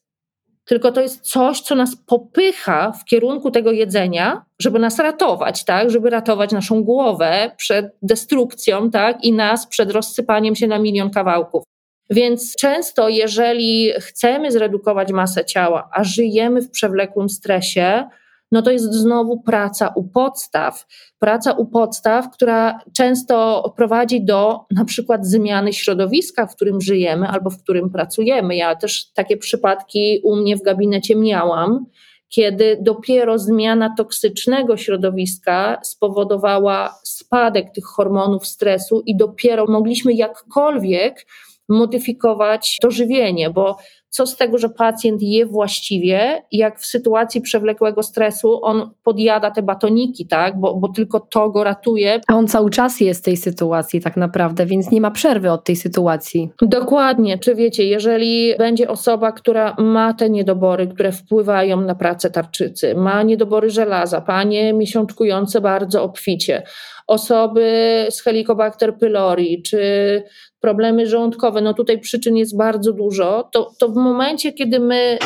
tylko 0.65 0.91
to 0.91 1.01
jest 1.01 1.21
coś, 1.21 1.61
co 1.61 1.75
nas 1.75 1.95
popycha 1.95 2.91
w 2.91 3.05
kierunku 3.05 3.51
tego 3.51 3.71
jedzenia, 3.71 4.45
żeby 4.59 4.79
nas 4.79 4.99
ratować, 4.99 5.65
tak? 5.65 5.89
Żeby 5.89 6.09
ratować 6.09 6.51
naszą 6.51 6.83
głowę 6.83 7.51
przed 7.57 7.85
destrukcją, 8.01 8.91
tak? 8.91 9.23
I 9.23 9.33
nas 9.33 9.67
przed 9.67 9.91
rozsypaniem 9.91 10.55
się 10.55 10.67
na 10.67 10.79
milion 10.79 11.09
kawałków. 11.09 11.63
Więc 12.09 12.55
często, 12.55 13.09
jeżeli 13.09 13.91
chcemy 13.99 14.51
zredukować 14.51 15.11
masę 15.11 15.45
ciała, 15.45 15.89
a 15.93 16.03
żyjemy 16.03 16.61
w 16.61 16.71
przewlekłym 16.71 17.29
stresie, 17.29 18.09
no 18.51 18.61
to 18.61 18.71
jest 18.71 18.93
znowu 18.93 19.41
praca 19.41 19.93
u 19.95 20.03
podstaw. 20.03 20.85
Praca 21.19 21.51
u 21.51 21.65
podstaw, 21.65 22.31
która 22.31 22.79
często 22.97 23.63
prowadzi 23.77 24.25
do 24.25 24.59
na 24.71 24.85
przykład 24.85 25.25
zmiany 25.25 25.73
środowiska, 25.73 26.47
w 26.47 26.55
którym 26.55 26.81
żyjemy 26.81 27.27
albo 27.27 27.49
w 27.49 27.63
którym 27.63 27.89
pracujemy. 27.89 28.55
Ja 28.55 28.75
też 28.75 29.11
takie 29.13 29.37
przypadki 29.37 30.19
u 30.23 30.35
mnie 30.35 30.57
w 30.57 30.63
gabinecie 30.63 31.15
miałam, 31.15 31.85
kiedy 32.29 32.77
dopiero 32.81 33.39
zmiana 33.39 33.93
toksycznego 33.97 34.77
środowiska 34.77 35.79
spowodowała 35.83 36.99
spadek 37.03 37.71
tych 37.71 37.85
hormonów 37.85 38.47
stresu 38.47 39.03
i 39.05 39.17
dopiero 39.17 39.65
mogliśmy 39.65 40.13
jakkolwiek 40.13 41.25
modyfikować 41.69 42.77
to 42.81 42.91
żywienie, 42.91 43.49
bo 43.49 43.77
co 44.17 44.27
z 44.27 44.37
tego, 44.37 44.57
że 44.57 44.69
pacjent 44.69 45.21
je 45.21 45.45
właściwie, 45.45 46.43
jak 46.51 46.79
w 46.79 46.85
sytuacji 46.85 47.41
przewlekłego 47.41 48.03
stresu 48.03 48.65
on 48.65 48.89
podjada 49.03 49.51
te 49.51 49.61
batoniki, 49.61 50.27
tak? 50.27 50.59
bo, 50.59 50.75
bo 50.75 50.87
tylko 50.87 51.19
to 51.19 51.49
go 51.49 51.63
ratuje. 51.63 52.21
A 52.27 52.35
on 52.35 52.47
cały 52.47 52.69
czas 52.69 53.01
jest 53.01 53.21
w 53.21 53.25
tej 53.25 53.37
sytuacji 53.37 54.01
tak 54.01 54.17
naprawdę, 54.17 54.65
więc 54.65 54.91
nie 54.91 55.01
ma 55.01 55.11
przerwy 55.11 55.51
od 55.51 55.63
tej 55.63 55.75
sytuacji. 55.75 56.49
Dokładnie. 56.61 57.37
Czy 57.37 57.55
wiecie, 57.55 57.83
jeżeli 57.83 58.55
będzie 58.57 58.89
osoba, 58.89 59.31
która 59.31 59.75
ma 59.79 60.13
te 60.13 60.29
niedobory, 60.29 60.87
które 60.87 61.11
wpływają 61.11 61.81
na 61.81 61.95
pracę 61.95 62.31
tarczycy, 62.31 62.95
ma 62.95 63.23
niedobory 63.23 63.69
żelaza, 63.69 64.21
panie 64.21 64.73
miesiączkujące 64.73 65.61
bardzo 65.61 66.03
obficie, 66.03 66.63
osoby 67.07 68.05
z 68.09 68.21
Helicobacter 68.21 68.97
pylori, 68.97 69.63
czy 69.63 70.23
problemy 70.59 71.07
żołądkowe, 71.07 71.61
no 71.61 71.73
tutaj 71.73 71.99
przyczyn 71.99 72.37
jest 72.37 72.57
bardzo 72.57 72.93
dużo, 72.93 73.49
to, 73.51 73.71
to 73.79 73.89
w 73.89 73.95
momencie, 73.95 74.53
kiedy 74.53 74.79
my 74.79 75.17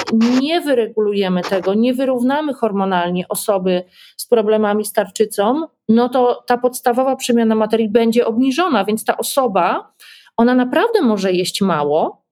nie 0.41 0.61
wyregulujemy 0.61 1.41
tego, 1.41 1.73
nie 1.73 1.93
wyrównamy 1.93 2.53
hormonalnie 2.53 3.27
osoby 3.29 3.83
z 4.17 4.27
problemami 4.27 4.85
z 4.85 4.93
tarczycą, 4.93 5.61
no 5.89 6.09
to 6.09 6.43
ta 6.47 6.57
podstawowa 6.57 7.15
przemiana 7.15 7.55
materii 7.55 7.89
będzie 7.89 8.25
obniżona, 8.25 8.85
więc 8.85 9.05
ta 9.05 9.17
osoba, 9.17 9.93
ona 10.37 10.55
naprawdę 10.55 11.01
może 11.01 11.31
jeść 11.31 11.61
mało, 11.61 12.25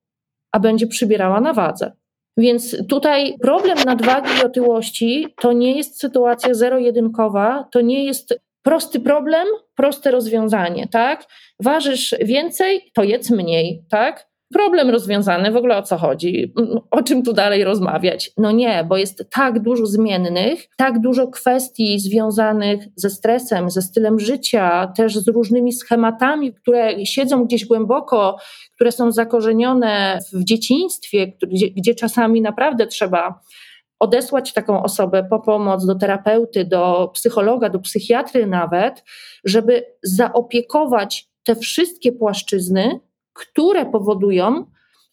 a 0.51 0.59
będzie 0.59 0.87
przybierała 0.87 1.41
na 1.41 1.53
wadze. 1.53 1.91
Więc 2.37 2.87
tutaj 2.87 3.37
problem 3.41 3.77
nadwagi 3.85 4.29
i 4.41 4.45
otyłości 4.45 5.27
to 5.41 5.53
nie 5.53 5.77
jest 5.77 5.99
sytuacja 5.99 6.53
zero-jedynkowa, 6.53 7.67
to 7.71 7.81
nie 7.81 8.05
jest 8.05 8.39
prosty 8.63 8.99
problem, 8.99 9.47
proste 9.75 10.11
rozwiązanie, 10.11 10.87
tak? 10.87 11.25
Ważysz 11.63 12.15
więcej, 12.21 12.91
to 12.93 13.03
jedz 13.03 13.29
mniej, 13.29 13.83
tak? 13.89 14.29
Problem 14.53 14.89
rozwiązany, 14.89 15.51
w 15.51 15.55
ogóle 15.55 15.77
o 15.77 15.83
co 15.83 15.97
chodzi? 15.97 16.53
O 16.91 17.03
czym 17.03 17.23
tu 17.23 17.33
dalej 17.33 17.63
rozmawiać? 17.63 18.31
No 18.37 18.51
nie, 18.51 18.83
bo 18.83 18.97
jest 18.97 19.23
tak 19.31 19.59
dużo 19.59 19.85
zmiennych, 19.85 20.67
tak 20.77 20.99
dużo 20.99 21.27
kwestii 21.27 21.99
związanych 21.99 22.83
ze 22.95 23.09
stresem, 23.09 23.69
ze 23.69 23.81
stylem 23.81 24.19
życia, 24.19 24.93
też 24.97 25.17
z 25.17 25.27
różnymi 25.27 25.73
schematami, 25.73 26.53
które 26.53 27.05
siedzą 27.05 27.45
gdzieś 27.45 27.65
głęboko, 27.65 28.37
które 28.75 28.91
są 28.91 29.11
zakorzenione 29.11 30.19
w 30.33 30.43
dzieciństwie, 30.43 31.33
gdzie, 31.47 31.69
gdzie 31.69 31.95
czasami 31.95 32.41
naprawdę 32.41 32.87
trzeba 32.87 33.39
odesłać 33.99 34.53
taką 34.53 34.83
osobę 34.83 35.23
po 35.29 35.39
pomoc 35.39 35.85
do 35.85 35.95
terapeuty, 35.95 36.65
do 36.65 37.11
psychologa, 37.13 37.69
do 37.69 37.79
psychiatry 37.79 38.47
nawet, 38.47 39.03
żeby 39.43 39.85
zaopiekować 40.03 41.29
te 41.43 41.55
wszystkie 41.55 42.11
płaszczyzny, 42.11 42.99
które 43.33 43.85
powodują 43.85 44.65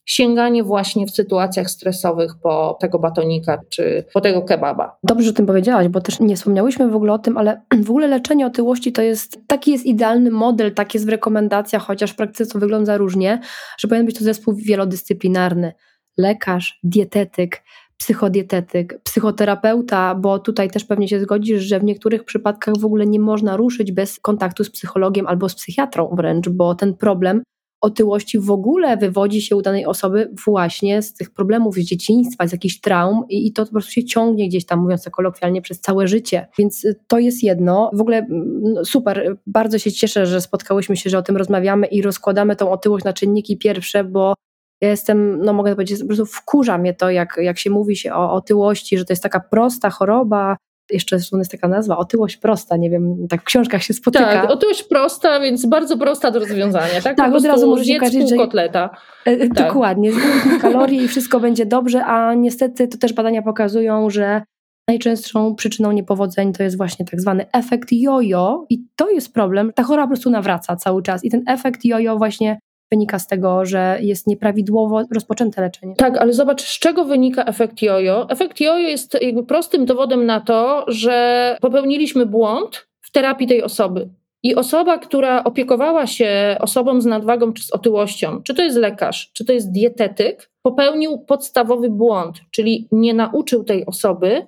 sięganie 0.06 0.64
właśnie 0.64 1.06
w 1.06 1.10
sytuacjach 1.10 1.70
stresowych 1.70 2.32
po 2.42 2.78
tego 2.80 2.98
batonika 2.98 3.60
czy 3.68 4.04
po 4.14 4.20
tego 4.20 4.42
kebaba. 4.42 4.98
Dobrze, 5.02 5.24
że 5.24 5.30
o 5.30 5.34
tym 5.34 5.46
powiedziałaś, 5.46 5.88
bo 5.88 6.00
też 6.00 6.20
nie 6.20 6.36
wspomniałyśmy 6.36 6.88
w 6.88 6.96
ogóle 6.96 7.12
o 7.12 7.18
tym, 7.18 7.38
ale 7.38 7.60
w 7.86 7.90
ogóle 7.90 8.08
leczenie 8.08 8.46
otyłości 8.46 8.92
to 8.92 9.02
jest, 9.02 9.38
taki 9.46 9.72
jest 9.72 9.86
idealny 9.86 10.30
model, 10.30 10.74
tak 10.74 10.94
jest 10.94 11.06
w 11.06 11.08
rekomendacjach, 11.08 11.82
chociaż 11.82 12.10
w 12.10 12.16
praktyce 12.16 12.52
to 12.52 12.58
wygląda 12.58 12.96
różnie, 12.96 13.40
że 13.78 13.88
powinien 13.88 14.06
być 14.06 14.18
to 14.18 14.24
zespół 14.24 14.54
wielodyscyplinarny. 14.54 15.72
Lekarz, 16.18 16.80
dietetyk, 16.84 17.62
psychodietetyk, 17.98 19.00
psychoterapeuta, 19.02 20.14
bo 20.14 20.38
tutaj 20.38 20.70
też 20.70 20.84
pewnie 20.84 21.08
się 21.08 21.20
zgodzisz, 21.20 21.62
że 21.62 21.80
w 21.80 21.84
niektórych 21.84 22.24
przypadkach 22.24 22.78
w 22.78 22.84
ogóle 22.84 23.06
nie 23.06 23.20
można 23.20 23.56
ruszyć 23.56 23.92
bez 23.92 24.20
kontaktu 24.20 24.64
z 24.64 24.70
psychologiem 24.70 25.26
albo 25.26 25.48
z 25.48 25.54
psychiatrą 25.54 26.08
wręcz, 26.16 26.48
bo 26.48 26.74
ten 26.74 26.94
problem 26.94 27.42
otyłości 27.80 28.38
w 28.38 28.50
ogóle 28.50 28.96
wywodzi 28.96 29.42
się 29.42 29.56
u 29.56 29.62
danej 29.62 29.86
osoby 29.86 30.32
właśnie 30.46 31.02
z 31.02 31.14
tych 31.14 31.30
problemów 31.30 31.74
z 31.74 31.78
dzieciństwa, 31.78 32.46
z 32.46 32.52
jakichś 32.52 32.80
traum 32.80 33.24
i, 33.28 33.46
i 33.46 33.52
to 33.52 33.66
po 33.66 33.72
prostu 33.72 33.92
się 33.92 34.04
ciągnie 34.04 34.48
gdzieś 34.48 34.66
tam, 34.66 34.80
mówiąc 34.80 35.04
to 35.04 35.10
kolokwialnie, 35.10 35.62
przez 35.62 35.80
całe 35.80 36.08
życie. 36.08 36.46
Więc 36.58 36.84
y, 36.84 37.00
to 37.08 37.18
jest 37.18 37.42
jedno. 37.42 37.90
W 37.92 38.00
ogóle 38.00 38.26
no, 38.30 38.84
super, 38.84 39.36
bardzo 39.46 39.78
się 39.78 39.92
cieszę, 39.92 40.26
że 40.26 40.40
spotkałyśmy 40.40 40.96
się, 40.96 41.10
że 41.10 41.18
o 41.18 41.22
tym 41.22 41.36
rozmawiamy 41.36 41.86
i 41.86 42.02
rozkładamy 42.02 42.56
tą 42.56 42.70
otyłość 42.70 43.04
na 43.04 43.12
czynniki 43.12 43.58
pierwsze, 43.58 44.04
bo 44.04 44.34
ja 44.80 44.88
jestem, 44.88 45.40
no 45.40 45.52
mogę 45.52 45.72
powiedzieć, 45.72 46.00
po 46.00 46.06
prostu 46.06 46.26
wkurza 46.26 46.78
mnie 46.78 46.94
to, 46.94 47.10
jak, 47.10 47.36
jak 47.42 47.58
się 47.58 47.70
mówi 47.70 47.96
się 47.96 48.14
o 48.14 48.32
otyłości, 48.32 48.98
że 48.98 49.04
to 49.04 49.12
jest 49.12 49.22
taka 49.22 49.40
prosta 49.40 49.90
choroba, 49.90 50.56
jeszcze 50.90 51.16
jest 51.16 51.50
taka 51.50 51.68
nazwa, 51.68 51.96
otyłość 51.96 52.36
prosta, 52.36 52.76
nie 52.76 52.90
wiem, 52.90 53.28
tak 53.28 53.40
w 53.40 53.44
książkach 53.44 53.82
się 53.82 53.94
spotyka. 53.94 54.24
Tak, 54.24 54.50
otyłość 54.50 54.82
prosta, 54.82 55.40
więc 55.40 55.66
bardzo 55.66 55.98
prosta 55.98 56.30
do 56.30 56.38
rozwiązania, 56.38 57.00
tak? 57.02 57.16
Tak, 57.16 57.34
od 57.34 57.44
razu 57.44 57.66
może 57.66 57.84
się 57.84 57.98
że... 58.28 58.36
kotleta. 58.36 58.90
E, 59.26 59.30
e, 59.30 59.48
tak. 59.48 59.66
Dokładnie, 59.68 60.12
zrób 60.12 60.60
kalorie 60.62 61.04
i 61.04 61.08
wszystko 61.08 61.40
będzie 61.40 61.66
dobrze, 61.66 62.04
a 62.04 62.34
niestety 62.34 62.88
to 62.88 62.98
też 62.98 63.12
badania 63.12 63.42
pokazują, 63.42 64.10
że 64.10 64.42
najczęstszą 64.88 65.54
przyczyną 65.54 65.92
niepowodzeń 65.92 66.52
to 66.52 66.62
jest 66.62 66.76
właśnie 66.76 67.06
tak 67.06 67.20
zwany 67.20 67.46
efekt 67.52 67.92
jojo 67.92 68.66
i 68.70 68.84
to 68.96 69.10
jest 69.10 69.34
problem. 69.34 69.72
Ta 69.74 69.82
choroba 69.82 70.06
po 70.06 70.08
prostu 70.08 70.30
nawraca 70.30 70.76
cały 70.76 71.02
czas 71.02 71.24
i 71.24 71.30
ten 71.30 71.42
efekt 71.46 71.84
jojo 71.84 72.16
właśnie 72.16 72.58
wynika 72.90 73.18
z 73.18 73.26
tego, 73.26 73.64
że 73.64 73.98
jest 74.00 74.26
nieprawidłowo 74.26 75.02
rozpoczęte 75.14 75.62
leczenie. 75.62 75.94
Tak, 75.96 76.18
ale 76.18 76.32
zobacz, 76.32 76.62
z 76.62 76.78
czego 76.78 77.04
wynika 77.04 77.44
efekt 77.44 77.82
jojo. 77.82 78.30
Efekt 78.30 78.60
jojo 78.60 78.88
jest 78.88 79.16
jakby 79.22 79.44
prostym 79.44 79.86
dowodem 79.86 80.26
na 80.26 80.40
to, 80.40 80.84
że 80.88 81.56
popełniliśmy 81.60 82.26
błąd 82.26 82.88
w 83.00 83.10
terapii 83.10 83.46
tej 83.46 83.62
osoby. 83.62 84.08
I 84.42 84.54
osoba, 84.54 84.98
która 84.98 85.44
opiekowała 85.44 86.06
się 86.06 86.56
osobą 86.60 87.00
z 87.00 87.06
nadwagą 87.06 87.52
czy 87.52 87.62
z 87.62 87.70
otyłością, 87.70 88.42
czy 88.42 88.54
to 88.54 88.62
jest 88.62 88.76
lekarz, 88.76 89.30
czy 89.32 89.44
to 89.44 89.52
jest 89.52 89.72
dietetyk, 89.72 90.50
popełnił 90.62 91.18
podstawowy 91.18 91.90
błąd, 91.90 92.40
czyli 92.50 92.88
nie 92.92 93.14
nauczył 93.14 93.64
tej 93.64 93.86
osoby, 93.86 94.46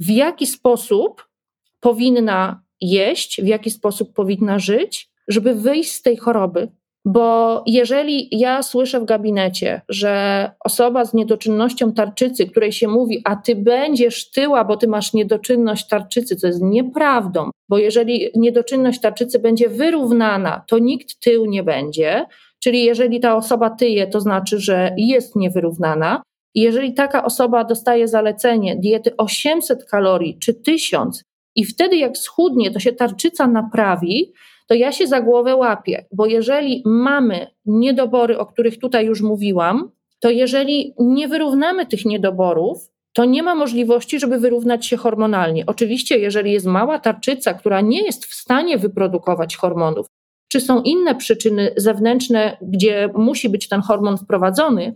w 0.00 0.10
jaki 0.10 0.46
sposób 0.46 1.28
powinna 1.80 2.62
jeść, 2.80 3.42
w 3.42 3.46
jaki 3.46 3.70
sposób 3.70 4.12
powinna 4.12 4.58
żyć, 4.58 5.10
żeby 5.28 5.54
wyjść 5.54 5.92
z 5.92 6.02
tej 6.02 6.16
choroby. 6.16 6.68
Bo 7.06 7.62
jeżeli 7.66 8.28
ja 8.30 8.62
słyszę 8.62 9.00
w 9.00 9.04
gabinecie, 9.04 9.80
że 9.88 10.50
osoba 10.64 11.04
z 11.04 11.14
niedoczynnością 11.14 11.92
tarczycy, 11.92 12.46
której 12.46 12.72
się 12.72 12.88
mówi, 12.88 13.22
a 13.24 13.36
ty 13.36 13.56
będziesz 13.56 14.30
tyła, 14.30 14.64
bo 14.64 14.76
ty 14.76 14.88
masz 14.88 15.12
niedoczynność 15.12 15.88
tarczycy, 15.88 16.36
co 16.36 16.46
jest 16.46 16.62
nieprawdą, 16.62 17.50
bo 17.68 17.78
jeżeli 17.78 18.30
niedoczynność 18.34 19.00
tarczycy 19.00 19.38
będzie 19.38 19.68
wyrównana, 19.68 20.64
to 20.68 20.78
nikt 20.78 21.20
tył 21.20 21.46
nie 21.46 21.62
będzie. 21.62 22.26
Czyli 22.62 22.84
jeżeli 22.84 23.20
ta 23.20 23.36
osoba 23.36 23.70
tyje, 23.70 24.06
to 24.06 24.20
znaczy, 24.20 24.60
że 24.60 24.94
jest 24.96 25.36
niewyrównana. 25.36 26.22
Jeżeli 26.54 26.94
taka 26.94 27.24
osoba 27.24 27.64
dostaje 27.64 28.08
zalecenie 28.08 28.76
diety 28.76 29.16
800 29.16 29.84
kalorii 29.84 30.38
czy 30.38 30.54
1000, 30.54 31.22
i 31.56 31.64
wtedy 31.64 31.96
jak 31.96 32.16
schudnie, 32.16 32.70
to 32.70 32.80
się 32.80 32.92
tarczyca 32.92 33.46
naprawi, 33.46 34.32
to 34.66 34.74
ja 34.74 34.92
się 34.92 35.06
za 35.06 35.20
głowę 35.20 35.56
łapię, 35.56 36.04
bo 36.12 36.26
jeżeli 36.26 36.82
mamy 36.86 37.46
niedobory, 37.66 38.38
o 38.38 38.46
których 38.46 38.78
tutaj 38.78 39.06
już 39.06 39.20
mówiłam, 39.22 39.90
to 40.20 40.30
jeżeli 40.30 40.94
nie 40.98 41.28
wyrównamy 41.28 41.86
tych 41.86 42.04
niedoborów, 42.04 42.90
to 43.12 43.24
nie 43.24 43.42
ma 43.42 43.54
możliwości, 43.54 44.20
żeby 44.20 44.38
wyrównać 44.38 44.86
się 44.86 44.96
hormonalnie. 44.96 45.64
Oczywiście, 45.66 46.18
jeżeli 46.18 46.52
jest 46.52 46.66
mała 46.66 46.98
tarczyca, 46.98 47.54
która 47.54 47.80
nie 47.80 48.02
jest 48.02 48.24
w 48.24 48.34
stanie 48.34 48.78
wyprodukować 48.78 49.56
hormonów, 49.56 50.06
czy 50.48 50.60
są 50.60 50.82
inne 50.82 51.14
przyczyny 51.14 51.70
zewnętrzne, 51.76 52.56
gdzie 52.62 53.10
musi 53.14 53.48
być 53.48 53.68
ten 53.68 53.80
hormon 53.80 54.18
wprowadzony, 54.18 54.94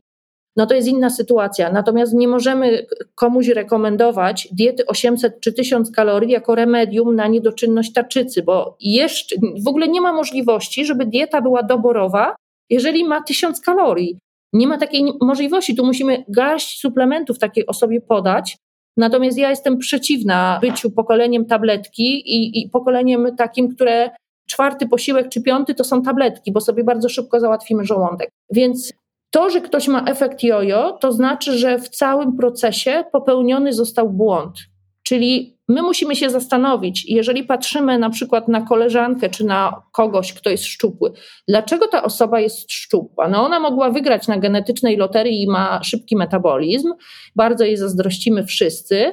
no 0.59 0.66
to 0.66 0.74
jest 0.74 0.88
inna 0.88 1.11
sytuacja. 1.11 1.72
Natomiast 1.72 2.14
nie 2.14 2.28
możemy 2.28 2.86
komuś 3.14 3.48
rekomendować 3.48 4.48
diety 4.52 4.86
800 4.86 5.40
czy 5.40 5.52
1000 5.52 5.90
kalorii 5.90 6.30
jako 6.30 6.54
remedium 6.54 7.16
na 7.16 7.26
niedoczynność 7.26 7.92
tarczycy, 7.92 8.42
bo 8.42 8.76
jeszcze 8.80 9.36
w 9.64 9.68
ogóle 9.68 9.88
nie 9.88 10.00
ma 10.00 10.12
możliwości, 10.12 10.84
żeby 10.84 11.06
dieta 11.06 11.40
była 11.40 11.62
doborowa, 11.62 12.36
jeżeli 12.70 13.04
ma 13.04 13.22
1000 13.22 13.61
kalorii. 13.61 14.18
Nie 14.52 14.66
ma 14.66 14.78
takiej 14.78 15.04
możliwości. 15.20 15.76
Tu 15.76 15.86
musimy 15.86 16.24
garść 16.28 16.80
suplementów 16.80 17.38
takiej 17.38 17.66
osobie 17.66 18.00
podać. 18.00 18.56
Natomiast 18.96 19.38
ja 19.38 19.50
jestem 19.50 19.78
przeciwna 19.78 20.59
byciu 20.62 20.90
pokoleniem 20.90 21.44
tabletki 21.44 22.04
i, 22.04 22.61
i 22.62 22.70
pokoleniem 22.70 23.36
takim, 23.36 23.74
które 23.74 24.11
czwarty 24.48 24.88
posiłek 24.88 25.28
czy 25.28 25.42
piąty 25.42 25.74
to 25.74 25.84
są 25.84 26.02
tabletki, 26.02 26.52
bo 26.52 26.61
sobie 26.61 26.84
bardzo 26.84 27.09
szybko 27.09 27.40
załatwimy 27.40 27.84
żołądek. 27.84 28.30
Więc 28.52 28.92
to, 29.30 29.50
że 29.50 29.60
ktoś 29.60 29.88
ma 29.88 30.04
efekt 30.04 30.42
jojo, 30.42 30.92
to 30.92 31.12
znaczy, 31.12 31.58
że 31.58 31.78
w 31.78 31.88
całym 31.88 32.36
procesie 32.36 33.04
popełniony 33.12 33.72
został 33.72 34.10
błąd. 34.10 34.58
Czyli 35.02 35.58
my 35.68 35.82
musimy 35.82 36.16
się 36.16 36.30
zastanowić, 36.30 37.04
jeżeli 37.08 37.44
patrzymy 37.44 37.98
na 37.98 38.10
przykład 38.10 38.48
na 38.48 38.60
koleżankę 38.60 39.30
czy 39.30 39.44
na 39.44 39.82
kogoś, 39.92 40.32
kto 40.32 40.50
jest 40.50 40.64
szczupły, 40.64 41.12
dlaczego 41.48 41.88
ta 41.88 42.02
osoba 42.02 42.40
jest 42.40 42.72
szczupła? 42.72 43.28
No 43.28 43.44
ona 43.44 43.60
mogła 43.60 43.90
wygrać 43.90 44.28
na 44.28 44.38
genetycznej 44.38 44.96
loterii 44.96 45.42
i 45.42 45.46
ma 45.46 45.82
szybki 45.82 46.16
metabolizm, 46.16 46.92
bardzo 47.36 47.64
jej 47.64 47.76
zazdrościmy 47.76 48.44
wszyscy, 48.44 49.12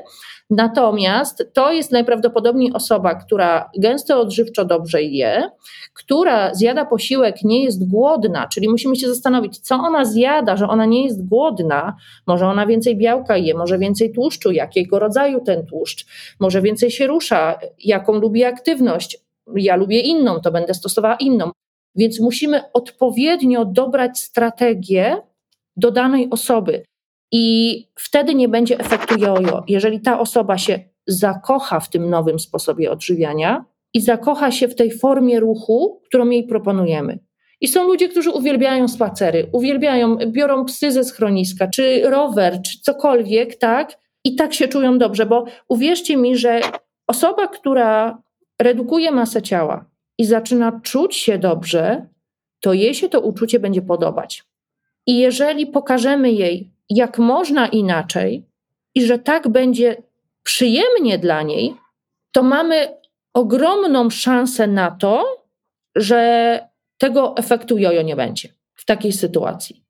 Natomiast 0.50 1.50
to 1.54 1.72
jest 1.72 1.92
najprawdopodobniej 1.92 2.74
osoba, 2.74 3.16
która 3.16 3.70
gęsto 3.78 4.20
odżywczo 4.20 4.66
dobrze 4.66 5.04
je, 5.04 5.50
która 5.94 6.54
zjada 6.54 6.86
posiłek, 6.86 7.44
nie 7.44 7.64
jest 7.64 7.90
głodna, 7.90 8.48
czyli 8.48 8.70
musimy 8.70 8.96
się 8.96 9.08
zastanowić, 9.08 9.60
co 9.60 9.76
ona 9.76 10.06
zjada, 10.06 10.58
że 10.58 10.68
ona 10.68 10.86
nie 10.86 11.04
jest 11.04 11.28
głodna. 11.28 11.96
Może 12.28 12.48
ona 12.48 12.66
więcej 12.66 12.98
białka 12.98 13.38
je, 13.38 13.54
może 13.54 13.78
więcej 13.78 14.14
tłuszczu, 14.14 14.52
jakiego 14.52 15.00
rodzaju 15.00 15.42
ten 15.42 15.66
tłuszcz, 15.66 16.06
może 16.40 16.62
więcej 16.62 16.92
się 16.92 17.08
rusza, 17.08 17.60
jaką 17.80 18.14
lubi 18.14 18.44
aktywność. 18.44 19.18
Ja 19.56 19.76
lubię 19.76 20.00
inną, 20.00 20.40
to 20.40 20.52
będę 20.52 20.74
stosowała 20.74 21.16
inną. 21.16 21.52
Więc 21.96 22.20
musimy 22.20 22.72
odpowiednio 22.74 23.66
dobrać 23.66 24.20
strategię 24.20 25.18
do 25.78 25.92
danej 25.92 26.30
osoby. 26.30 26.84
I 27.32 27.88
wtedy 27.96 28.36
nie 28.36 28.50
będzie 28.50 28.80
efektu 28.80 29.20
jojo. 29.20 29.64
Jeżeli 29.68 30.02
ta 30.02 30.20
osoba 30.20 30.58
się 30.58 30.80
zakocha 31.08 31.80
w 31.80 31.90
tym 31.90 32.10
nowym 32.10 32.40
sposobie 32.40 32.92
odżywiania 32.92 33.66
i 33.94 34.02
zakocha 34.02 34.52
się 34.52 34.68
w 34.68 34.76
tej 34.76 34.92
formie 34.92 35.40
ruchu, 35.40 36.02
którą 36.06 36.30
jej 36.30 36.48
proponujemy. 36.48 37.20
I 37.62 37.68
są 37.68 37.88
ludzie, 37.88 38.10
którzy 38.10 38.32
uwielbiają 38.32 38.88
spacery, 38.88 39.50
uwielbiają, 39.52 40.18
biorą 40.18 40.66
psy 40.66 40.92
ze 40.92 41.04
schroniska, 41.04 41.68
czy 41.68 42.02
rower, 42.10 42.62
czy 42.62 42.80
cokolwiek, 42.82 43.56
tak? 43.56 44.00
I 44.24 44.36
tak 44.36 44.54
się 44.54 44.68
czują 44.68 44.98
dobrze, 44.98 45.26
bo 45.26 45.46
uwierzcie 45.68 46.18
mi, 46.18 46.38
że 46.38 46.62
osoba, 47.08 47.48
która 47.48 48.22
redukuje 48.62 49.12
masę 49.12 49.42
ciała 49.42 49.86
i 50.18 50.26
zaczyna 50.26 50.80
czuć 50.84 51.16
się 51.16 51.38
dobrze, 51.38 52.08
to 52.60 52.74
jej 52.74 52.94
się 52.94 53.10
to 53.10 53.22
uczucie 53.22 53.60
będzie 53.60 53.82
podobać. 53.82 54.44
I 55.08 55.18
jeżeli 55.18 55.68
pokażemy 55.68 56.32
jej, 56.32 56.75
jak 56.90 57.20
można 57.20 57.68
inaczej 57.68 58.46
i 58.96 59.06
że 59.06 59.20
tak 59.20 59.48
będzie 59.48 60.04
przyjemnie 60.44 61.18
dla 61.18 61.42
niej, 61.42 61.76
to 62.32 62.44
mamy 62.44 62.88
ogromną 63.34 64.10
szansę 64.10 64.68
na 64.68 64.92
to, 64.92 65.26
że 65.96 66.60
tego 66.98 67.38
efektu 67.38 67.78
jojo 67.78 68.02
nie 68.02 68.16
będzie 68.16 68.50
w 68.76 68.86
takiej 68.86 69.12
sytuacji. 69.12 69.86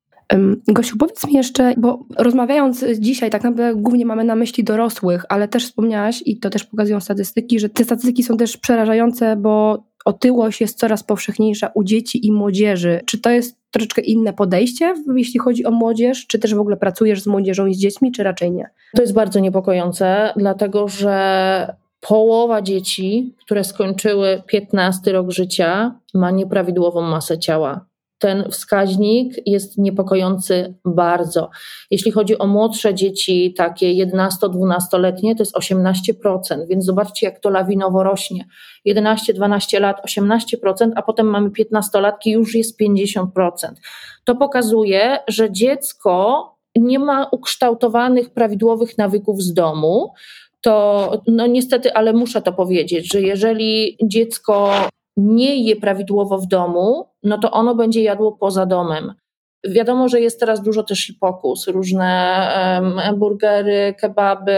Gosiu, 0.68 0.98
powiedz 0.98 1.28
mi 1.28 1.34
jeszcze, 1.34 1.74
bo 1.78 2.06
rozmawiając 2.18 2.86
dzisiaj, 3.00 3.30
tak 3.30 3.43
naprawdę 3.43 3.76
głównie 3.76 4.06
mamy 4.06 4.24
na 4.24 4.36
myśli 4.36 4.64
dorosłych, 4.64 5.26
ale 5.30 5.48
też 5.48 5.66
wspomniałaś, 5.66 6.24
i 6.26 6.39
to 6.39 6.50
też 6.50 6.64
pokazują 6.64 7.00
statystyki, 7.00 7.60
że 7.60 7.70
te 7.70 7.84
statystyki 7.84 8.24
są 8.24 8.38
też 8.38 8.58
przerażające, 8.58 9.36
bo 9.36 9.84
otyłość 10.06 10.62
jest 10.62 10.78
coraz 10.78 11.04
powszechniejsza 11.04 11.72
u 11.74 11.84
dzieci 11.84 12.28
i 12.28 12.32
młodzieży. 12.32 13.02
Czy 13.06 13.22
to 13.22 13.30
jest 13.30 13.58
troszeczkę 13.76 14.01
inne 14.01 14.34
podejście, 14.34 14.93
jeśli 15.15 15.39
chodzi 15.39 15.65
o 15.65 15.71
młodzież? 15.71 16.28
Czy 16.28 16.39
też 16.39 16.55
w 16.55 16.59
ogóle 16.59 16.78
pracujesz 16.78 17.21
z 17.21 17.28
młodzieżą 17.28 17.65
i 17.65 17.73
z 17.73 17.78
dziećmi, 17.78 18.11
czy 18.11 18.23
raczej 18.23 18.51
nie? 18.51 18.69
To 18.95 19.01
jest 19.01 19.13
bardzo 19.13 19.39
niepokojące, 19.39 20.34
dlatego 20.36 20.88
że 20.88 21.76
połowa 21.99 22.61
dzieci, 22.61 23.36
które 23.45 23.63
skończyły 23.63 24.41
15 24.47 25.11
rok 25.11 25.32
życia, 25.32 25.99
ma 26.13 26.32
nieprawidłową 26.32 27.01
masę 27.01 27.39
ciała 27.39 27.86
ten 28.20 28.51
wskaźnik 28.51 29.34
jest 29.45 29.78
niepokojący 29.78 30.76
bardzo. 30.86 31.49
Jeśli 31.91 32.11
chodzi 32.11 32.38
o 32.38 32.47
młodsze 32.47 32.93
dzieci, 32.93 33.53
takie 33.57 34.05
11-12-letnie, 34.05 35.36
to 35.36 35.41
jest 35.41 35.55
18%, 35.55 36.68
więc 36.70 36.86
zobaczcie, 36.86 37.26
jak 37.26 37.39
to 37.39 37.49
lawinowo 37.49 38.03
rośnie. 38.03 38.45
11-12 38.88 39.82
lat 39.82 40.01
18%, 40.07 40.91
a 40.95 41.01
potem 41.01 41.28
mamy 41.28 41.49
15-latki, 41.49 42.32
już 42.32 42.55
jest 42.55 42.80
50%. 42.82 43.26
To 44.24 44.36
pokazuje, 44.36 45.20
że 45.28 45.51
dziecko 45.51 46.51
nie 46.76 46.99
ma 46.99 47.28
ukształtowanych 47.32 48.30
prawidłowych 48.30 48.97
nawyków 48.97 49.41
z 49.41 49.53
domu, 49.53 50.13
to 50.61 51.11
no 51.28 51.47
niestety, 51.47 51.93
ale 51.93 52.13
muszę 52.13 52.41
to 52.41 52.53
powiedzieć, 52.53 53.13
że 53.13 53.22
jeżeli 53.22 53.97
dziecko 54.03 54.74
nie 55.18 55.63
je 55.63 55.76
prawidłowo 55.76 56.38
w 56.38 56.47
domu, 56.47 57.05
no 57.24 57.38
to 57.38 57.51
ono 57.51 57.76
będzie 57.76 58.03
jadło 58.03 58.32
poza 58.32 58.66
domem. 58.66 59.13
Wiadomo, 59.68 60.09
że 60.09 60.22
jest 60.22 60.39
teraz 60.39 60.61
dużo 60.61 60.84
też 60.84 61.13
pokus, 61.20 61.68
różne 61.68 62.49
um, 63.07 63.38
kebaby, 64.01 64.57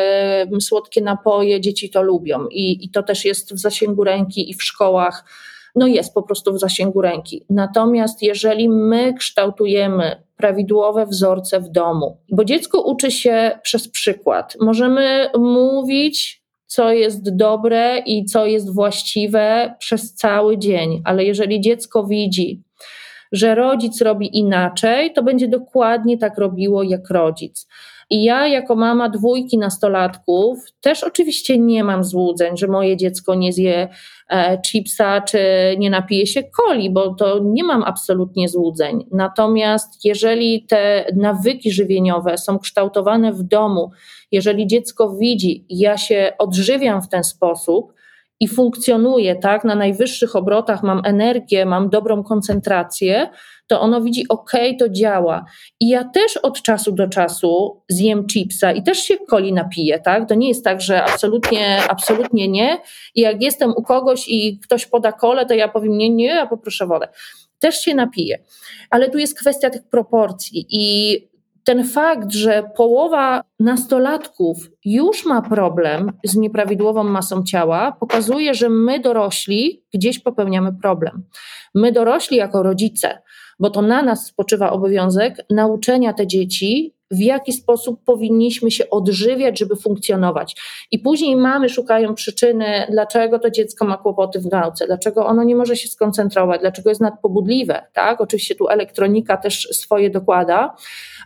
słodkie 0.59 1.01
napoje, 1.01 1.61
dzieci 1.61 1.89
to 1.89 2.01
lubią 2.01 2.47
i, 2.47 2.85
i 2.85 2.89
to 2.89 3.03
też 3.03 3.25
jest 3.25 3.53
w 3.53 3.59
zasięgu 3.59 4.03
ręki 4.03 4.49
i 4.49 4.53
w 4.53 4.63
szkołach, 4.63 5.25
no 5.75 5.87
jest 5.87 6.13
po 6.13 6.23
prostu 6.23 6.53
w 6.53 6.59
zasięgu 6.59 7.01
ręki. 7.01 7.45
Natomiast 7.49 8.23
jeżeli 8.23 8.69
my 8.69 9.13
kształtujemy 9.13 10.23
prawidłowe 10.37 11.05
wzorce 11.05 11.59
w 11.59 11.69
domu, 11.69 12.17
bo 12.31 12.45
dziecko 12.45 12.81
uczy 12.81 13.11
się 13.11 13.59
przez 13.63 13.87
przykład, 13.87 14.57
możemy 14.61 15.29
mówić, 15.37 16.46
co 16.67 16.91
jest 16.91 17.35
dobre 17.35 17.99
i 18.05 18.25
co 18.25 18.45
jest 18.45 18.73
właściwe 18.73 19.75
przez 19.79 20.13
cały 20.13 20.57
dzień, 20.57 21.01
ale 21.05 21.23
jeżeli 21.23 21.61
dziecko 21.61 22.03
widzi, 22.07 22.63
że 23.31 23.55
rodzic 23.55 24.01
robi 24.01 24.37
inaczej, 24.37 25.13
to 25.13 25.23
będzie 25.23 25.47
dokładnie 25.47 26.17
tak 26.17 26.37
robiło 26.37 26.83
jak 26.83 27.09
rodzic. 27.09 27.67
I 28.09 28.23
ja, 28.23 28.47
jako 28.47 28.75
mama 28.75 29.09
dwójki 29.09 29.57
nastolatków, 29.57 30.59
też 30.81 31.03
oczywiście 31.03 31.59
nie 31.59 31.83
mam 31.83 32.03
złudzeń, 32.03 32.57
że 32.57 32.67
moje 32.67 32.97
dziecko 32.97 33.35
nie 33.35 33.53
zje 33.53 33.87
chipsa 34.67 35.21
czy 35.21 35.39
nie 35.77 35.89
napije 35.89 36.27
się 36.27 36.43
coli, 36.43 36.89
bo 36.89 37.15
to 37.15 37.39
nie 37.43 37.63
mam 37.63 37.83
absolutnie 37.83 38.49
złudzeń. 38.49 39.05
Natomiast 39.11 40.05
jeżeli 40.05 40.65
te 40.65 41.05
nawyki 41.15 41.71
żywieniowe 41.71 42.37
są 42.37 42.59
kształtowane 42.59 43.33
w 43.33 43.43
domu, 43.43 43.91
jeżeli 44.31 44.67
dziecko 44.67 45.15
widzi, 45.15 45.65
ja 45.69 45.97
się 45.97 46.33
odżywiam 46.39 47.01
w 47.01 47.09
ten 47.09 47.23
sposób, 47.23 47.97
i 48.39 48.47
funkcjonuje 48.47 49.35
tak, 49.35 49.63
na 49.63 49.75
najwyższych 49.75 50.35
obrotach 50.35 50.83
mam 50.83 51.01
energię, 51.05 51.65
mam 51.65 51.89
dobrą 51.89 52.23
koncentrację, 52.23 53.29
to 53.67 53.81
ono 53.81 54.01
widzi, 54.01 54.25
ok, 54.29 54.51
to 54.79 54.89
działa. 54.89 55.45
I 55.79 55.89
ja 55.89 56.03
też 56.03 56.37
od 56.37 56.61
czasu 56.61 56.91
do 56.91 57.07
czasu 57.07 57.81
zjem 57.89 58.27
chipsa 58.27 58.71
i 58.71 58.83
też 58.83 58.97
się 58.99 59.15
coli 59.29 59.53
napiję, 59.53 59.99
tak? 59.99 60.29
To 60.29 60.35
nie 60.35 60.47
jest 60.47 60.63
tak, 60.63 60.81
że 60.81 61.03
absolutnie, 61.03 61.81
absolutnie 61.89 62.47
nie. 62.47 62.77
I 63.15 63.21
jak 63.21 63.41
jestem 63.41 63.73
u 63.75 63.83
kogoś 63.83 64.27
i 64.27 64.59
ktoś 64.59 64.85
poda 64.85 65.11
kole, 65.11 65.45
to 65.45 65.53
ja 65.53 65.67
powiem 65.67 65.97
nie, 65.97 66.09
nie, 66.09 66.25
ja 66.25 66.45
poproszę 66.47 66.87
wodę. 66.87 67.07
też 67.59 67.81
się 67.81 67.95
napije. 67.95 68.39
Ale 68.89 69.09
tu 69.09 69.17
jest 69.17 69.39
kwestia 69.39 69.69
tych 69.69 69.83
proporcji 69.89 70.65
i 70.69 71.17
ten 71.63 71.83
fakt, 71.83 72.31
że 72.31 72.63
połowa 72.75 73.43
nastolatków 73.59 74.57
już 74.85 75.25
ma 75.25 75.41
problem 75.41 76.11
z 76.23 76.35
nieprawidłową 76.35 77.03
masą 77.03 77.43
ciała, 77.43 77.91
pokazuje, 77.99 78.53
że 78.53 78.69
my 78.69 78.99
dorośli 78.99 79.83
gdzieś 79.93 80.19
popełniamy 80.19 80.73
problem. 80.81 81.23
My 81.75 81.91
dorośli 81.91 82.37
jako 82.37 82.63
rodzice, 82.63 83.21
bo 83.59 83.69
to 83.69 83.81
na 83.81 84.03
nas 84.03 84.25
spoczywa 84.25 84.71
obowiązek 84.71 85.45
nauczenia 85.49 86.13
te 86.13 86.27
dzieci, 86.27 86.93
w 87.11 87.19
jaki 87.19 87.53
sposób 87.53 88.03
powinniśmy 88.05 88.71
się 88.71 88.89
odżywiać, 88.89 89.59
żeby 89.59 89.75
funkcjonować. 89.75 90.55
I 90.91 90.99
później 90.99 91.35
mamy 91.35 91.69
szukają 91.69 92.15
przyczyny, 92.15 92.87
dlaczego 92.89 93.39
to 93.39 93.49
dziecko 93.49 93.85
ma 93.85 93.97
kłopoty 93.97 94.39
w 94.39 94.45
nauce, 94.45 94.87
dlaczego 94.87 95.25
ono 95.25 95.43
nie 95.43 95.55
może 95.55 95.75
się 95.75 95.87
skoncentrować, 95.87 96.61
dlaczego 96.61 96.89
jest 96.89 97.01
nadpobudliwe. 97.01 97.81
Tak? 97.93 98.21
Oczywiście 98.21 98.55
tu 98.55 98.67
elektronika 98.67 99.37
też 99.37 99.67
swoje 99.71 100.09
dokłada, 100.09 100.75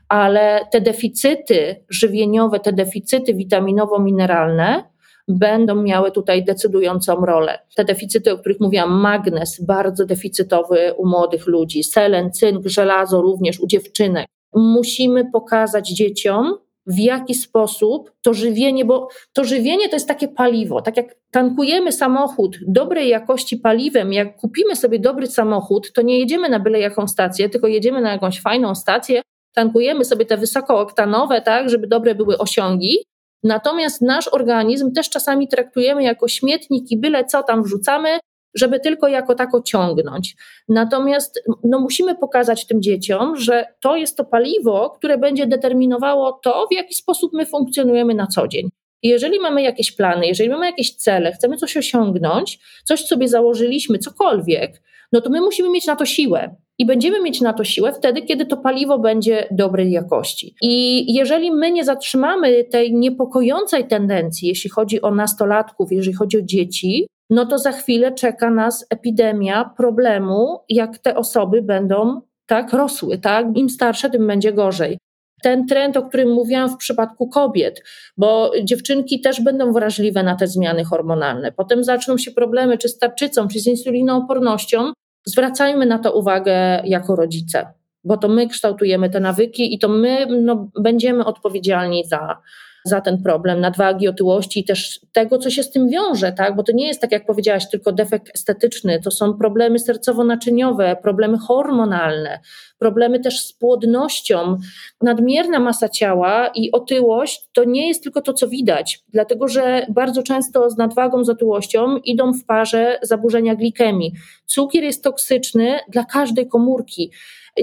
ale 0.09 0.67
te 0.71 0.81
deficyty 0.81 1.83
żywieniowe, 1.89 2.59
te 2.59 2.73
deficyty 2.73 3.33
witaminowo-mineralne, 3.33 4.83
będą 5.27 5.83
miały 5.83 6.11
tutaj 6.11 6.45
decydującą 6.45 7.25
rolę. 7.25 7.59
Te 7.75 7.85
deficyty, 7.85 8.31
o 8.33 8.37
których 8.37 8.59
mówiłam, 8.59 8.91
magnez, 8.91 9.65
bardzo 9.65 10.05
deficytowy 10.05 10.93
u 10.97 11.07
młodych 11.07 11.47
ludzi, 11.47 11.83
selen, 11.83 12.31
cynk, 12.31 12.67
żelazo 12.67 13.21
również 13.21 13.59
u 13.59 13.67
dziewczynek. 13.67 14.27
Musimy 14.53 15.31
pokazać 15.31 15.89
dzieciom, 15.89 16.53
w 16.85 16.99
jaki 16.99 17.35
sposób 17.35 18.11
to 18.21 18.33
żywienie, 18.33 18.85
bo 18.85 19.07
to 19.33 19.43
żywienie 19.43 19.89
to 19.89 19.95
jest 19.95 20.07
takie 20.07 20.27
paliwo. 20.27 20.81
Tak 20.81 20.97
jak 20.97 21.15
tankujemy 21.31 21.91
samochód 21.91 22.57
dobrej 22.67 23.09
jakości 23.09 23.57
paliwem, 23.57 24.13
jak 24.13 24.37
kupimy 24.37 24.75
sobie 24.75 24.99
dobry 24.99 25.27
samochód, 25.27 25.93
to 25.93 26.01
nie 26.01 26.19
jedziemy 26.19 26.49
na 26.49 26.59
byle 26.59 26.79
jaką 26.79 27.07
stację, 27.07 27.49
tylko 27.49 27.67
jedziemy 27.67 28.01
na 28.01 28.11
jakąś 28.11 28.41
fajną 28.41 28.75
stację, 28.75 29.21
tankujemy 29.53 30.05
sobie 30.05 30.25
te 30.25 30.37
wysokooktanowe, 30.37 31.41
tak, 31.41 31.69
żeby 31.69 31.87
dobre 31.87 32.15
były 32.15 32.37
osiągi. 32.37 32.97
Natomiast 33.43 34.01
nasz 34.01 34.27
organizm 34.27 34.91
też 34.91 35.09
czasami 35.09 35.47
traktujemy 35.47 36.03
jako 36.03 36.27
śmietnik 36.27 36.91
i 36.91 36.97
byle 36.97 37.25
co 37.25 37.43
tam 37.43 37.63
wrzucamy, 37.63 38.19
żeby 38.55 38.79
tylko 38.79 39.07
jako 39.07 39.35
tako 39.35 39.61
ciągnąć. 39.61 40.35
Natomiast 40.69 41.43
no, 41.63 41.79
musimy 41.79 42.15
pokazać 42.15 42.67
tym 42.67 42.81
dzieciom, 42.81 43.35
że 43.35 43.65
to 43.81 43.95
jest 43.95 44.17
to 44.17 44.25
paliwo, 44.25 44.89
które 44.89 45.17
będzie 45.17 45.47
determinowało 45.47 46.39
to, 46.43 46.67
w 46.71 46.75
jaki 46.75 46.95
sposób 46.95 47.33
my 47.33 47.45
funkcjonujemy 47.45 48.13
na 48.13 48.27
co 48.27 48.47
dzień. 48.47 48.69
Jeżeli 49.03 49.39
mamy 49.39 49.61
jakieś 49.61 49.91
plany, 49.91 50.27
jeżeli 50.27 50.49
mamy 50.49 50.65
jakieś 50.65 50.95
cele, 50.95 51.31
chcemy 51.31 51.57
coś 51.57 51.77
osiągnąć, 51.77 52.59
coś 52.83 53.05
sobie 53.05 53.27
założyliśmy, 53.27 53.97
cokolwiek, 53.97 54.81
no 55.11 55.21
to 55.21 55.29
my 55.29 55.41
musimy 55.41 55.69
mieć 55.69 55.87
na 55.87 55.95
to 55.95 56.05
siłę. 56.05 56.55
I 56.77 56.85
będziemy 56.85 57.21
mieć 57.21 57.41
na 57.41 57.53
to 57.53 57.63
siłę 57.63 57.93
wtedy, 57.93 58.21
kiedy 58.21 58.45
to 58.45 58.57
paliwo 58.57 58.99
będzie 58.99 59.47
dobrej 59.51 59.91
jakości. 59.91 60.55
I 60.61 61.05
jeżeli 61.13 61.51
my 61.51 61.71
nie 61.71 61.83
zatrzymamy 61.83 62.63
tej 62.63 62.93
niepokojącej 62.93 63.87
tendencji, 63.87 64.47
jeśli 64.47 64.69
chodzi 64.69 65.01
o 65.01 65.11
nastolatków, 65.11 65.91
jeżeli 65.91 66.15
chodzi 66.15 66.37
o 66.37 66.41
dzieci, 66.41 67.07
no 67.29 67.45
to 67.45 67.57
za 67.57 67.71
chwilę 67.71 68.11
czeka 68.11 68.49
nas 68.49 68.85
epidemia 68.89 69.73
problemu, 69.77 70.59
jak 70.69 70.97
te 70.97 71.15
osoby 71.15 71.61
będą 71.61 72.21
tak 72.45 72.73
rosły, 72.73 73.17
tak? 73.17 73.47
Im 73.55 73.69
starsze, 73.69 74.09
tym 74.09 74.27
będzie 74.27 74.53
gorzej 74.53 74.97
ten 75.41 75.67
trend, 75.67 75.97
o 75.97 76.03
którym 76.03 76.33
mówiłam 76.33 76.69
w 76.69 76.77
przypadku 76.77 77.27
kobiet, 77.27 77.83
bo 78.17 78.51
dziewczynki 78.63 79.21
też 79.21 79.41
będą 79.41 79.71
wrażliwe 79.71 80.23
na 80.23 80.35
te 80.35 80.47
zmiany 80.47 80.83
hormonalne. 80.83 81.51
Potem 81.51 81.83
zaczną 81.83 82.17
się 82.17 82.31
problemy 82.31 82.77
czy 82.77 82.89
z 82.89 82.97
tarczycą, 82.97 83.47
czy 83.47 83.59
z 83.59 83.67
insulinoopornością. 83.67 84.93
Zwracajmy 85.25 85.85
na 85.85 85.99
to 85.99 86.13
uwagę 86.13 86.81
jako 86.85 87.15
rodzice, 87.15 87.73
bo 88.03 88.17
to 88.17 88.27
my 88.27 88.47
kształtujemy 88.47 89.09
te 89.09 89.19
nawyki 89.19 89.73
i 89.73 89.79
to 89.79 89.89
my 89.89 90.25
no, 90.25 90.69
będziemy 90.79 91.25
odpowiedzialni 91.25 92.05
za, 92.05 92.37
za 92.85 93.01
ten 93.01 93.23
problem 93.23 93.61
nadwagi, 93.61 94.07
otyłości 94.07 94.59
i 94.59 94.63
też 94.63 94.99
tego, 95.11 95.37
co 95.37 95.49
się 95.49 95.63
z 95.63 95.71
tym 95.71 95.89
wiąże, 95.89 96.31
tak? 96.31 96.55
bo 96.55 96.63
to 96.63 96.71
nie 96.71 96.87
jest 96.87 97.01
tak, 97.01 97.11
jak 97.11 97.25
powiedziałaś, 97.25 97.69
tylko 97.69 97.91
defekt 97.91 98.35
estetyczny, 98.35 98.99
to 99.03 99.11
są 99.11 99.33
problemy 99.33 99.79
sercowo-naczyniowe, 99.79 100.95
problemy 100.95 101.37
hormonalne, 101.37 102.39
problemy 102.79 103.19
też 103.19 103.39
z 103.39 103.53
płodnością. 103.53 104.57
Nadmierna 105.01 105.59
masa 105.59 105.89
ciała 105.89 106.47
i 106.55 106.71
otyłość 106.71 107.49
to 107.53 107.63
nie 107.63 107.87
jest 107.87 108.03
tylko 108.03 108.21
to, 108.21 108.33
co 108.33 108.47
widać, 108.47 109.03
dlatego 109.09 109.47
że 109.47 109.85
bardzo 109.89 110.23
często 110.23 110.69
z 110.69 110.77
nadwagą, 110.77 111.23
z 111.23 111.29
otyłością 111.29 111.97
idą 111.97 112.33
w 112.33 112.45
parze 112.45 112.99
zaburzenia 113.01 113.55
glikemii. 113.55 114.13
Cukier 114.45 114.83
jest 114.83 115.03
toksyczny 115.03 115.79
dla 115.89 116.05
każdej 116.05 116.47
komórki. 116.47 117.11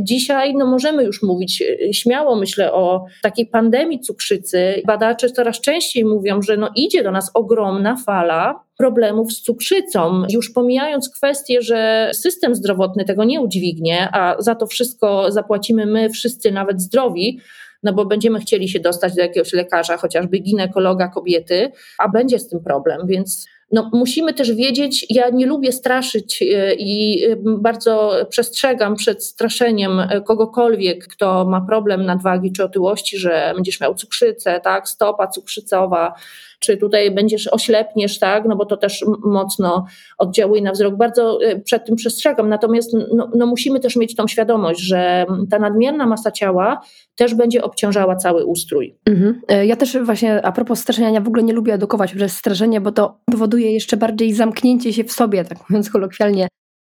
Dzisiaj 0.01 0.55
no, 0.55 0.67
możemy 0.67 1.05
już 1.05 1.23
mówić 1.23 1.63
e, 1.63 1.95
śmiało, 1.95 2.37
myślę, 2.37 2.73
o 2.73 3.05
takiej 3.23 3.47
pandemii 3.47 4.01
cukrzycy. 4.01 4.83
Badacze 4.87 5.31
coraz 5.31 5.61
częściej 5.61 6.05
mówią, 6.05 6.43
że 6.43 6.57
no, 6.57 6.71
idzie 6.77 7.03
do 7.03 7.11
nas 7.11 7.31
ogromna 7.35 7.97
fala 7.97 8.65
problemów 8.79 9.33
z 9.33 9.43
cukrzycą. 9.43 10.23
Już 10.31 10.51
pomijając 10.51 11.11
kwestię, 11.11 11.63
że 11.63 12.11
system 12.15 12.55
zdrowotny 12.55 13.05
tego 13.05 13.25
nie 13.25 13.41
udźwignie, 13.41 14.09
a 14.13 14.37
za 14.39 14.55
to 14.55 14.67
wszystko 14.67 15.33
zapłacimy 15.33 15.87
my 15.87 16.11
wszyscy, 16.11 16.53
nawet 16.53 16.81
zdrowi, 16.81 17.41
no 17.83 17.93
bo 17.93 18.07
będziemy 18.07 18.41
chcieli 18.41 18.69
się 18.69 18.81
dostać 18.81 19.15
do 19.15 19.23
jakiegoś 19.23 19.53
lekarza, 19.53 19.97
chociażby 19.97 20.39
ginekologa 20.39 21.09
kobiety, 21.09 21.73
a 21.99 22.09
będzie 22.09 22.39
z 22.39 22.49
tym 22.49 22.61
problem, 22.61 23.07
więc 23.07 23.47
no, 23.73 23.91
musimy 23.93 24.35
też 24.35 24.53
wiedzieć, 24.53 25.07
ja 25.11 25.31
nie 25.31 25.47
lubię 25.47 25.73
straszyć 25.73 26.43
e, 26.43 26.75
i 26.75 27.25
e, 27.25 27.37
bardzo 27.45 28.13
przestrzegam 28.29 28.97
przed 28.97 29.25
straszeniem 29.25 30.03
kogokolwiek, 30.27 31.09
kto 31.09 31.45
ma 31.45 31.61
problem 31.61 32.05
nadwagi 32.05 32.53
czy 32.53 32.65
otyłości, 32.65 33.19
że 33.19 33.53
będziesz 33.55 33.81
miał 33.81 33.95
cukrzycę, 33.95 34.61
tak, 34.61 34.89
stopa 34.89 35.27
cukrzycowa, 35.27 36.15
czy 36.59 36.77
tutaj 36.77 37.11
będziesz 37.11 37.47
oślepniesz, 37.47 38.19
tak, 38.19 38.45
no 38.49 38.57
bo 38.57 38.67
to 38.67 38.77
też 38.77 39.05
mocno 39.25 39.85
oddziałuje 40.19 40.63
na 40.63 40.73
wzrok. 40.73 40.97
Bardzo 40.97 41.43
y, 41.43 41.61
przed 41.61 41.87
tym 41.87 41.97
przestrzegam, 41.97 42.49
natomiast 42.49 42.97
no, 43.15 43.31
no 43.37 43.47
musimy 43.47 43.81
też 43.81 43.97
mieć 43.97 44.17
tą 44.17 44.27
świadomość, 44.27 44.81
że 44.81 45.27
ta 45.51 45.59
nadmierna 45.59 46.07
masa 46.07 46.31
ciała 46.31 46.81
też 47.17 47.35
będzie 47.35 47.63
obciążała 47.63 48.17
cały 48.17 48.45
ustrój. 48.45 48.97
Mhm. 49.07 49.41
E, 49.49 49.67
ja 49.67 49.77
też 49.77 49.99
właśnie 49.99 50.47
a 50.47 50.53
propos 50.53 50.81
straszenia, 50.81 51.21
w 51.21 51.29
ogóle 51.29 51.43
nie 51.43 51.53
lubię 51.53 51.75
edukować 51.75 52.15
przez 52.15 52.37
straszenie, 52.37 52.81
bo 52.81 52.93
to 52.93 53.21
powoduje 53.31 53.73
jeszcze 53.73 53.97
bardziej 53.97 54.33
zamknięcie 54.33 54.93
się 54.93 55.05
w 55.05 55.13
sobie, 55.13 55.45
tak 55.45 55.71
mówiąc 55.71 55.91
kolokwialnie, 55.91 56.49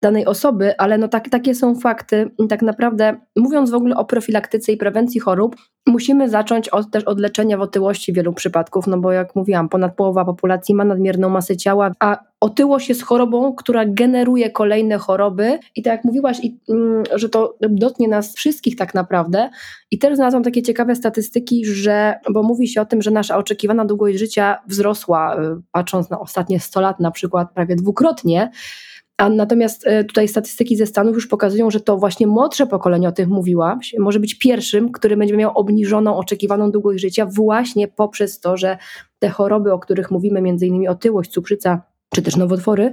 danej 0.05 0.25
osoby, 0.25 0.77
ale 0.77 0.97
no 0.97 1.07
tak, 1.07 1.29
takie 1.29 1.55
są 1.55 1.75
fakty. 1.75 2.31
Tak 2.49 2.61
naprawdę, 2.61 3.17
mówiąc 3.35 3.71
w 3.71 3.73
ogóle 3.73 3.95
o 3.95 4.05
profilaktyce 4.05 4.71
i 4.71 4.77
prewencji 4.77 5.19
chorób, 5.19 5.55
musimy 5.87 6.29
zacząć 6.29 6.69
od, 6.69 6.91
też 6.91 7.03
od 7.03 7.19
leczenia 7.19 7.57
w 7.57 7.61
otyłości 7.61 8.13
wielu 8.13 8.33
przypadków, 8.33 8.87
no 8.87 8.97
bo 8.97 9.11
jak 9.11 9.35
mówiłam, 9.35 9.69
ponad 9.69 9.95
połowa 9.95 10.25
populacji 10.25 10.75
ma 10.75 10.85
nadmierną 10.85 11.29
masę 11.29 11.57
ciała, 11.57 11.91
a 11.99 12.17
otyłość 12.39 12.89
jest 12.89 13.03
chorobą, 13.03 13.55
która 13.55 13.85
generuje 13.85 14.49
kolejne 14.49 14.97
choroby. 14.97 15.59
I 15.75 15.83
tak 15.83 15.93
jak 15.93 16.05
mówiłaś, 16.05 16.39
i, 16.43 16.59
mm, 16.69 17.03
że 17.15 17.29
to 17.29 17.57
dotknie 17.61 18.07
nas 18.07 18.35
wszystkich 18.35 18.75
tak 18.75 18.93
naprawdę. 18.93 19.49
I 19.91 19.99
też 19.99 20.15
znalazłam 20.15 20.43
takie 20.43 20.61
ciekawe 20.61 20.95
statystyki, 20.95 21.65
że, 21.65 22.13
bo 22.33 22.43
mówi 22.43 22.67
się 22.67 22.81
o 22.81 22.85
tym, 22.85 23.01
że 23.01 23.11
nasza 23.11 23.37
oczekiwana 23.37 23.85
długość 23.85 24.19
życia 24.19 24.57
wzrosła, 24.67 25.41
y, 25.41 25.61
patrząc 25.71 26.09
na 26.09 26.19
ostatnie 26.19 26.59
100 26.59 26.81
lat 26.81 26.99
na 26.99 27.11
przykład 27.11 27.53
prawie 27.53 27.75
dwukrotnie, 27.75 28.51
a 29.17 29.29
natomiast 29.29 29.87
e, 29.87 30.03
tutaj 30.03 30.27
statystyki 30.27 30.75
ze 30.77 30.85
Stanów 30.85 31.15
już 31.15 31.27
pokazują, 31.27 31.71
że 31.71 31.79
to 31.79 31.97
właśnie 31.97 32.27
młodsze 32.27 32.67
pokolenie, 32.67 33.07
o 33.07 33.11
tym 33.11 33.29
mówiła, 33.29 33.79
może 33.99 34.19
być 34.19 34.35
pierwszym, 34.37 34.91
który 34.91 35.17
będzie 35.17 35.37
miał 35.37 35.51
obniżoną 35.57 36.17
oczekiwaną 36.17 36.71
długość 36.71 37.01
życia 37.01 37.25
właśnie 37.25 37.87
poprzez 37.87 38.39
to, 38.39 38.57
że 38.57 38.77
te 39.19 39.29
choroby, 39.29 39.73
o 39.73 39.79
których 39.79 40.11
mówimy, 40.11 40.41
między 40.41 40.67
innymi 40.67 40.87
otyłość, 40.87 41.31
cukrzyca, 41.31 41.81
czy 42.13 42.21
też 42.21 42.35
nowotwory, 42.35 42.91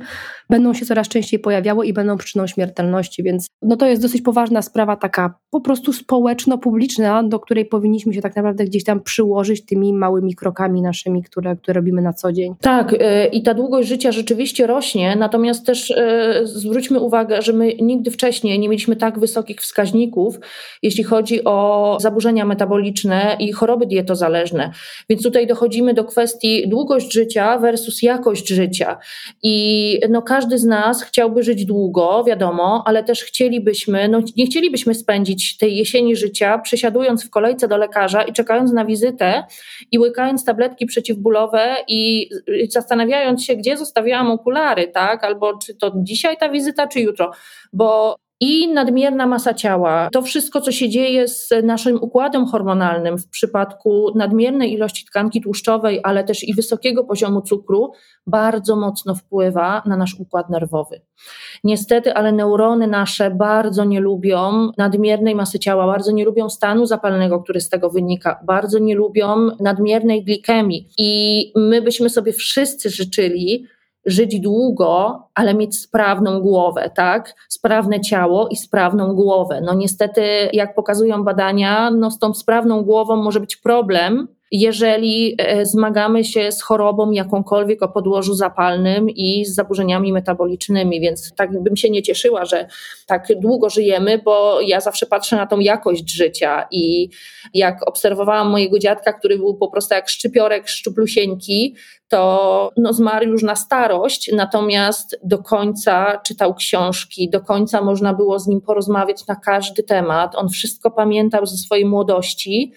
będą 0.50 0.74
się 0.74 0.86
coraz 0.86 1.08
częściej 1.08 1.40
pojawiały 1.40 1.86
i 1.86 1.92
będą 1.92 2.16
przyczyną 2.16 2.46
śmiertelności, 2.46 3.22
więc 3.22 3.46
no 3.62 3.76
to 3.76 3.86
jest 3.86 4.02
dosyć 4.02 4.22
poważna 4.22 4.62
sprawa, 4.62 4.96
taka 4.96 5.34
po 5.50 5.60
prostu 5.60 5.92
społeczno-publiczna, 5.92 7.22
do 7.22 7.40
której 7.40 7.66
powinniśmy 7.66 8.14
się 8.14 8.20
tak 8.20 8.36
naprawdę 8.36 8.64
gdzieś 8.64 8.84
tam 8.84 9.02
przyłożyć 9.02 9.64
tymi 9.64 9.92
małymi 9.92 10.34
krokami 10.34 10.82
naszymi, 10.82 11.22
które, 11.22 11.56
które 11.56 11.74
robimy 11.74 12.02
na 12.02 12.12
co 12.12 12.32
dzień. 12.32 12.54
Tak, 12.60 12.92
y, 12.92 12.98
i 13.32 13.42
ta 13.42 13.54
długość 13.54 13.88
życia 13.88 14.12
rzeczywiście 14.12 14.66
rośnie, 14.66 15.16
natomiast 15.16 15.66
też 15.66 15.90
y, 15.90 15.96
zwróćmy 16.44 17.00
uwagę, 17.00 17.42
że 17.42 17.52
my 17.52 17.74
nigdy 17.80 18.10
wcześniej 18.10 18.58
nie 18.58 18.68
mieliśmy 18.68 18.96
tak 18.96 19.18
wysokich 19.18 19.60
wskaźników, 19.60 20.38
jeśli 20.82 21.04
chodzi 21.04 21.44
o 21.44 21.98
zaburzenia 22.00 22.44
metaboliczne 22.44 23.36
i 23.40 23.52
choroby 23.52 23.86
dietozależne. 23.86 24.70
Więc 25.08 25.22
tutaj 25.22 25.46
dochodzimy 25.46 25.94
do 25.94 26.04
kwestii 26.04 26.68
długość 26.68 27.12
życia 27.12 27.58
versus 27.58 28.02
jakość 28.02 28.48
życia. 28.48 28.98
I 29.42 30.00
no, 30.10 30.22
każdy 30.22 30.58
z 30.58 30.64
nas 30.64 31.02
chciałby 31.02 31.42
żyć 31.42 31.64
długo, 31.64 32.24
wiadomo, 32.24 32.82
ale 32.86 33.04
też 33.04 33.24
chcielibyśmy, 33.24 34.08
no, 34.08 34.20
nie 34.36 34.46
chcielibyśmy 34.46 34.94
spędzić 34.94 35.56
tej 35.56 35.76
jesieni 35.76 36.16
życia 36.16 36.58
przesiadując 36.58 37.26
w 37.26 37.30
kolejce 37.30 37.68
do 37.68 37.76
lekarza 37.76 38.22
i 38.22 38.32
czekając 38.32 38.72
na 38.72 38.84
wizytę 38.84 39.44
i 39.92 39.98
łykając 39.98 40.44
tabletki 40.44 40.86
przeciwbólowe 40.86 41.76
i 41.88 42.30
zastanawiając 42.68 43.44
się, 43.44 43.56
gdzie 43.56 43.76
zostawiałam 43.76 44.30
okulary, 44.30 44.88
tak? 44.88 45.24
Albo 45.24 45.58
czy 45.58 45.74
to 45.74 45.92
dzisiaj 45.96 46.36
ta 46.36 46.48
wizyta, 46.48 46.86
czy 46.86 47.00
jutro. 47.00 47.30
Bo 47.72 48.16
i 48.42 48.68
nadmierna 48.68 49.26
masa 49.26 49.54
ciała. 49.54 50.08
To 50.12 50.22
wszystko, 50.22 50.60
co 50.60 50.72
się 50.72 50.88
dzieje 50.88 51.28
z 51.28 51.50
naszym 51.62 52.02
układem 52.02 52.46
hormonalnym 52.46 53.18
w 53.18 53.28
przypadku 53.28 54.12
nadmiernej 54.14 54.72
ilości 54.72 55.06
tkanki 55.06 55.40
tłuszczowej, 55.40 56.00
ale 56.02 56.24
też 56.24 56.48
i 56.48 56.54
wysokiego 56.54 57.04
poziomu 57.04 57.42
cukru, 57.42 57.92
bardzo 58.26 58.76
mocno 58.76 59.14
wpływa 59.14 59.82
na 59.86 59.96
nasz 59.96 60.14
układ 60.20 60.50
nerwowy. 60.50 61.00
Niestety, 61.64 62.14
ale 62.14 62.32
neurony 62.32 62.86
nasze 62.86 63.30
bardzo 63.30 63.84
nie 63.84 64.00
lubią 64.00 64.70
nadmiernej 64.78 65.34
masy 65.34 65.58
ciała, 65.58 65.86
bardzo 65.86 66.12
nie 66.12 66.24
lubią 66.24 66.50
stanu 66.50 66.86
zapalnego, 66.86 67.42
który 67.42 67.60
z 67.60 67.68
tego 67.68 67.90
wynika, 67.90 68.40
bardzo 68.44 68.78
nie 68.78 68.94
lubią 68.94 69.48
nadmiernej 69.60 70.24
glikemii. 70.24 70.88
I 70.98 71.52
my 71.56 71.82
byśmy 71.82 72.10
sobie 72.10 72.32
wszyscy 72.32 72.90
życzyli, 72.90 73.66
żyć 74.06 74.40
długo, 74.40 75.22
ale 75.34 75.54
mieć 75.54 75.80
sprawną 75.80 76.40
głowę, 76.40 76.90
tak? 76.94 77.34
Sprawne 77.48 78.00
ciało 78.00 78.48
i 78.48 78.56
sprawną 78.56 79.14
głowę. 79.14 79.60
No 79.64 79.74
niestety, 79.74 80.22
jak 80.52 80.74
pokazują 80.74 81.24
badania, 81.24 81.90
no 81.90 82.10
z 82.10 82.18
tą 82.18 82.34
sprawną 82.34 82.82
głową 82.82 83.16
może 83.16 83.40
być 83.40 83.56
problem, 83.56 84.28
jeżeli 84.52 85.34
e, 85.38 85.66
zmagamy 85.66 86.24
się 86.24 86.52
z 86.52 86.62
chorobą 86.62 87.10
jakąkolwiek 87.10 87.82
o 87.82 87.88
podłożu 87.88 88.34
zapalnym 88.34 89.10
i 89.10 89.44
z 89.44 89.54
zaburzeniami 89.54 90.12
metabolicznymi, 90.12 91.00
więc 91.00 91.34
tak 91.36 91.62
bym 91.62 91.76
się 91.76 91.90
nie 91.90 92.02
cieszyła, 92.02 92.44
że 92.44 92.66
tak 93.06 93.26
długo 93.40 93.70
żyjemy, 93.70 94.18
bo 94.24 94.60
ja 94.60 94.80
zawsze 94.80 95.06
patrzę 95.06 95.36
na 95.36 95.46
tą 95.46 95.58
jakość 95.58 96.12
życia 96.12 96.66
i 96.70 97.08
jak 97.54 97.88
obserwowałam 97.88 98.50
mojego 98.50 98.78
dziadka, 98.78 99.12
który 99.12 99.38
był 99.38 99.54
po 99.54 99.68
prostu 99.68 99.94
jak 99.94 100.08
szczypiorek 100.08 100.68
szczuplusieńki, 100.68 101.76
to 102.08 102.70
no, 102.76 102.92
zmarł 102.92 103.26
już 103.26 103.42
na 103.42 103.56
starość, 103.56 104.30
natomiast 104.32 105.20
do 105.24 105.38
końca 105.38 106.20
czytał 106.26 106.54
książki, 106.54 107.30
do 107.30 107.40
końca 107.40 107.82
można 107.82 108.14
było 108.14 108.38
z 108.38 108.46
nim 108.46 108.60
porozmawiać 108.60 109.26
na 109.26 109.36
każdy 109.36 109.82
temat. 109.82 110.34
On 110.34 110.48
wszystko 110.48 110.90
pamiętał 110.90 111.46
ze 111.46 111.56
swojej 111.56 111.84
młodości. 111.84 112.72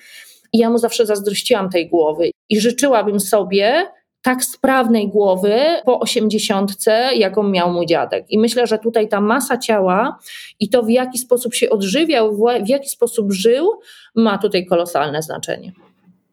I 0.53 0.57
ja 0.57 0.69
mu 0.69 0.77
zawsze 0.77 1.05
zazdrościłam 1.05 1.69
tej 1.69 1.89
głowy 1.89 2.31
i 2.49 2.59
życzyłabym 2.59 3.19
sobie 3.19 3.85
tak 4.25 4.43
sprawnej 4.43 5.09
głowy 5.09 5.55
po 5.85 5.99
osiemdziesiątce, 5.99 7.09
jaką 7.15 7.43
miał 7.43 7.73
mój 7.73 7.85
dziadek. 7.85 8.25
I 8.29 8.39
myślę, 8.39 8.67
że 8.67 8.79
tutaj 8.79 9.07
ta 9.07 9.21
masa 9.21 9.57
ciała 9.57 10.17
i 10.59 10.69
to, 10.69 10.83
w 10.83 10.89
jaki 10.89 11.17
sposób 11.17 11.53
się 11.53 11.69
odżywiał, 11.69 12.37
w 12.65 12.69
jaki 12.69 12.89
sposób 12.89 13.31
żył, 13.31 13.71
ma 14.15 14.37
tutaj 14.37 14.65
kolosalne 14.65 15.21
znaczenie. 15.21 15.71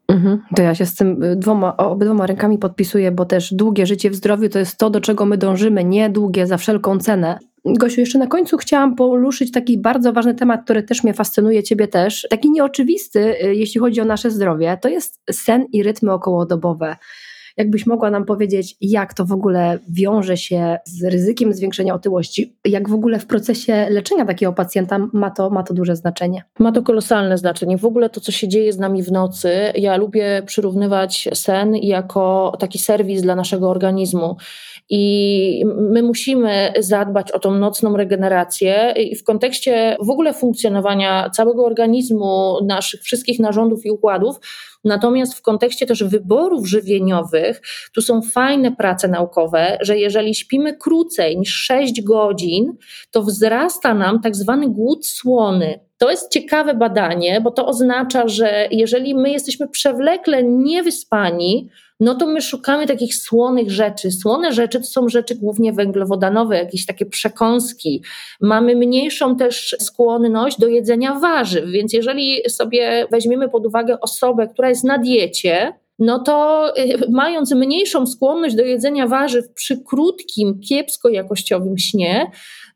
Mhm. 0.07 0.41
To 0.55 0.61
ja 0.61 0.75
się 0.75 0.85
z 0.85 0.95
tym 0.95 1.23
y, 1.23 1.35
dwoma, 1.35 1.77
obydwoma 1.77 2.25
rękami 2.25 2.57
podpisuję, 2.57 3.11
bo 3.11 3.25
też 3.25 3.53
długie 3.53 3.85
życie 3.85 4.09
w 4.09 4.15
zdrowiu 4.15 4.49
to 4.49 4.59
jest 4.59 4.77
to, 4.77 4.89
do 4.89 5.01
czego 5.01 5.25
my 5.25 5.37
dążymy, 5.37 5.83
nie 5.83 6.09
długie 6.09 6.47
za 6.47 6.57
wszelką 6.57 6.99
cenę. 6.99 7.39
Gosiu, 7.65 7.99
jeszcze 7.99 8.19
na 8.19 8.27
końcu 8.27 8.57
chciałam 8.57 8.95
poruszyć 8.95 9.51
taki 9.51 9.77
bardzo 9.77 10.13
ważny 10.13 10.33
temat, 10.35 10.63
który 10.63 10.83
też 10.83 11.03
mnie 11.03 11.13
fascynuje, 11.13 11.63
ciebie 11.63 11.87
też. 11.87 12.27
Taki 12.29 12.51
nieoczywisty, 12.51 13.19
y, 13.45 13.55
jeśli 13.55 13.79
chodzi 13.81 14.01
o 14.01 14.05
nasze 14.05 14.31
zdrowie, 14.31 14.77
to 14.81 14.89
jest 14.89 15.21
sen 15.31 15.65
i 15.71 15.83
rytmy 15.83 16.13
okołodobowe. 16.13 16.95
Jakbyś 17.57 17.85
mogła 17.85 18.11
nam 18.11 18.25
powiedzieć, 18.25 18.75
jak 18.81 19.13
to 19.13 19.25
w 19.25 19.31
ogóle 19.31 19.79
wiąże 19.89 20.37
się 20.37 20.77
z 20.85 21.03
ryzykiem 21.03 21.53
zwiększenia 21.53 21.93
otyłości? 21.93 22.55
Jak 22.65 22.89
w 22.89 22.93
ogóle 22.93 23.19
w 23.19 23.25
procesie 23.25 23.87
leczenia 23.89 24.25
takiego 24.25 24.53
pacjenta 24.53 25.07
ma 25.13 25.31
to, 25.31 25.49
ma 25.49 25.63
to 25.63 25.73
duże 25.73 25.95
znaczenie? 25.95 26.43
Ma 26.59 26.71
to 26.71 26.81
kolosalne 26.81 27.37
znaczenie. 27.37 27.77
W 27.77 27.85
ogóle 27.85 28.09
to, 28.09 28.21
co 28.21 28.31
się 28.31 28.47
dzieje 28.47 28.73
z 28.73 28.77
nami 28.77 29.03
w 29.03 29.11
nocy, 29.11 29.51
ja 29.75 29.97
lubię 29.97 30.43
przyrównywać 30.45 31.29
sen 31.33 31.75
jako 31.75 32.53
taki 32.59 32.79
serwis 32.79 33.21
dla 33.21 33.35
naszego 33.35 33.69
organizmu. 33.69 34.37
I 34.89 35.63
my 35.65 36.03
musimy 36.03 36.73
zadbać 36.79 37.31
o 37.31 37.39
tą 37.39 37.51
nocną 37.51 37.97
regenerację 37.97 38.93
i 38.97 39.15
w 39.15 39.23
kontekście 39.23 39.97
w 39.99 40.09
ogóle 40.09 40.33
funkcjonowania 40.33 41.29
całego 41.29 41.65
organizmu, 41.65 42.57
naszych 42.65 43.01
wszystkich 43.01 43.39
narządów 43.39 43.85
i 43.85 43.91
układów. 43.91 44.35
Natomiast 44.83 45.33
w 45.33 45.41
kontekście 45.41 45.85
też 45.85 46.03
wyborów 46.03 46.67
żywieniowych, 46.67 47.61
tu 47.93 48.01
są 48.01 48.21
fajne 48.21 48.75
prace 48.75 49.07
naukowe, 49.07 49.77
że 49.81 49.97
jeżeli 49.97 50.35
śpimy 50.35 50.77
krócej 50.77 51.37
niż 51.37 51.53
6 51.53 52.01
godzin, 52.01 52.73
to 53.11 53.23
wzrasta 53.23 53.93
nam 53.93 54.21
tak 54.21 54.35
zwany 54.35 54.69
głód 54.69 55.07
słony. 55.07 55.79
To 56.03 56.11
jest 56.11 56.31
ciekawe 56.31 56.73
badanie, 56.73 57.41
bo 57.41 57.51
to 57.51 57.67
oznacza, 57.67 58.27
że 58.27 58.67
jeżeli 58.71 59.15
my 59.15 59.31
jesteśmy 59.31 59.67
przewlekle 59.67 60.43
niewyspani, 60.43 61.69
no 61.99 62.15
to 62.15 62.27
my 62.27 62.41
szukamy 62.41 62.87
takich 62.87 63.15
słonych 63.15 63.71
rzeczy. 63.71 64.11
Słone 64.11 64.53
rzeczy 64.53 64.79
to 64.79 64.85
są 64.85 65.09
rzeczy 65.09 65.35
głównie 65.35 65.73
węglowodanowe, 65.73 66.57
jakieś 66.57 66.85
takie 66.85 67.05
przekąski. 67.05 68.03
Mamy 68.41 68.75
mniejszą 68.75 69.35
też 69.35 69.75
skłonność 69.79 70.59
do 70.59 70.67
jedzenia 70.67 71.19
warzyw, 71.19 71.65
więc 71.69 71.93
jeżeli 71.93 72.49
sobie 72.49 73.07
weźmiemy 73.11 73.49
pod 73.49 73.65
uwagę 73.65 73.99
osobę, 73.99 74.47
która 74.47 74.69
jest 74.69 74.83
na 74.83 74.97
diecie, 74.97 75.73
no 75.99 76.19
to 76.19 76.67
y, 76.77 77.11
mając 77.11 77.51
mniejszą 77.51 78.07
skłonność 78.07 78.55
do 78.55 78.63
jedzenia 78.63 79.07
warzyw 79.07 79.53
przy 79.53 79.83
krótkim, 79.83 80.59
kiepsko 80.59 81.09
jakościowym 81.09 81.77
śnie, 81.77 82.31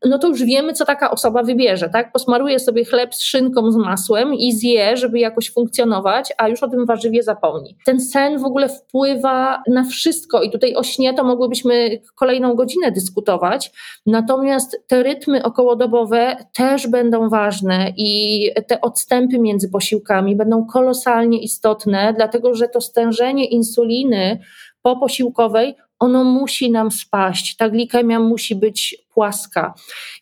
no 0.06 0.20
to 0.20 0.28
już 0.28 0.44
wiemy, 0.44 0.74
co 0.74 0.86
taka 0.86 1.12
osoba 1.12 1.44
wybierze, 1.44 1.90
tak? 1.90 2.12
Posmaruje 2.12 2.60
sobie 2.60 2.86
chleb 2.86 3.16
z 3.16 3.22
szynką, 3.22 3.72
z 3.72 3.76
masłem 3.76 4.34
i 4.34 4.54
zje, 4.54 4.98
żeby 4.98 5.20
jakoś 5.20 5.54
funkcjonować, 5.54 6.34
a 6.38 6.48
już 6.48 6.64
o 6.64 6.68
tym 6.68 6.86
warzywie 6.86 7.24
zapomni. 7.24 7.78
Ten 7.86 8.02
sen 8.02 8.40
w 8.40 8.46
ogóle 8.46 8.70
wpływa 8.70 9.64
na 9.68 9.84
wszystko 9.84 10.42
i 10.42 10.52
tutaj 10.52 10.76
o 10.76 10.84
śnie 10.84 11.14
to 11.14 11.24
mogłybyśmy 11.24 12.02
kolejną 12.16 12.56
godzinę 12.56 12.92
dyskutować, 12.92 13.72
natomiast 14.06 14.78
te 14.88 15.04
rytmy 15.04 15.44
okołodobowe 15.44 16.38
też 16.54 16.88
będą 16.88 17.30
ważne 17.30 17.94
i 17.98 18.52
te 18.68 18.82
odstępy 18.82 19.40
między 19.40 19.70
posiłkami 19.70 20.36
będą 20.36 20.66
kolosalnie 20.66 21.42
istotne, 21.42 22.14
dlatego 22.18 22.54
że 22.54 22.68
to 22.68 22.82
stężenie 22.82 23.46
insuliny 23.46 24.40
poposiłkowej 24.82 25.76
ono 26.00 26.24
musi 26.24 26.72
nam 26.72 26.92
spaść, 26.92 27.56
ta 27.56 27.70
glikemia 27.70 28.20
musi 28.20 28.56
być 28.56 29.07
płaska. 29.18 29.74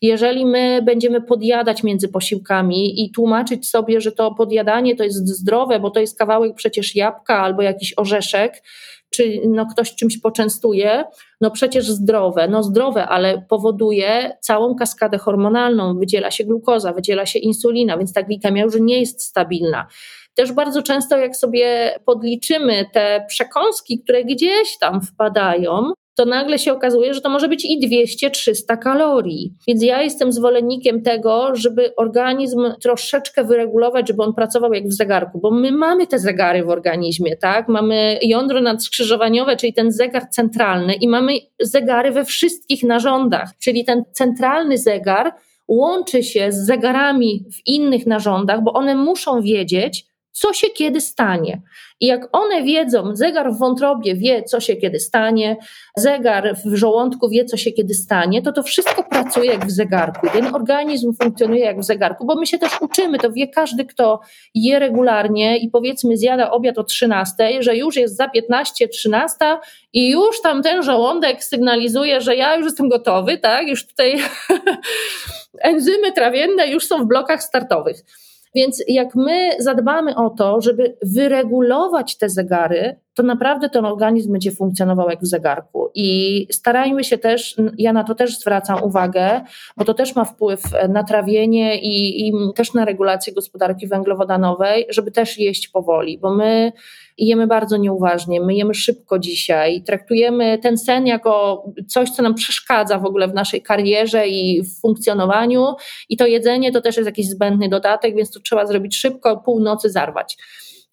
Jeżeli 0.01 0.45
my 0.45 0.81
będziemy 0.81 1.21
podjadać 1.21 1.83
między 1.83 2.07
posiłkami 2.07 3.03
i 3.03 3.11
tłumaczyć 3.11 3.69
sobie, 3.69 4.01
że 4.01 4.11
to 4.11 4.31
podjadanie 4.31 4.95
to 4.95 5.03
jest 5.03 5.27
zdrowe, 5.27 5.79
bo 5.79 5.89
to 5.89 5.99
jest 5.99 6.17
kawałek 6.17 6.55
przecież 6.55 6.95
jabłka 6.95 7.41
albo 7.41 7.61
jakiś 7.61 7.93
orzeszek, 7.97 8.63
czy 9.09 9.41
no 9.47 9.65
ktoś 9.65 9.95
czymś 9.95 10.17
poczęstuje, 10.17 11.03
no 11.41 11.51
przecież 11.51 11.85
zdrowe, 11.85 12.47
no 12.47 12.63
zdrowe, 12.63 13.07
ale 13.07 13.45
powoduje 13.49 14.37
całą 14.41 14.75
kaskadę 14.75 15.17
hormonalną, 15.17 15.99
wydziela 15.99 16.31
się 16.31 16.43
glukoza, 16.43 16.93
wydziela 16.93 17.25
się 17.25 17.39
insulina, 17.39 17.97
więc 17.97 18.13
ta 18.13 18.23
glikemia 18.23 18.63
już 18.63 18.75
nie 18.79 18.99
jest 18.99 19.21
stabilna. 19.21 19.87
Też 20.33 20.51
bardzo 20.51 20.83
często, 20.83 21.17
jak 21.17 21.35
sobie 21.35 21.99
podliczymy 22.05 22.85
te 22.93 23.25
przekąski, 23.27 23.99
które 24.03 24.23
gdzieś 24.23 24.77
tam 24.79 25.01
wpadają, 25.01 25.91
to 26.15 26.25
nagle 26.25 26.59
się 26.59 26.73
okazuje, 26.73 27.13
że 27.13 27.21
to 27.21 27.29
może 27.29 27.47
być 27.47 27.65
i 27.65 28.05
200-300 28.07 28.79
kalorii. 28.79 29.53
Więc 29.67 29.83
ja 29.83 30.01
jestem 30.01 30.31
zwolennikiem 30.31 31.01
tego, 31.01 31.55
żeby 31.55 31.95
organizm 31.95 32.71
troszeczkę 32.81 33.43
wyregulować, 33.43 34.07
żeby 34.07 34.23
on 34.23 34.33
pracował 34.33 34.73
jak 34.73 34.87
w 34.87 34.93
zegarku, 34.93 35.39
bo 35.39 35.51
my 35.51 35.71
mamy 35.71 36.07
te 36.07 36.19
zegary 36.19 36.63
w 36.63 36.69
organizmie, 36.69 37.37
tak? 37.37 37.67
Mamy 37.67 38.19
jądro 38.21 38.61
nadskrzyżowaniowe, 38.61 39.55
czyli 39.57 39.73
ten 39.73 39.91
zegar 39.91 40.29
centralny 40.29 40.93
i 40.93 41.07
mamy 41.07 41.33
zegary 41.59 42.11
we 42.11 42.25
wszystkich 42.25 42.83
narządach, 42.83 43.49
czyli 43.59 43.85
ten 43.85 44.03
centralny 44.11 44.77
zegar 44.77 45.33
łączy 45.67 46.23
się 46.23 46.51
z 46.51 46.65
zegarami 46.65 47.45
w 47.53 47.67
innych 47.67 48.05
narządach, 48.07 48.63
bo 48.63 48.73
one 48.73 48.95
muszą 48.95 49.41
wiedzieć, 49.41 50.05
co 50.35 50.53
się 50.53 50.67
kiedy 50.69 51.01
stanie. 51.01 51.61
I 51.99 52.05
jak 52.05 52.29
one 52.31 52.63
wiedzą, 52.63 53.15
zegar 53.15 53.53
w 53.53 53.57
wątrobie 53.57 54.15
wie, 54.15 54.43
co 54.43 54.59
się 54.59 54.75
kiedy 54.75 54.99
stanie, 54.99 55.57
zegar 55.97 56.55
w 56.65 56.75
żołądku 56.75 57.29
wie, 57.29 57.45
co 57.45 57.57
się 57.57 57.71
kiedy 57.71 57.93
stanie, 57.93 58.41
to 58.41 58.51
to 58.51 58.63
wszystko 58.63 59.03
pracuje 59.03 59.51
jak 59.51 59.65
w 59.65 59.71
zegarku. 59.71 60.27
Ten 60.33 60.55
organizm 60.55 61.13
funkcjonuje 61.21 61.65
jak 61.65 61.79
w 61.79 61.83
zegarku, 61.83 62.25
bo 62.25 62.35
my 62.35 62.47
się 62.47 62.57
też 62.57 62.81
uczymy, 62.81 63.19
to 63.19 63.31
wie 63.31 63.47
każdy, 63.47 63.85
kto 63.85 64.19
je 64.53 64.79
regularnie 64.79 65.57
i 65.57 65.69
powiedzmy 65.69 66.17
zjada 66.17 66.51
obiad 66.51 66.77
o 66.77 66.83
13, 66.83 67.63
że 67.63 67.75
już 67.75 67.95
jest 67.95 68.17
za 68.17 68.29
15, 68.29 68.87
13 68.87 69.35
i 69.93 70.11
już 70.11 70.41
tam 70.41 70.63
ten 70.63 70.83
żołądek 70.83 71.43
sygnalizuje, 71.43 72.21
że 72.21 72.35
ja 72.35 72.55
już 72.55 72.65
jestem 72.65 72.89
gotowy, 72.89 73.37
tak? 73.37 73.67
Już 73.67 73.87
tutaj 73.87 74.15
enzymy 75.59 76.11
trawienne 76.11 76.67
już 76.67 76.87
są 76.87 77.03
w 77.03 77.07
blokach 77.07 77.43
startowych. 77.43 78.24
Więc 78.55 78.83
jak 78.87 79.15
my 79.15 79.49
zadbamy 79.59 80.15
o 80.15 80.29
to, 80.29 80.61
żeby 80.61 80.97
wyregulować 81.01 82.17
te 82.17 82.29
zegary, 82.29 82.99
to 83.15 83.23
naprawdę 83.23 83.69
ten 83.69 83.85
organizm 83.85 84.31
będzie 84.31 84.51
funkcjonował 84.51 85.09
jak 85.09 85.21
w 85.21 85.27
zegarku. 85.27 85.89
I 85.95 86.47
starajmy 86.51 87.03
się 87.03 87.17
też, 87.17 87.55
ja 87.77 87.93
na 87.93 88.03
to 88.03 88.15
też 88.15 88.39
zwracam 88.39 88.83
uwagę, 88.83 89.41
bo 89.77 89.85
to 89.85 89.93
też 89.93 90.15
ma 90.15 90.25
wpływ 90.25 90.61
na 90.89 91.03
trawienie 91.03 91.81
i, 91.81 92.27
i 92.27 92.33
też 92.55 92.73
na 92.73 92.85
regulację 92.85 93.33
gospodarki 93.33 93.87
węglowodanowej, 93.87 94.85
żeby 94.89 95.11
też 95.11 95.37
jeść 95.37 95.67
powoli, 95.67 96.17
bo 96.17 96.35
my 96.35 96.71
jemy 97.17 97.47
bardzo 97.47 97.77
nieuważnie, 97.77 98.41
my 98.41 98.55
jemy 98.55 98.73
szybko 98.73 99.19
dzisiaj, 99.19 99.83
traktujemy 99.83 100.57
ten 100.57 100.77
sen 100.77 101.07
jako 101.07 101.63
coś, 101.87 102.09
co 102.09 102.23
nam 102.23 102.35
przeszkadza 102.35 102.99
w 102.99 103.05
ogóle 103.05 103.27
w 103.27 103.33
naszej 103.33 103.61
karierze 103.61 104.27
i 104.27 104.63
w 104.63 104.79
funkcjonowaniu 104.81 105.65
i 106.09 106.17
to 106.17 106.25
jedzenie 106.25 106.71
to 106.71 106.81
też 106.81 106.97
jest 106.97 107.07
jakiś 107.07 107.29
zbędny 107.29 107.69
dodatek, 107.69 108.15
więc 108.15 108.31
to 108.31 108.39
trzeba 108.39 108.65
zrobić 108.65 108.97
szybko, 108.97 109.37
północy 109.37 109.89
zarwać. 109.89 110.37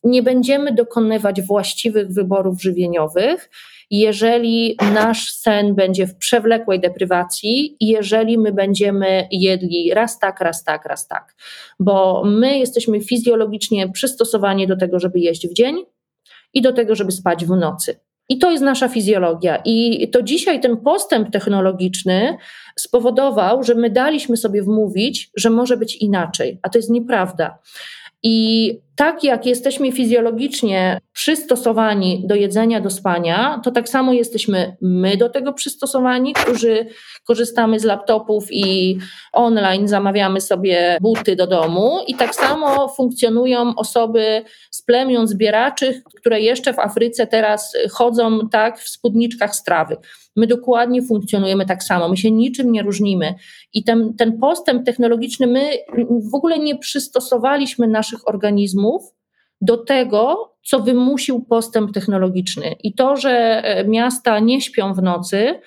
Nie 0.05 0.23
będziemy 0.23 0.73
dokonywać 0.75 1.43
właściwych 1.43 2.09
wyborów 2.09 2.63
żywieniowych, 2.63 3.51
jeżeli 3.91 4.77
nasz 4.95 5.33
sen 5.33 5.75
będzie 5.75 6.07
w 6.07 6.17
przewlekłej 6.17 6.81
deprywacji 6.81 7.77
i 7.81 7.87
jeżeli 7.89 8.39
my 8.39 8.53
będziemy 8.53 9.29
jedli 9.31 9.95
raz 9.95 10.19
tak, 10.19 10.41
raz 10.41 10.65
tak, 10.65 10.85
raz 10.85 11.09
tak. 11.09 11.35
Bo 11.81 12.23
my 12.25 12.59
jesteśmy 12.59 13.01
fizjologicznie 13.01 13.89
przystosowani 13.89 14.67
do 14.67 14.77
tego, 14.77 14.99
żeby 14.99 15.19
jeść 15.19 15.49
w 15.49 15.55
dzień, 15.55 15.77
i 16.55 16.63
do 16.63 16.73
tego, 16.73 16.95
żeby 16.95 17.13
spać 17.13 17.45
w 17.45 17.49
nocy. 17.49 18.01
I 18.29 18.39
to 18.39 18.51
jest 18.51 18.63
nasza 18.63 18.89
fizjologia. 18.89 19.63
I 19.65 20.09
to 20.11 20.23
dzisiaj 20.23 20.61
ten 20.61 20.77
postęp 20.77 21.31
technologiczny 21.31 22.37
spowodował, 22.79 23.63
że 23.63 23.75
my 23.75 23.91
daliśmy 23.91 24.37
sobie 24.37 24.63
wmówić, 24.63 25.31
że 25.37 25.51
może 25.51 25.77
być 25.77 25.97
inaczej, 25.97 26.61
a 26.63 26.69
to 26.69 26.79
jest 26.79 26.91
nieprawda. 26.91 27.59
I 28.23 28.79
tak 28.97 29.25
jak 29.25 29.47
jesteśmy 29.47 29.93
fizjologicznie 29.93 31.01
przystosowani 31.13 32.23
do 32.27 32.35
jedzenia, 32.35 32.81
do 32.81 32.91
spania, 32.91 33.61
to 33.65 33.71
tak 33.71 33.89
samo 33.89 34.13
jesteśmy 34.13 34.77
my 34.81 35.17
do 35.17 35.29
tego 35.29 35.53
przystosowani, 35.53 36.33
którzy 36.33 36.87
korzystamy 37.25 37.81
z 37.81 37.85
laptopów 37.85 38.45
i 38.51 38.99
online 39.33 39.89
zamawiamy 39.89 40.41
sobie 40.41 40.99
buty 41.01 41.37
do 41.37 41.47
domu, 41.47 41.99
i 42.07 42.15
tak 42.15 42.35
samo 42.35 42.89
funkcjonują 42.89 43.75
osoby 43.77 44.45
z 44.71 44.83
plemion 44.83 45.29
zbieraczych, 45.29 46.03
które 46.05 46.41
jeszcze 46.41 46.73
w 46.73 46.79
Afryce 46.79 47.27
teraz 47.27 47.73
chodzą 47.91 48.49
tak 48.49 48.79
w 48.79 48.89
spódniczkach 48.89 49.57
strawy. 49.57 49.97
My 50.37 50.47
dokładnie 50.47 51.03
funkcjonujemy 51.03 51.67
tak 51.67 51.83
samo, 51.83 52.09
my 52.09 52.17
się 52.17 52.31
niczym 52.31 52.73
nie 52.73 52.83
różnimy. 52.83 53.35
I 53.73 53.85
ten, 53.85 54.15
ten 54.15 54.39
postęp 54.39 54.87
technologiczny, 54.87 55.47
my 55.47 55.71
w 56.31 56.35
ogóle 56.35 56.59
nie 56.59 56.79
przystosowaliśmy 56.79 57.89
naszych 57.89 58.29
organizmów 58.29 59.03
do 59.61 59.77
tego, 59.77 60.53
co 60.65 60.81
wymusił 60.81 61.45
postęp 61.45 61.93
technologiczny. 61.93 62.75
I 62.83 62.95
to, 62.95 63.17
że 63.17 63.31
e, 63.65 63.85
miasta 63.89 64.39
nie 64.39 64.61
śpią 64.61 64.95
w 64.95 65.03
nocy, 65.03 65.61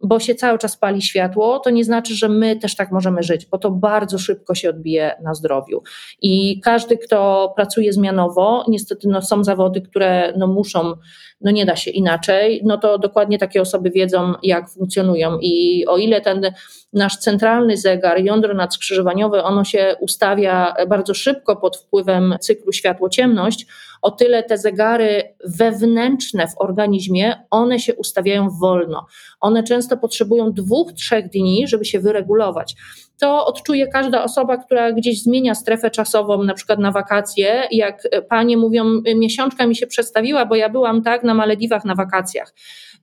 bo 0.00 0.20
się 0.20 0.34
cały 0.34 0.58
czas 0.58 0.76
pali 0.76 1.02
światło, 1.02 1.58
to 1.58 1.70
nie 1.70 1.84
znaczy, 1.84 2.14
że 2.14 2.28
my 2.28 2.56
też 2.56 2.76
tak 2.76 2.92
możemy 2.92 3.22
żyć, 3.22 3.46
bo 3.46 3.58
to 3.58 3.70
bardzo 3.70 4.18
szybko 4.18 4.54
się 4.54 4.70
odbije 4.70 5.16
na 5.22 5.34
zdrowiu. 5.34 5.82
I 6.22 6.60
każdy, 6.60 6.98
kto 6.98 7.52
pracuje 7.56 7.92
zmianowo, 7.92 8.64
niestety 8.68 9.08
no, 9.08 9.22
są 9.22 9.44
zawody, 9.44 9.80
które 9.80 10.32
no, 10.36 10.46
muszą, 10.46 10.94
no 11.40 11.50
nie 11.50 11.66
da 11.66 11.76
się 11.76 11.90
inaczej, 11.90 12.62
no 12.64 12.78
to 12.78 12.98
dokładnie 12.98 13.38
takie 13.38 13.60
osoby 13.60 13.90
wiedzą, 13.90 14.34
jak 14.42 14.70
funkcjonują. 14.70 15.38
I 15.40 15.84
o 15.86 15.96
ile 15.96 16.20
ten 16.20 16.52
nasz 16.92 17.16
centralny 17.16 17.76
zegar, 17.76 18.20
jądro 18.20 18.54
nadskrzyżowaniowe, 18.54 19.44
ono 19.44 19.64
się 19.64 19.96
ustawia 20.00 20.74
bardzo 20.88 21.14
szybko 21.14 21.56
pod 21.56 21.76
wpływem 21.76 22.34
cyklu 22.40 22.72
światło-ciemność, 22.72 23.66
o 24.02 24.10
tyle 24.10 24.42
te 24.42 24.58
zegary 24.58 25.34
wewnętrzne 25.44 26.46
w 26.46 26.60
organizmie, 26.60 27.34
one 27.50 27.78
się 27.78 27.94
ustawiają 27.94 28.48
wolno. 28.50 29.06
One 29.40 29.62
często 29.62 29.96
potrzebują 29.96 30.52
dwóch, 30.52 30.92
trzech 30.92 31.28
dni, 31.28 31.68
żeby 31.68 31.84
się 31.84 32.00
wyregulować. 32.00 32.76
To 33.20 33.46
odczuje 33.46 33.86
każda 33.86 34.24
osoba, 34.24 34.56
która 34.56 34.92
gdzieś 34.92 35.22
zmienia 35.22 35.54
strefę 35.54 35.90
czasową, 35.90 36.42
na 36.42 36.54
przykład 36.54 36.78
na 36.78 36.92
wakacje, 36.92 37.62
jak 37.70 38.02
panie 38.28 38.56
mówią, 38.56 38.84
miesiączka 39.16 39.66
mi 39.66 39.76
się 39.76 39.86
przestawiła, 39.86 40.46
bo 40.46 40.54
ja 40.54 40.68
byłam 40.68 41.02
tak 41.02 41.22
na 41.22 41.34
Malediwach 41.34 41.84
na 41.84 41.94
wakacjach. 41.94 42.54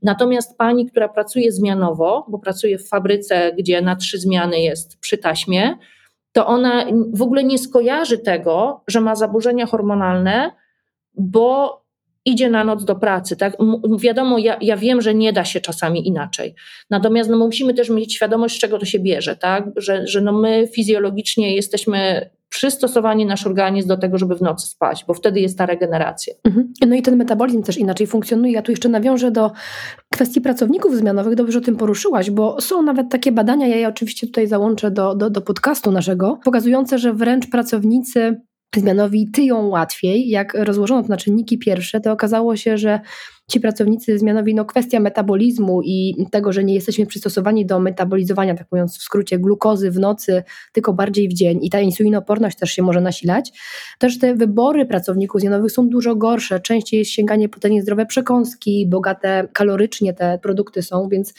Natomiast 0.02 0.58
pani, 0.58 0.86
która 0.86 1.10
pracuje 1.10 1.52
zmianowo, 1.52 2.26
bo 2.30 2.40
pracuje 2.40 2.78
w 2.78 2.88
fabryce, 2.88 3.52
gdzie 3.58 3.82
na 3.82 3.96
trzy 3.96 4.20
zmiany 4.20 4.62
jest 4.62 5.00
przy 5.00 5.18
taśmie, 5.18 5.78
to 6.32 6.48
ona 6.48 6.86
w 7.14 7.22
ogóle 7.22 7.44
nie 7.44 7.58
skojarzy 7.58 8.18
tego, 8.18 8.84
że 8.88 9.02
ma 9.02 9.16
zaburzenia 9.16 9.66
hormonalne, 9.66 10.52
bo 11.16 11.84
idzie 12.26 12.50
na 12.50 12.64
noc 12.64 12.86
do 12.86 12.96
pracy. 12.96 13.38
Tak? 13.38 13.58
Wiadomo, 14.00 14.38
ja, 14.38 14.58
ja 14.62 14.78
wiem, 14.78 15.02
że 15.02 15.16
nie 15.16 15.34
da 15.34 15.46
się 15.46 15.62
czasami 15.62 16.08
inaczej. 16.08 16.56
Natomiast 16.90 17.30
no, 17.30 17.38
musimy 17.38 17.74
też 17.74 17.90
mieć 17.90 18.16
świadomość, 18.16 18.56
z 18.56 18.60
czego 18.60 18.80
to 18.80 18.86
się 18.86 19.00
bierze, 19.00 19.36
tak? 19.36 19.66
że, 19.76 20.08
że 20.08 20.22
no, 20.22 20.34
my 20.34 20.68
fizjologicznie 20.76 21.56
jesteśmy 21.56 22.30
przystosowani 22.50 23.26
nasz 23.26 23.48
organizm 23.48 23.88
do 23.88 23.98
tego, 23.98 24.18
żeby 24.18 24.36
w 24.36 24.42
nocy 24.42 24.68
spać, 24.68 25.06
bo 25.08 25.14
wtedy 25.14 25.40
jest 25.40 25.58
ta 25.58 25.66
regeneracja. 25.66 26.34
Mhm. 26.44 26.74
No 26.88 26.96
i 26.96 27.02
ten 27.02 27.16
metabolizm 27.16 27.64
też 27.64 27.78
inaczej 27.78 28.08
funkcjonuje. 28.08 28.54
Ja 28.54 28.62
tu 28.62 28.72
jeszcze 28.72 28.90
nawiążę 28.90 29.32
do 29.32 29.52
kwestii 30.14 30.42
pracowników 30.42 30.96
zmianowych. 30.96 31.36
Dobrze 31.36 31.60
o 31.60 31.62
tym 31.62 31.76
poruszyłaś, 31.76 32.32
bo 32.32 32.62
są 32.62 32.82
nawet 32.82 33.10
takie 33.10 33.32
badania, 33.32 33.68
ja 33.68 33.76
je 33.76 33.88
oczywiście 33.88 34.28
tutaj 34.28 34.48
załączę 34.48 34.92
do, 34.92 35.16
do, 35.16 35.30
do 35.30 35.42
podcastu 35.42 35.92
naszego, 35.92 36.40
pokazujące, 36.44 36.98
że 36.98 37.14
wręcz 37.14 37.50
pracownicy 37.50 38.42
zmianowi 38.78 39.32
tyją 39.32 39.68
łatwiej. 39.68 40.30
Jak 40.30 40.54
rozłożono 40.54 41.02
to 41.02 41.08
na 41.08 41.18
czynniki 41.18 41.58
pierwsze, 41.58 42.02
to 42.02 42.12
okazało 42.12 42.56
się, 42.56 42.78
że 42.78 43.00
ci 43.52 43.60
pracownicy 43.60 44.18
zmianowi, 44.18 44.56
no 44.56 44.66
kwestia 44.66 45.00
metabolizmu 45.00 45.82
i 45.82 46.16
tego, 46.32 46.54
że 46.54 46.64
nie 46.64 46.74
jesteśmy 46.74 47.06
przystosowani 47.06 47.66
do 47.66 47.80
metabolizowania, 47.80 48.56
tak 48.56 48.68
mówiąc 48.72 48.98
w 48.98 49.02
skrócie, 49.02 49.40
glukozy 49.40 49.92
w 49.92 50.00
nocy, 50.00 50.44
tylko 50.72 50.94
bardziej 50.94 51.30
w 51.30 51.34
dzień. 51.34 51.60
I 51.62 51.70
ta 51.70 51.80
insulinooporność 51.80 52.58
też 52.58 52.72
się 52.72 52.84
może 52.84 53.02
nasilać, 53.02 53.52
też 54.00 54.20
te 54.20 54.36
wybory 54.36 54.86
pracowników 54.86 55.42
zmianowych 55.42 55.72
są 55.72 55.90
dużo 55.90 56.16
gorsze. 56.16 56.60
Częściej 56.60 56.98
jest 56.98 57.12
sięganie 57.12 57.50
po 57.50 57.60
te 57.60 57.70
niezdrowe 57.70 58.06
przekąski, 58.06 58.88
bogate 58.90 59.48
kalorycznie 59.54 60.14
te 60.14 60.40
produkty 60.42 60.82
są, 60.82 61.08
więc 61.10 61.34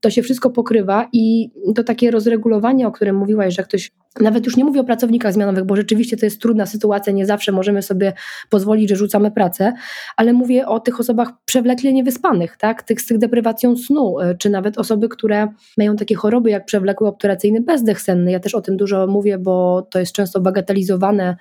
to 0.00 0.10
się 0.10 0.22
wszystko 0.22 0.50
pokrywa. 0.50 1.08
I 1.12 1.50
to 1.74 1.84
takie 1.84 2.10
rozregulowanie, 2.10 2.86
o 2.86 2.92
którym 2.92 3.16
mówiłaś, 3.16 3.54
że 3.56 3.62
ktoś, 3.62 3.92
nawet 4.20 4.46
już 4.46 4.56
nie 4.56 4.64
mówię 4.64 4.80
o 4.80 4.84
pracownikach 4.84 5.32
zmianowych, 5.32 5.64
bo 5.64 5.76
rzeczywiście 5.76 6.16
to 6.16 6.26
jest 6.26 6.40
trudna 6.40 6.66
sytuacja, 6.66 7.12
nie 7.12 7.26
zawsze 7.26 7.52
możemy 7.52 7.82
sobie 7.82 8.12
pozwolić, 8.50 8.88
że 8.88 8.96
rzucamy 8.96 9.30
pracę, 9.30 9.72
ale 10.16 10.32
mówię 10.32 10.66
o 10.66 10.80
tych 10.80 11.00
osobach 11.00 11.28
przewlekle 11.48 11.92
niewyspanych, 11.92 12.56
tak? 12.56 12.82
tych 12.82 13.00
z 13.00 13.06
tych 13.06 13.18
deprywacją 13.18 13.76
snu, 13.76 14.20
e, 14.20 14.34
czy 14.34 14.50
nawet 14.50 14.78
osoby, 14.78 15.08
które 15.08 15.48
mają 15.78 15.96
takie 15.96 16.14
choroby 16.14 16.50
jak 16.50 16.64
przewlekły 16.64 17.08
obturacyjny 17.08 17.60
bezdech 17.60 18.00
senny. 18.00 18.30
Ja 18.30 18.40
też 18.40 18.54
o 18.54 18.60
tym 18.60 18.76
dużo 18.76 19.06
mówię, 19.06 19.38
bo 19.38 19.86
to 19.90 19.98
jest 19.98 20.12
często 20.12 20.40
bagatelizowane 20.40 21.36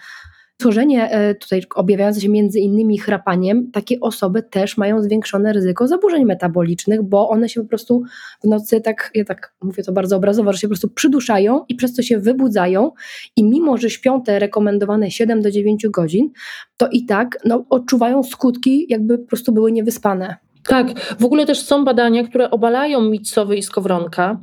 Tworzenie 0.58 1.12
e, 1.12 1.36
tutaj 1.36 1.62
objawiające 1.76 2.22
się 2.22 2.30
między 2.30 2.60
innymi 2.60 2.98
chrapaniem, 2.98 3.72
takie 3.72 4.00
osoby 4.00 4.44
też 4.44 4.78
mają 4.78 5.02
zwiększone 5.02 5.54
ryzyko 5.54 5.88
zaburzeń 5.88 6.26
metabolicznych, 6.26 7.04
bo 7.04 7.30
one 7.30 7.50
się 7.50 7.62
po 7.62 7.68
prostu 7.68 8.04
w 8.44 8.48
nocy 8.48 8.82
tak, 8.82 9.12
ja 9.16 9.26
tak 9.26 9.54
mówię 9.62 9.84
to 9.84 9.92
bardzo 9.92 10.18
obrazowo, 10.18 10.54
że 10.54 10.60
się 10.60 10.68
po 10.68 10.72
prostu 10.72 10.90
przyduszają 10.90 11.66
i 11.70 11.76
przez 11.76 11.96
to 11.96 12.02
się 12.02 12.20
wybudzają 12.20 12.92
i 13.36 13.44
mimo, 13.44 13.78
że 13.78 13.90
śpią 13.90 14.22
te 14.22 14.40
rekomendowane 14.40 15.12
7 15.12 15.42
do 15.42 15.52
9 15.52 15.88
godzin, 15.88 16.30
to 16.78 16.88
i 16.92 17.06
tak 17.06 17.38
no, 17.46 17.66
odczuwają 17.70 18.24
skutki, 18.24 18.86
jakby 18.90 19.18
po 19.18 19.28
prostu 19.28 19.52
były 19.52 19.72
niewyspane. 19.72 20.47
Tak, 20.68 21.16
w 21.20 21.26
ogóle 21.26 21.46
też 21.46 21.60
są 21.60 21.86
badania, 21.86 22.24
które 22.24 22.52
obalają 22.52 23.02
mit 23.02 23.30
sowy 23.30 23.58
i 23.58 23.64
skowronka 23.64 24.40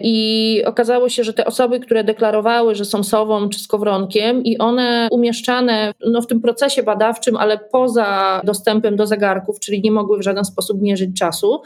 i 0.00 0.62
okazało 0.66 1.08
się, 1.08 1.24
że 1.24 1.32
te 1.32 1.44
osoby, 1.44 1.80
które 1.80 2.04
deklarowały, 2.04 2.74
że 2.74 2.84
są 2.84 3.02
sową 3.02 3.48
czy 3.48 3.58
skowronkiem 3.58 4.44
i 4.44 4.58
one 4.58 5.08
umieszczane 5.10 5.94
no, 6.06 6.22
w 6.22 6.26
tym 6.26 6.40
procesie 6.40 6.82
badawczym, 6.82 7.36
ale 7.36 7.58
poza 7.58 8.40
dostępem 8.44 8.96
do 8.96 9.06
zegarków, 9.06 9.60
czyli 9.60 9.80
nie 9.82 9.90
mogły 9.90 10.18
w 10.18 10.22
żaden 10.22 10.44
sposób 10.44 10.82
mierzyć 10.82 11.18
czasu, 11.18 11.62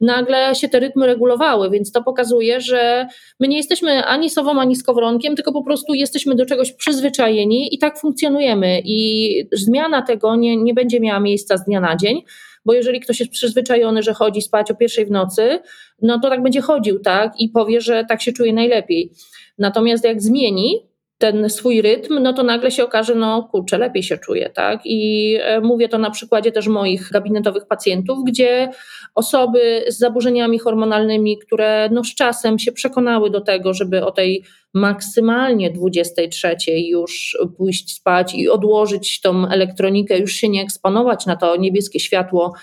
nagle 0.00 0.54
się 0.54 0.68
te 0.68 0.80
rytmy 0.80 1.06
regulowały, 1.06 1.70
więc 1.70 1.92
to 1.92 2.02
pokazuje, 2.02 2.60
że 2.60 3.06
my 3.40 3.48
nie 3.48 3.56
jesteśmy 3.56 4.04
ani 4.04 4.30
sową, 4.30 4.60
ani 4.60 4.76
skowronkiem, 4.76 5.36
tylko 5.36 5.52
po 5.52 5.62
prostu 5.62 5.94
jesteśmy 5.94 6.34
do 6.34 6.46
czegoś 6.46 6.72
przyzwyczajeni 6.72 7.74
i 7.74 7.78
tak 7.78 7.98
funkcjonujemy 7.98 8.80
i 8.84 9.30
zmiana 9.52 10.02
tego 10.02 10.36
nie, 10.36 10.56
nie 10.56 10.74
będzie 10.74 11.00
miała 11.00 11.20
miejsca 11.20 11.56
z 11.56 11.64
dnia 11.64 11.80
na 11.80 11.96
dzień, 11.96 12.22
bo 12.68 12.74
jeżeli 12.74 13.00
ktoś 13.00 13.20
jest 13.20 13.32
przyzwyczajony, 13.32 14.02
że 14.02 14.14
chodzi 14.14 14.42
spać 14.42 14.70
o 14.70 14.74
pierwszej 14.74 15.06
w 15.06 15.10
nocy, 15.10 15.58
no 16.02 16.20
to 16.20 16.30
tak 16.30 16.42
będzie 16.42 16.60
chodził, 16.60 17.00
tak, 17.00 17.40
i 17.40 17.48
powie, 17.48 17.80
że 17.80 18.04
tak 18.08 18.22
się 18.22 18.32
czuje 18.32 18.52
najlepiej. 18.52 19.12
Natomiast 19.58 20.04
jak 20.04 20.22
zmieni, 20.22 20.86
ten 21.18 21.50
swój 21.50 21.82
rytm, 21.82 22.22
no 22.22 22.32
to 22.32 22.42
nagle 22.42 22.70
się 22.70 22.84
okaże, 22.84 23.14
no 23.14 23.48
kurczę, 23.52 23.78
lepiej 23.78 24.02
się 24.02 24.18
czuję, 24.18 24.50
tak? 24.50 24.80
I 24.84 25.34
e, 25.40 25.60
mówię 25.60 25.88
to 25.88 25.98
na 25.98 26.10
przykładzie 26.10 26.52
też 26.52 26.68
moich 26.68 27.10
gabinetowych 27.12 27.66
pacjentów, 27.66 28.18
gdzie 28.26 28.68
osoby 29.14 29.84
z 29.88 29.98
zaburzeniami 29.98 30.58
hormonalnymi, 30.58 31.38
które 31.38 31.88
no 31.92 32.04
z 32.04 32.14
czasem 32.14 32.58
się 32.58 32.72
przekonały 32.72 33.30
do 33.30 33.40
tego, 33.40 33.74
żeby 33.74 34.04
o 34.04 34.10
tej 34.10 34.44
maksymalnie 34.74 35.70
23 35.70 36.56
już 36.68 37.38
pójść 37.56 37.94
spać 37.94 38.34
i 38.34 38.48
odłożyć 38.48 39.20
tą 39.20 39.48
elektronikę, 39.48 40.18
już 40.18 40.32
się 40.32 40.48
nie 40.48 40.62
eksponować 40.62 41.26
na 41.26 41.36
to 41.36 41.56
niebieskie 41.56 42.00
światło 42.00 42.54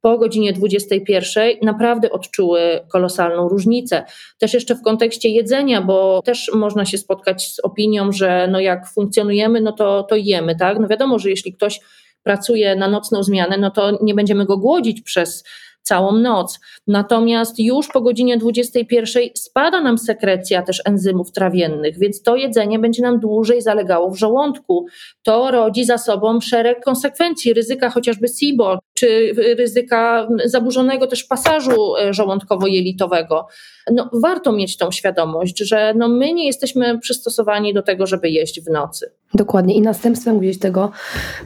po 0.00 0.18
godzinie 0.18 0.52
21 0.52 1.48
naprawdę 1.62 2.10
odczuły 2.10 2.60
kolosalną 2.92 3.48
różnicę. 3.48 4.04
Też 4.38 4.54
jeszcze 4.54 4.74
w 4.74 4.82
kontekście 4.82 5.28
jedzenia, 5.28 5.82
bo 5.82 6.22
też 6.22 6.50
można 6.54 6.84
się 6.84 6.98
spotkać 6.98 7.48
z 7.48 7.60
opinią, 7.60 8.12
że 8.12 8.48
no 8.50 8.60
jak 8.60 8.88
funkcjonujemy, 8.88 9.60
no 9.60 9.72
to, 9.72 10.02
to 10.02 10.16
jemy, 10.16 10.56
tak? 10.56 10.78
No 10.78 10.88
wiadomo, 10.88 11.18
że 11.18 11.30
jeśli 11.30 11.52
ktoś 11.52 11.80
pracuje 12.22 12.76
na 12.76 12.88
nocną 12.88 13.22
zmianę, 13.22 13.58
no 13.58 13.70
to 13.70 13.98
nie 14.02 14.14
będziemy 14.14 14.44
go 14.44 14.56
głodzić 14.56 15.02
przez 15.02 15.44
całą 15.88 16.12
noc. 16.12 16.60
Natomiast 16.86 17.58
już 17.58 17.88
po 17.88 18.00
godzinie 18.00 18.36
21 18.36 19.22
spada 19.34 19.80
nam 19.80 19.98
sekrecja 19.98 20.62
też 20.62 20.82
enzymów 20.84 21.32
trawiennych, 21.32 21.98
więc 21.98 22.22
to 22.22 22.36
jedzenie 22.36 22.78
będzie 22.78 23.02
nam 23.02 23.20
dłużej 23.20 23.62
zalegało 23.62 24.10
w 24.10 24.16
żołądku. 24.16 24.86
To 25.22 25.50
rodzi 25.50 25.84
za 25.84 25.98
sobą 25.98 26.40
szereg 26.40 26.84
konsekwencji, 26.84 27.54
ryzyka 27.54 27.90
chociażby 27.90 28.28
SIBO, 28.28 28.78
czy 28.98 29.32
ryzyka 29.58 30.28
zaburzonego 30.44 31.06
też 31.06 31.24
pasażu 31.24 31.96
e, 31.96 32.12
żołądkowo-jelitowego. 32.12 33.44
No, 33.92 34.10
warto 34.12 34.52
mieć 34.52 34.76
tą 34.76 34.90
świadomość, 34.90 35.58
że 35.58 35.94
no, 35.96 36.08
my 36.08 36.32
nie 36.32 36.46
jesteśmy 36.46 36.98
przystosowani 36.98 37.74
do 37.74 37.82
tego, 37.82 38.06
żeby 38.06 38.30
jeść 38.30 38.60
w 38.60 38.70
nocy. 38.70 39.12
Dokładnie 39.34 39.74
i 39.74 39.80
następstwem 39.80 40.38
gdzieś 40.38 40.58
tego 40.58 40.90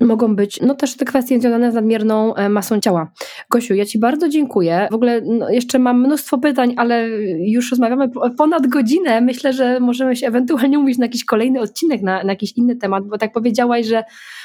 mogą 0.00 0.36
być 0.36 0.61
no 0.61 0.74
też 0.74 0.96
te 0.96 1.05
kwestie 1.05 1.40
związane 1.40 1.72
z 1.72 1.74
nadmierną 1.74 2.34
e, 2.34 2.48
masą 2.48 2.80
ciała. 2.80 3.12
Gosiu, 3.50 3.74
ja 3.74 3.86
Ci 3.86 3.98
bardzo 3.98 4.28
dziękuję. 4.28 4.88
W 4.90 4.94
ogóle 4.94 5.20
no, 5.20 5.50
jeszcze 5.50 5.78
mam 5.78 6.00
mnóstwo 6.00 6.38
pytań, 6.38 6.74
ale 6.76 7.09
już 7.38 7.70
rozmawiamy 7.70 8.11
ponad 8.38 8.66
godzinę. 8.66 9.20
Myślę, 9.20 9.53
że 9.53 9.80
możemy 9.80 10.16
się 10.16 10.26
ewentualnie 10.26 10.78
umówić 10.78 10.98
na 10.98 11.05
jakiś 11.05 11.24
kolejny 11.24 11.61
odcinek, 11.61 12.03
na, 12.03 12.24
na 12.24 12.32
jakiś 12.32 12.53
inny 12.57 12.76
temat, 12.76 13.05
bo 13.07 13.18
tak 13.18 13.32
powiedziałaś, 13.32 13.86
że 13.86 14.05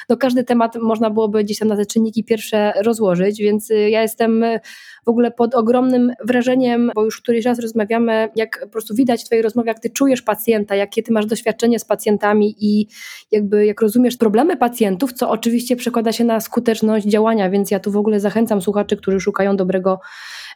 no 0.09 0.17
każdy 0.17 0.43
temat 0.43 0.75
można 0.75 1.09
byłoby 1.09 1.43
gdzieś 1.43 1.59
tam 1.59 1.67
na 1.67 1.75
te 1.75 1.85
czynniki 1.85 2.23
pierwsze 2.23 2.73
rozłożyć, 2.81 3.39
więc 3.39 3.71
y, 3.71 3.89
ja 3.89 4.01
jestem 4.01 4.43
y, 4.43 4.59
w 5.07 5.09
ogóle 5.09 5.31
pod 5.31 5.55
ogromnym 5.55 6.11
wrażeniem, 6.25 6.91
bo 6.95 7.05
już 7.05 7.21
któryś 7.21 7.45
raz 7.45 7.59
rozmawiamy, 7.59 8.29
jak 8.35 8.59
po 8.61 8.67
prostu 8.67 8.95
widać 8.95 9.21
w 9.21 9.25
Twojej 9.25 9.41
rozmowie, 9.41 9.67
jak 9.67 9.79
Ty 9.79 9.89
czujesz 9.89 10.21
pacjenta, 10.21 10.75
jakie 10.75 11.03
Ty 11.03 11.13
masz 11.13 11.25
doświadczenie 11.25 11.79
z 11.79 11.85
pacjentami 11.85 12.55
i 12.59 12.87
jakby 13.31 13.65
jak 13.65 13.81
rozumiesz 13.81 14.17
problemy 14.17 14.57
pacjentów, 14.57 15.13
co 15.13 15.29
oczywiście 15.29 15.75
przekłada 15.75 16.11
się 16.11 16.23
na 16.23 16.39
skuteczność 16.39 17.05
działania, 17.05 17.49
więc 17.49 17.71
ja 17.71 17.79
tu 17.79 17.91
w 17.91 17.97
ogóle 17.97 18.19
zachęcam 18.19 18.61
słuchaczy, 18.61 18.97
którzy 18.97 19.19
szukają 19.19 19.57
dobrego 19.57 19.99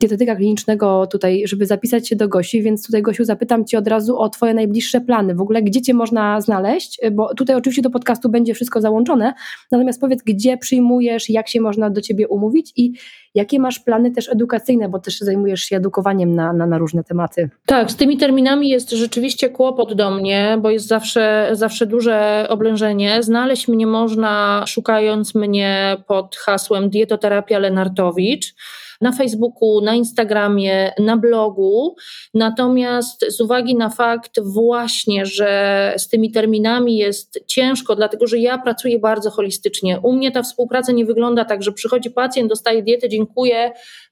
dietetyka 0.01 0.35
klinicznego 0.35 1.07
tutaj, 1.07 1.43
żeby 1.45 1.65
zapisać 1.65 2.07
się 2.07 2.15
do 2.15 2.27
Gosi, 2.27 2.61
więc 2.61 2.85
tutaj 2.85 3.01
Gosiu 3.01 3.23
zapytam 3.23 3.65
Cię 3.65 3.77
od 3.77 3.87
razu 3.87 4.17
o 4.17 4.29
Twoje 4.29 4.53
najbliższe 4.53 5.01
plany. 5.01 5.35
W 5.35 5.41
ogóle 5.41 5.63
gdzie 5.63 5.81
Cię 5.81 5.93
można 5.93 6.41
znaleźć, 6.41 6.99
bo 7.11 7.35
tutaj 7.35 7.55
oczywiście 7.55 7.81
do 7.81 7.89
podcastu 7.89 8.29
będzie 8.29 8.53
wszystko 8.53 8.81
załączone, 8.81 9.33
natomiast 9.71 10.01
powiedz, 10.01 10.21
gdzie 10.23 10.57
przyjmujesz, 10.57 11.29
jak 11.29 11.49
się 11.49 11.61
można 11.61 11.89
do 11.89 12.01
Ciebie 12.01 12.27
umówić 12.27 12.73
i 12.75 12.93
jakie 13.35 13.59
masz 13.59 13.79
plany 13.79 14.11
też 14.11 14.29
edukacyjne, 14.29 14.89
bo 14.89 14.99
też 14.99 15.19
zajmujesz 15.19 15.61
się 15.61 15.77
edukowaniem 15.77 16.35
na, 16.35 16.53
na, 16.53 16.65
na 16.65 16.77
różne 16.77 17.03
tematy. 17.03 17.49
Tak, 17.65 17.91
z 17.91 17.95
tymi 17.95 18.17
terminami 18.17 18.69
jest 18.69 18.91
rzeczywiście 18.91 19.49
kłopot 19.49 19.93
do 19.93 20.11
mnie, 20.11 20.57
bo 20.61 20.69
jest 20.69 20.87
zawsze, 20.87 21.49
zawsze 21.51 21.85
duże 21.85 22.45
oblężenie. 22.49 23.23
Znaleźć 23.23 23.67
mnie 23.67 23.87
można 23.87 24.63
szukając 24.67 25.35
mnie 25.35 25.97
pod 26.07 26.35
hasłem 26.35 26.89
dietoterapia 26.89 27.59
Lenartowicz 27.59 28.53
na 29.01 29.11
Facebooku, 29.11 29.81
na 29.81 29.95
Instagramie, 29.95 30.91
na 30.99 31.17
blogu. 31.17 31.95
Natomiast 32.33 33.25
z 33.27 33.41
uwagi 33.41 33.75
na 33.75 33.89
fakt 33.89 34.39
właśnie, 34.43 35.25
że 35.25 35.93
z 35.97 36.09
tymi 36.09 36.31
terminami 36.31 36.97
jest 36.97 37.39
ciężko, 37.47 37.95
dlatego 37.95 38.27
że 38.27 38.37
ja 38.37 38.57
pracuję 38.57 38.99
bardzo 38.99 39.29
holistycznie. 39.29 39.99
U 40.03 40.13
mnie 40.13 40.31
ta 40.31 40.43
współpraca 40.43 40.91
nie 40.91 41.05
wygląda 41.05 41.45
tak, 41.45 41.63
że 41.63 41.71
przychodzi 41.71 42.11
pacjent, 42.11 42.49
dostaje 42.49 42.83
dietę, 42.83 43.09
dziękuję, 43.09 43.71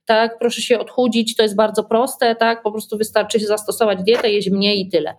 tak, 0.09 0.39
proszę 0.39 0.61
się 0.61 0.79
odchudzić, 0.79 1.35
to 1.35 1.43
jest 1.43 1.55
bardzo 1.55 1.83
proste, 1.83 2.35
tak, 2.35 2.63
po 2.63 2.71
prostu 2.71 2.97
wystarczy 2.97 3.39
się 3.39 3.45
zastosować 3.45 4.03
dietę, 4.03 4.31
jeść 4.31 4.49
mniej 4.49 4.81
i 4.81 4.89
tyle. 4.89 5.15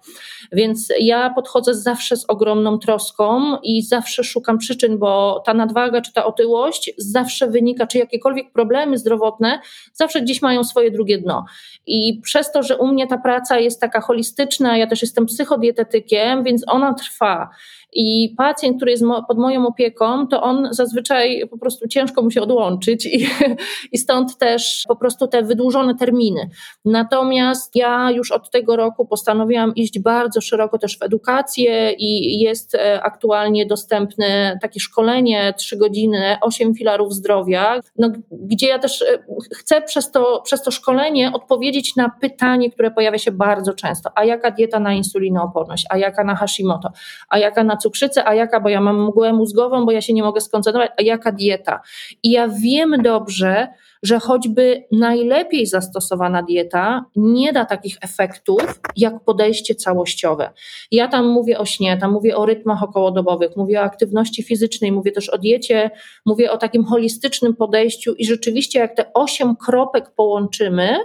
Więc 0.53 0.93
ja 1.01 1.30
podchodzę 1.30 1.74
zawsze 1.74 2.16
z 2.16 2.24
ogromną 2.28 2.78
troską 2.78 3.57
i 3.62 3.82
zawsze 3.82 4.24
szukam 4.24 4.59
przyczyn, 4.59 4.99
bo 4.99 5.43
ta 5.47 5.55
nadwaga 5.55 6.01
czy 6.01 6.12
ta 6.12 6.24
otyłość 6.24 6.91
zawsze 6.99 7.47
wynika, 7.47 7.86
czy 7.86 7.99
jakiekolwiek 7.99 8.53
problemy 8.53 8.99
zdrowotne, 8.99 9.61
zawsze 9.93 10.22
gdzieś 10.22 10.43
mają 10.43 10.64
swoje 10.64 10.91
drugie 10.91 11.18
dno. 11.18 11.45
I 11.86 12.20
przez 12.24 12.53
to, 12.53 12.62
że 12.62 12.76
u 12.76 12.86
mnie 12.86 13.07
ta 13.07 13.18
praca 13.18 13.59
jest 13.59 13.80
taka 13.80 14.01
holistyczna, 14.01 14.76
ja 14.76 14.86
też 14.86 15.03
jestem 15.03 15.26
psychodietetykiem, 15.26 16.45
więc 16.45 16.64
ona 16.66 16.95
trwa. 16.95 17.49
I 17.93 18.34
pacjent, 18.36 18.76
który 18.76 18.91
jest 18.91 19.05
pod 19.28 19.38
moją 19.38 19.66
opieką, 19.66 20.26
to 20.26 20.43
on 20.43 20.68
zazwyczaj 20.70 21.49
po 21.51 21.59
prostu 21.59 21.88
ciężko 21.88 22.22
mu 22.22 22.30
się 22.30 22.43
odłączyć 22.43 23.07
i, 23.07 23.26
i 23.93 23.99
stąd 23.99 24.38
też 24.38 24.84
po 24.88 24.97
prostu 24.97 25.26
te 25.26 25.43
wydłużone 25.43 25.95
terminy. 25.95 26.51
Natomiast 26.84 27.76
ja 27.76 28.11
już 28.11 28.32
od 28.32 28.51
tego 28.51 28.76
roku 28.76 29.07
postanowiłam 29.07 29.74
iść 29.74 29.99
bardzo 29.99 30.41
szeroko 30.41 30.78
też 30.78 30.99
w 30.99 31.03
edukację 31.03 31.93
i 31.93 32.41
jest 32.41 32.74
e, 32.74 33.03
aktualnie 33.03 33.66
dostępne 33.66 34.59
takie 34.62 34.80
szkolenie, 34.80 35.55
trzy 35.59 35.76
godziny, 35.76 36.36
osiem 36.41 36.74
filarów 36.74 37.14
zdrowia, 37.14 37.80
no, 37.99 38.11
gdzie 38.30 38.68
ja 38.68 38.78
też 38.78 39.03
e, 39.03 39.18
chcę 39.55 39.82
przez 39.82 40.11
to, 40.11 40.43
przez 40.45 40.62
to 40.62 40.70
szkolenie 40.70 41.32
odpowiedzieć 41.32 41.97
na 41.97 42.11
pytanie, 42.20 42.70
które 42.70 42.91
pojawia 42.91 43.18
się 43.18 43.32
bardzo 43.32 43.74
często. 43.74 44.11
A 44.14 44.24
jaka 44.24 44.51
dieta 44.51 44.80
na 44.80 44.93
insulinooporność? 44.93 45.86
A 45.91 45.99
jaka 45.99 46.24
na 46.24 46.34
Hashimoto? 46.34 46.91
A 47.28 47.38
jaka 47.38 47.64
na 47.64 47.76
cukrzycę, 47.83 48.24
a 48.24 48.35
jaka, 48.35 48.61
bo 48.61 48.68
ja 48.68 48.81
mam 48.81 49.05
mgłę 49.05 49.33
mózgową, 49.33 49.87
bo 49.87 49.93
ja 49.93 50.01
się 50.01 50.12
nie 50.12 50.22
mogę 50.22 50.41
skoncentrować, 50.41 50.91
a 50.99 51.03
jaka 51.03 51.33
dieta. 51.33 51.81
I 52.22 52.31
ja 52.31 52.49
wiem 52.49 53.03
dobrze, 53.03 53.68
że 54.03 54.18
choćby 54.18 54.85
najlepiej 54.93 55.66
zastosowana 55.66 56.43
dieta 56.43 57.05
nie 57.16 57.53
da 57.53 57.64
takich 57.64 57.97
efektów 58.01 58.81
jak 58.97 59.24
podejście 59.24 59.74
całościowe. 59.74 60.51
Ja 60.93 61.09
tam 61.09 61.28
mówię 61.28 61.59
o 61.59 61.64
śnie, 61.64 61.97
tam 61.97 62.12
mówię 62.12 62.37
o 62.37 62.47
rytmach 62.47 62.83
okołodobowych, 62.83 63.57
mówię 63.57 63.81
o 63.81 63.83
aktywności 63.83 64.43
fizycznej, 64.43 64.93
mówię 64.93 65.12
też 65.12 65.28
o 65.28 65.39
diecie, 65.39 65.91
mówię 66.26 66.53
o 66.53 66.57
takim 66.57 66.85
holistycznym 66.85 67.57
podejściu 67.57 68.14
i 68.14 68.26
rzeczywiście 68.26 68.78
jak 68.78 68.97
te 68.97 69.12
osiem 69.12 69.57
kropek 69.57 70.11
połączymy, 70.14 70.97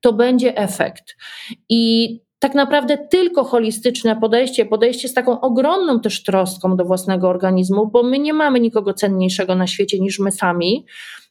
to 0.00 0.12
będzie 0.12 0.56
efekt. 0.56 1.16
I 1.68 2.23
tak 2.44 2.54
naprawdę 2.54 2.98
tylko 2.98 3.44
holistyczne 3.44 4.16
podejście, 4.16 4.66
podejście 4.66 5.08
z 5.08 5.14
taką 5.14 5.40
ogromną 5.40 6.00
też 6.00 6.22
troską 6.22 6.76
do 6.76 6.84
własnego 6.84 7.28
organizmu, 7.28 7.86
bo 7.86 8.02
my 8.02 8.18
nie 8.18 8.32
mamy 8.32 8.60
nikogo 8.60 8.94
cenniejszego 8.94 9.54
na 9.54 9.66
świecie 9.66 10.00
niż 10.00 10.18
my 10.18 10.32
sami. 10.32 10.86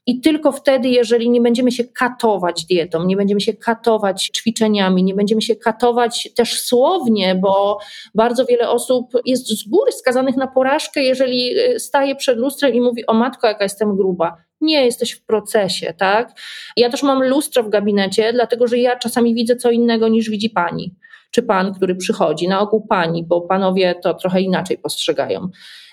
I 0.05 0.21
tylko 0.21 0.51
wtedy, 0.51 0.89
jeżeli 0.89 1.29
nie 1.29 1.41
będziemy 1.41 1.71
się 1.71 1.83
katować 1.83 2.65
dietą, 2.65 3.05
nie 3.05 3.17
będziemy 3.17 3.41
się 3.41 3.53
katować 3.53 4.29
ćwiczeniami, 4.37 5.03
nie 5.03 5.13
będziemy 5.13 5.41
się 5.41 5.55
katować 5.55 6.29
też 6.35 6.59
słownie, 6.59 7.35
bo 7.35 7.79
bardzo 8.15 8.45
wiele 8.45 8.69
osób 8.69 9.11
jest 9.25 9.47
z 9.47 9.67
góry 9.67 9.91
skazanych 9.91 10.37
na 10.37 10.47
porażkę, 10.47 11.03
jeżeli 11.03 11.59
y, 11.59 11.79
staje 11.79 12.15
przed 12.15 12.37
lustrem 12.37 12.73
i 12.73 12.81
mówi: 12.81 13.05
O 13.05 13.13
matko, 13.13 13.47
jaka 13.47 13.63
jestem 13.63 13.95
gruba. 13.95 14.37
Nie, 14.61 14.85
jesteś 14.85 15.11
w 15.11 15.25
procesie, 15.25 15.93
tak? 15.97 16.39
Ja 16.77 16.89
też 16.89 17.03
mam 17.03 17.23
lustro 17.23 17.63
w 17.63 17.69
gabinecie, 17.69 18.33
dlatego 18.33 18.67
że 18.67 18.77
ja 18.77 18.95
czasami 18.95 19.35
widzę 19.35 19.55
co 19.55 19.71
innego 19.71 20.07
niż 20.07 20.29
widzi 20.29 20.49
pani 20.49 20.95
czy 21.33 21.43
pan, 21.43 21.73
który 21.73 21.95
przychodzi, 21.95 22.47
na 22.47 22.59
ogół 22.59 22.87
pani, 22.87 23.23
bo 23.23 23.41
panowie 23.41 23.95
to 24.03 24.13
trochę 24.13 24.41
inaczej 24.41 24.77
postrzegają. 24.77 25.49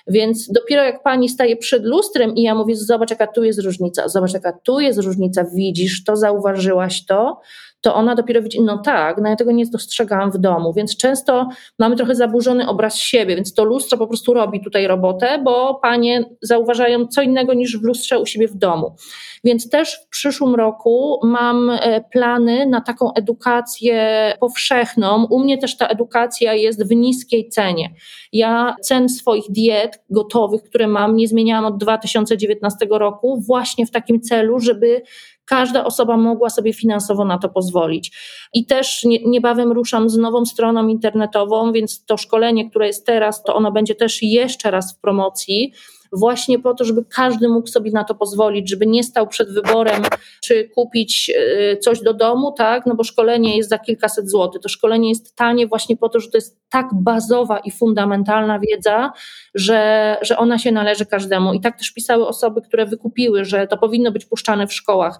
Więc 0.07 0.51
dopiero 0.51 0.83
jak 0.83 1.03
pani 1.03 1.29
staje 1.29 1.57
przed 1.57 1.83
lustrem 1.83 2.35
i 2.35 2.41
ja 2.41 2.55
mówię, 2.55 2.75
zobacz 2.75 3.09
jaka 3.09 3.27
tu 3.27 3.43
jest 3.43 3.63
różnica, 3.63 4.09
zobacz 4.09 4.33
jaka 4.33 4.53
tu 4.63 4.79
jest 4.79 4.99
różnica, 4.99 5.45
widzisz 5.55 6.03
to, 6.03 6.15
zauważyłaś 6.15 7.05
to, 7.05 7.39
to 7.81 7.95
ona 7.95 8.15
dopiero 8.15 8.41
widzi, 8.41 8.61
no 8.61 8.77
tak, 8.77 9.17
no 9.21 9.29
ja 9.29 9.35
tego 9.35 9.51
nie 9.51 9.65
dostrzegałam 9.65 10.31
w 10.31 10.37
domu, 10.37 10.73
więc 10.73 10.97
często 10.97 11.49
mamy 11.79 11.95
trochę 11.95 12.15
zaburzony 12.15 12.67
obraz 12.67 12.97
siebie, 12.97 13.35
więc 13.35 13.53
to 13.53 13.63
lustro 13.63 13.97
po 13.97 14.07
prostu 14.07 14.33
robi 14.33 14.63
tutaj 14.63 14.87
robotę, 14.87 15.41
bo 15.43 15.75
panie 15.75 16.25
zauważają 16.41 17.07
co 17.07 17.21
innego 17.21 17.53
niż 17.53 17.77
w 17.77 17.83
lustrze 17.83 18.19
u 18.19 18.25
siebie 18.25 18.47
w 18.47 18.55
domu. 18.55 18.95
Więc 19.43 19.69
też 19.69 19.99
w 20.05 20.09
przyszłym 20.09 20.55
roku 20.55 21.19
mam 21.23 21.69
e, 21.69 22.01
plany 22.11 22.65
na 22.65 22.81
taką 22.81 23.13
edukację 23.13 24.33
powszechną. 24.39 25.27
U 25.29 25.39
mnie 25.39 25.57
też 25.57 25.77
ta 25.77 25.87
edukacja 25.87 26.53
jest 26.53 26.87
w 26.87 26.95
niskiej 26.95 27.49
cenie. 27.49 27.93
Ja 28.33 28.75
cen 28.81 29.09
swoich 29.09 29.45
diet 29.49 30.03
gotowych, 30.09 30.63
które 30.63 30.87
mam, 30.87 31.15
nie 31.15 31.27
zmieniałam 31.27 31.65
od 31.65 31.77
2019 31.77 32.87
roku, 32.89 33.41
właśnie 33.47 33.85
w 33.85 33.91
takim 33.91 34.21
celu, 34.21 34.59
żeby 34.59 35.01
każda 35.45 35.85
osoba 35.85 36.17
mogła 36.17 36.49
sobie 36.49 36.73
finansowo 36.73 37.25
na 37.25 37.37
to 37.37 37.49
pozwolić. 37.49 38.17
I 38.53 38.65
też 38.65 39.03
nie, 39.03 39.19
niebawem 39.25 39.71
ruszam 39.71 40.09
z 40.09 40.17
nową 40.17 40.45
stroną 40.45 40.87
internetową, 40.87 41.71
więc 41.71 42.05
to 42.05 42.17
szkolenie, 42.17 42.69
które 42.69 42.87
jest 42.87 43.05
teraz, 43.05 43.43
to 43.43 43.55
ono 43.55 43.71
będzie 43.71 43.95
też 43.95 44.23
jeszcze 44.23 44.71
raz 44.71 44.97
w 44.97 44.99
promocji 44.99 45.73
właśnie 46.11 46.59
po 46.59 46.73
to, 46.73 46.83
żeby 46.83 47.05
każdy 47.15 47.49
mógł 47.49 47.67
sobie 47.67 47.91
na 47.91 48.03
to 48.03 48.15
pozwolić, 48.15 48.69
żeby 48.69 48.87
nie 48.87 49.03
stał 49.03 49.27
przed 49.27 49.53
wyborem, 49.53 50.03
czy 50.43 50.69
kupić 50.75 51.31
y, 51.73 51.77
coś 51.77 52.01
do 52.01 52.13
domu, 52.13 52.51
tak, 52.51 52.85
no 52.85 52.95
bo 52.95 53.03
szkolenie 53.03 53.57
jest 53.57 53.69
za 53.69 53.79
kilkaset 53.79 54.29
złotych. 54.29 54.61
To 54.61 54.69
szkolenie 54.69 55.09
jest 55.09 55.35
tanie 55.35 55.67
właśnie 55.67 55.97
po 55.97 56.09
to, 56.09 56.19
że 56.19 56.29
to 56.29 56.37
jest 56.37 56.59
tak 56.69 56.87
bazowa 56.93 57.59
i 57.59 57.71
fundamentalna 57.71 58.59
wiedza, 58.59 59.11
że, 59.55 60.17
że 60.21 60.37
ona 60.37 60.57
się 60.59 60.71
należy 60.71 61.05
każdemu. 61.05 61.53
I 61.53 61.61
tak 61.61 61.77
też 61.77 61.91
pisały 61.91 62.27
osoby, 62.27 62.61
które 62.61 62.85
wykupiły, 62.85 63.45
że 63.45 63.67
to 63.67 63.77
powinno 63.77 64.11
być 64.11 64.25
puszczane 64.25 64.67
w 64.67 64.73
szkołach. 64.73 65.19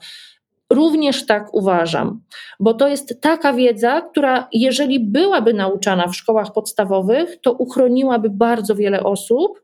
Również 0.70 1.26
tak 1.26 1.54
uważam, 1.54 2.22
bo 2.60 2.74
to 2.74 2.88
jest 2.88 3.22
taka 3.22 3.54
wiedza, 3.54 4.02
która, 4.02 4.48
jeżeli 4.54 5.00
byłaby 5.00 5.54
nauczana 5.54 6.08
w 6.08 6.16
szkołach 6.16 6.54
podstawowych, 6.54 7.42
to 7.42 7.54
uchroniłaby 7.54 8.30
bardzo 8.30 8.76
wiele 8.76 9.04
osób 9.04 9.62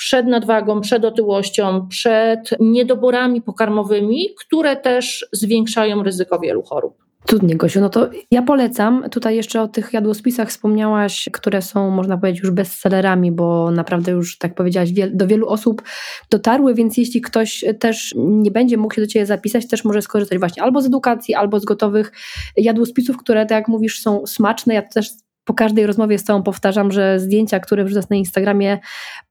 przed 0.00 0.26
nadwagą, 0.26 0.80
przed 0.80 1.04
otyłością, 1.04 1.88
przed 1.88 2.50
niedoborami 2.60 3.42
pokarmowymi, 3.42 4.28
które 4.38 4.76
też 4.76 5.28
zwiększają 5.32 6.02
ryzyko 6.02 6.38
wielu 6.38 6.62
chorób. 6.62 6.94
Cudnie, 7.24 7.56
Gosiu. 7.56 7.80
No 7.80 7.88
to 7.88 8.10
ja 8.30 8.42
polecam. 8.42 9.04
Tutaj 9.10 9.36
jeszcze 9.36 9.62
o 9.62 9.68
tych 9.68 9.92
jadłospisach 9.92 10.48
wspomniałaś, 10.48 11.28
które 11.32 11.62
są, 11.62 11.90
można 11.90 12.18
powiedzieć, 12.18 12.42
już 12.42 12.50
bestsellerami, 12.50 13.32
bo 13.32 13.70
naprawdę 13.70 14.12
już, 14.12 14.38
tak 14.38 14.54
powiedziałaś, 14.54 14.90
do 15.10 15.26
wielu 15.26 15.48
osób 15.48 15.82
dotarły, 16.30 16.74
więc 16.74 16.96
jeśli 16.96 17.20
ktoś 17.20 17.64
też 17.80 18.14
nie 18.16 18.50
będzie 18.50 18.76
mógł 18.76 18.94
się 18.94 19.00
do 19.00 19.06
Ciebie 19.06 19.26
zapisać, 19.26 19.68
też 19.68 19.84
może 19.84 20.02
skorzystać 20.02 20.38
właśnie 20.38 20.62
albo 20.62 20.80
z 20.80 20.86
edukacji, 20.86 21.34
albo 21.34 21.60
z 21.60 21.64
gotowych 21.64 22.12
jadłospisów, 22.56 23.16
które, 23.16 23.46
tak 23.46 23.58
jak 23.58 23.68
mówisz, 23.68 24.02
są 24.02 24.26
smaczne. 24.26 24.74
Ja 24.74 24.82
też 24.82 25.10
po 25.50 25.54
każdej 25.54 25.86
rozmowie 25.86 26.18
z 26.18 26.24
Tobą 26.24 26.42
powtarzam, 26.42 26.92
że 26.92 27.20
zdjęcia, 27.20 27.60
które 27.60 27.84
wrzucasz 27.84 28.08
na 28.08 28.16
Instagramie 28.16 28.78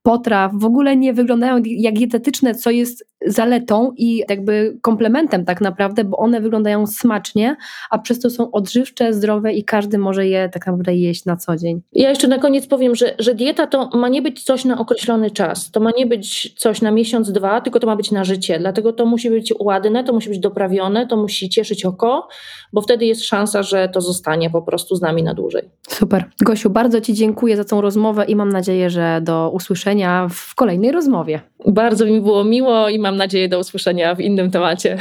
potraw 0.03 0.51
w 0.55 0.65
ogóle 0.65 0.95
nie 0.95 1.13
wyglądają 1.13 1.61
jak 1.65 1.93
dietetyczne, 1.93 2.55
co 2.55 2.71
jest 2.71 3.09
zaletą 3.25 3.91
i 3.97 4.23
jakby 4.29 4.77
komplementem 4.81 5.45
tak 5.45 5.61
naprawdę, 5.61 6.03
bo 6.03 6.17
one 6.17 6.41
wyglądają 6.41 6.87
smacznie, 6.87 7.55
a 7.89 7.99
przez 7.99 8.19
to 8.19 8.29
są 8.29 8.51
odżywcze, 8.51 9.13
zdrowe 9.13 9.53
i 9.53 9.63
każdy 9.63 9.97
może 9.97 10.27
je 10.27 10.49
tak 10.49 10.67
naprawdę 10.67 10.95
jeść 10.95 11.25
na 11.25 11.35
co 11.35 11.57
dzień. 11.57 11.81
Ja 11.93 12.09
jeszcze 12.09 12.27
na 12.27 12.37
koniec 12.37 12.67
powiem, 12.67 12.95
że, 12.95 13.15
że 13.19 13.35
dieta 13.35 13.67
to 13.67 13.89
ma 13.93 14.09
nie 14.09 14.21
być 14.21 14.43
coś 14.43 14.65
na 14.65 14.79
określony 14.79 15.31
czas, 15.31 15.71
to 15.71 15.79
ma 15.79 15.91
nie 15.97 16.05
być 16.05 16.53
coś 16.57 16.81
na 16.81 16.91
miesiąc, 16.91 17.31
dwa, 17.31 17.61
tylko 17.61 17.79
to 17.79 17.87
ma 17.87 17.95
być 17.95 18.11
na 18.11 18.23
życie, 18.23 18.59
dlatego 18.59 18.93
to 18.93 19.05
musi 19.05 19.29
być 19.29 19.53
ładne, 19.59 20.03
to 20.03 20.13
musi 20.13 20.29
być 20.29 20.39
doprawione, 20.39 21.07
to 21.07 21.17
musi 21.17 21.49
cieszyć 21.49 21.85
oko, 21.85 22.27
bo 22.73 22.81
wtedy 22.81 23.05
jest 23.05 23.23
szansa, 23.23 23.63
że 23.63 23.89
to 23.89 24.01
zostanie 24.01 24.49
po 24.49 24.61
prostu 24.61 24.95
z 24.95 25.01
nami 25.01 25.23
na 25.23 25.33
dłużej. 25.33 25.69
Super. 26.09 26.25
Gosiu, 26.41 26.69
bardzo 26.69 27.01
Ci 27.01 27.13
dziękuję 27.13 27.57
za 27.57 27.63
tą 27.63 27.81
rozmowę 27.81 28.25
i 28.25 28.35
mam 28.35 28.49
nadzieję, 28.49 28.89
że 28.89 29.21
do 29.23 29.51
usłyszenia 29.53 30.27
w 30.31 30.55
kolejnej 30.55 30.91
rozmowie. 30.91 31.41
Bardzo 31.67 32.05
mi 32.05 32.21
było 32.21 32.43
miło 32.43 32.89
i 32.89 32.99
mam 32.99 33.17
nadzieję 33.17 33.49
do 33.49 33.59
usłyszenia 33.59 34.15
w 34.15 34.19
innym 34.19 34.51
temacie. 34.51 34.97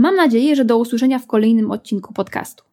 Mam 0.00 0.16
nadzieję, 0.16 0.56
że 0.56 0.64
do 0.64 0.78
usłyszenia 0.78 1.18
w 1.18 1.26
kolejnym 1.26 1.70
odcinku 1.70 2.14
podcastu. 2.14 2.69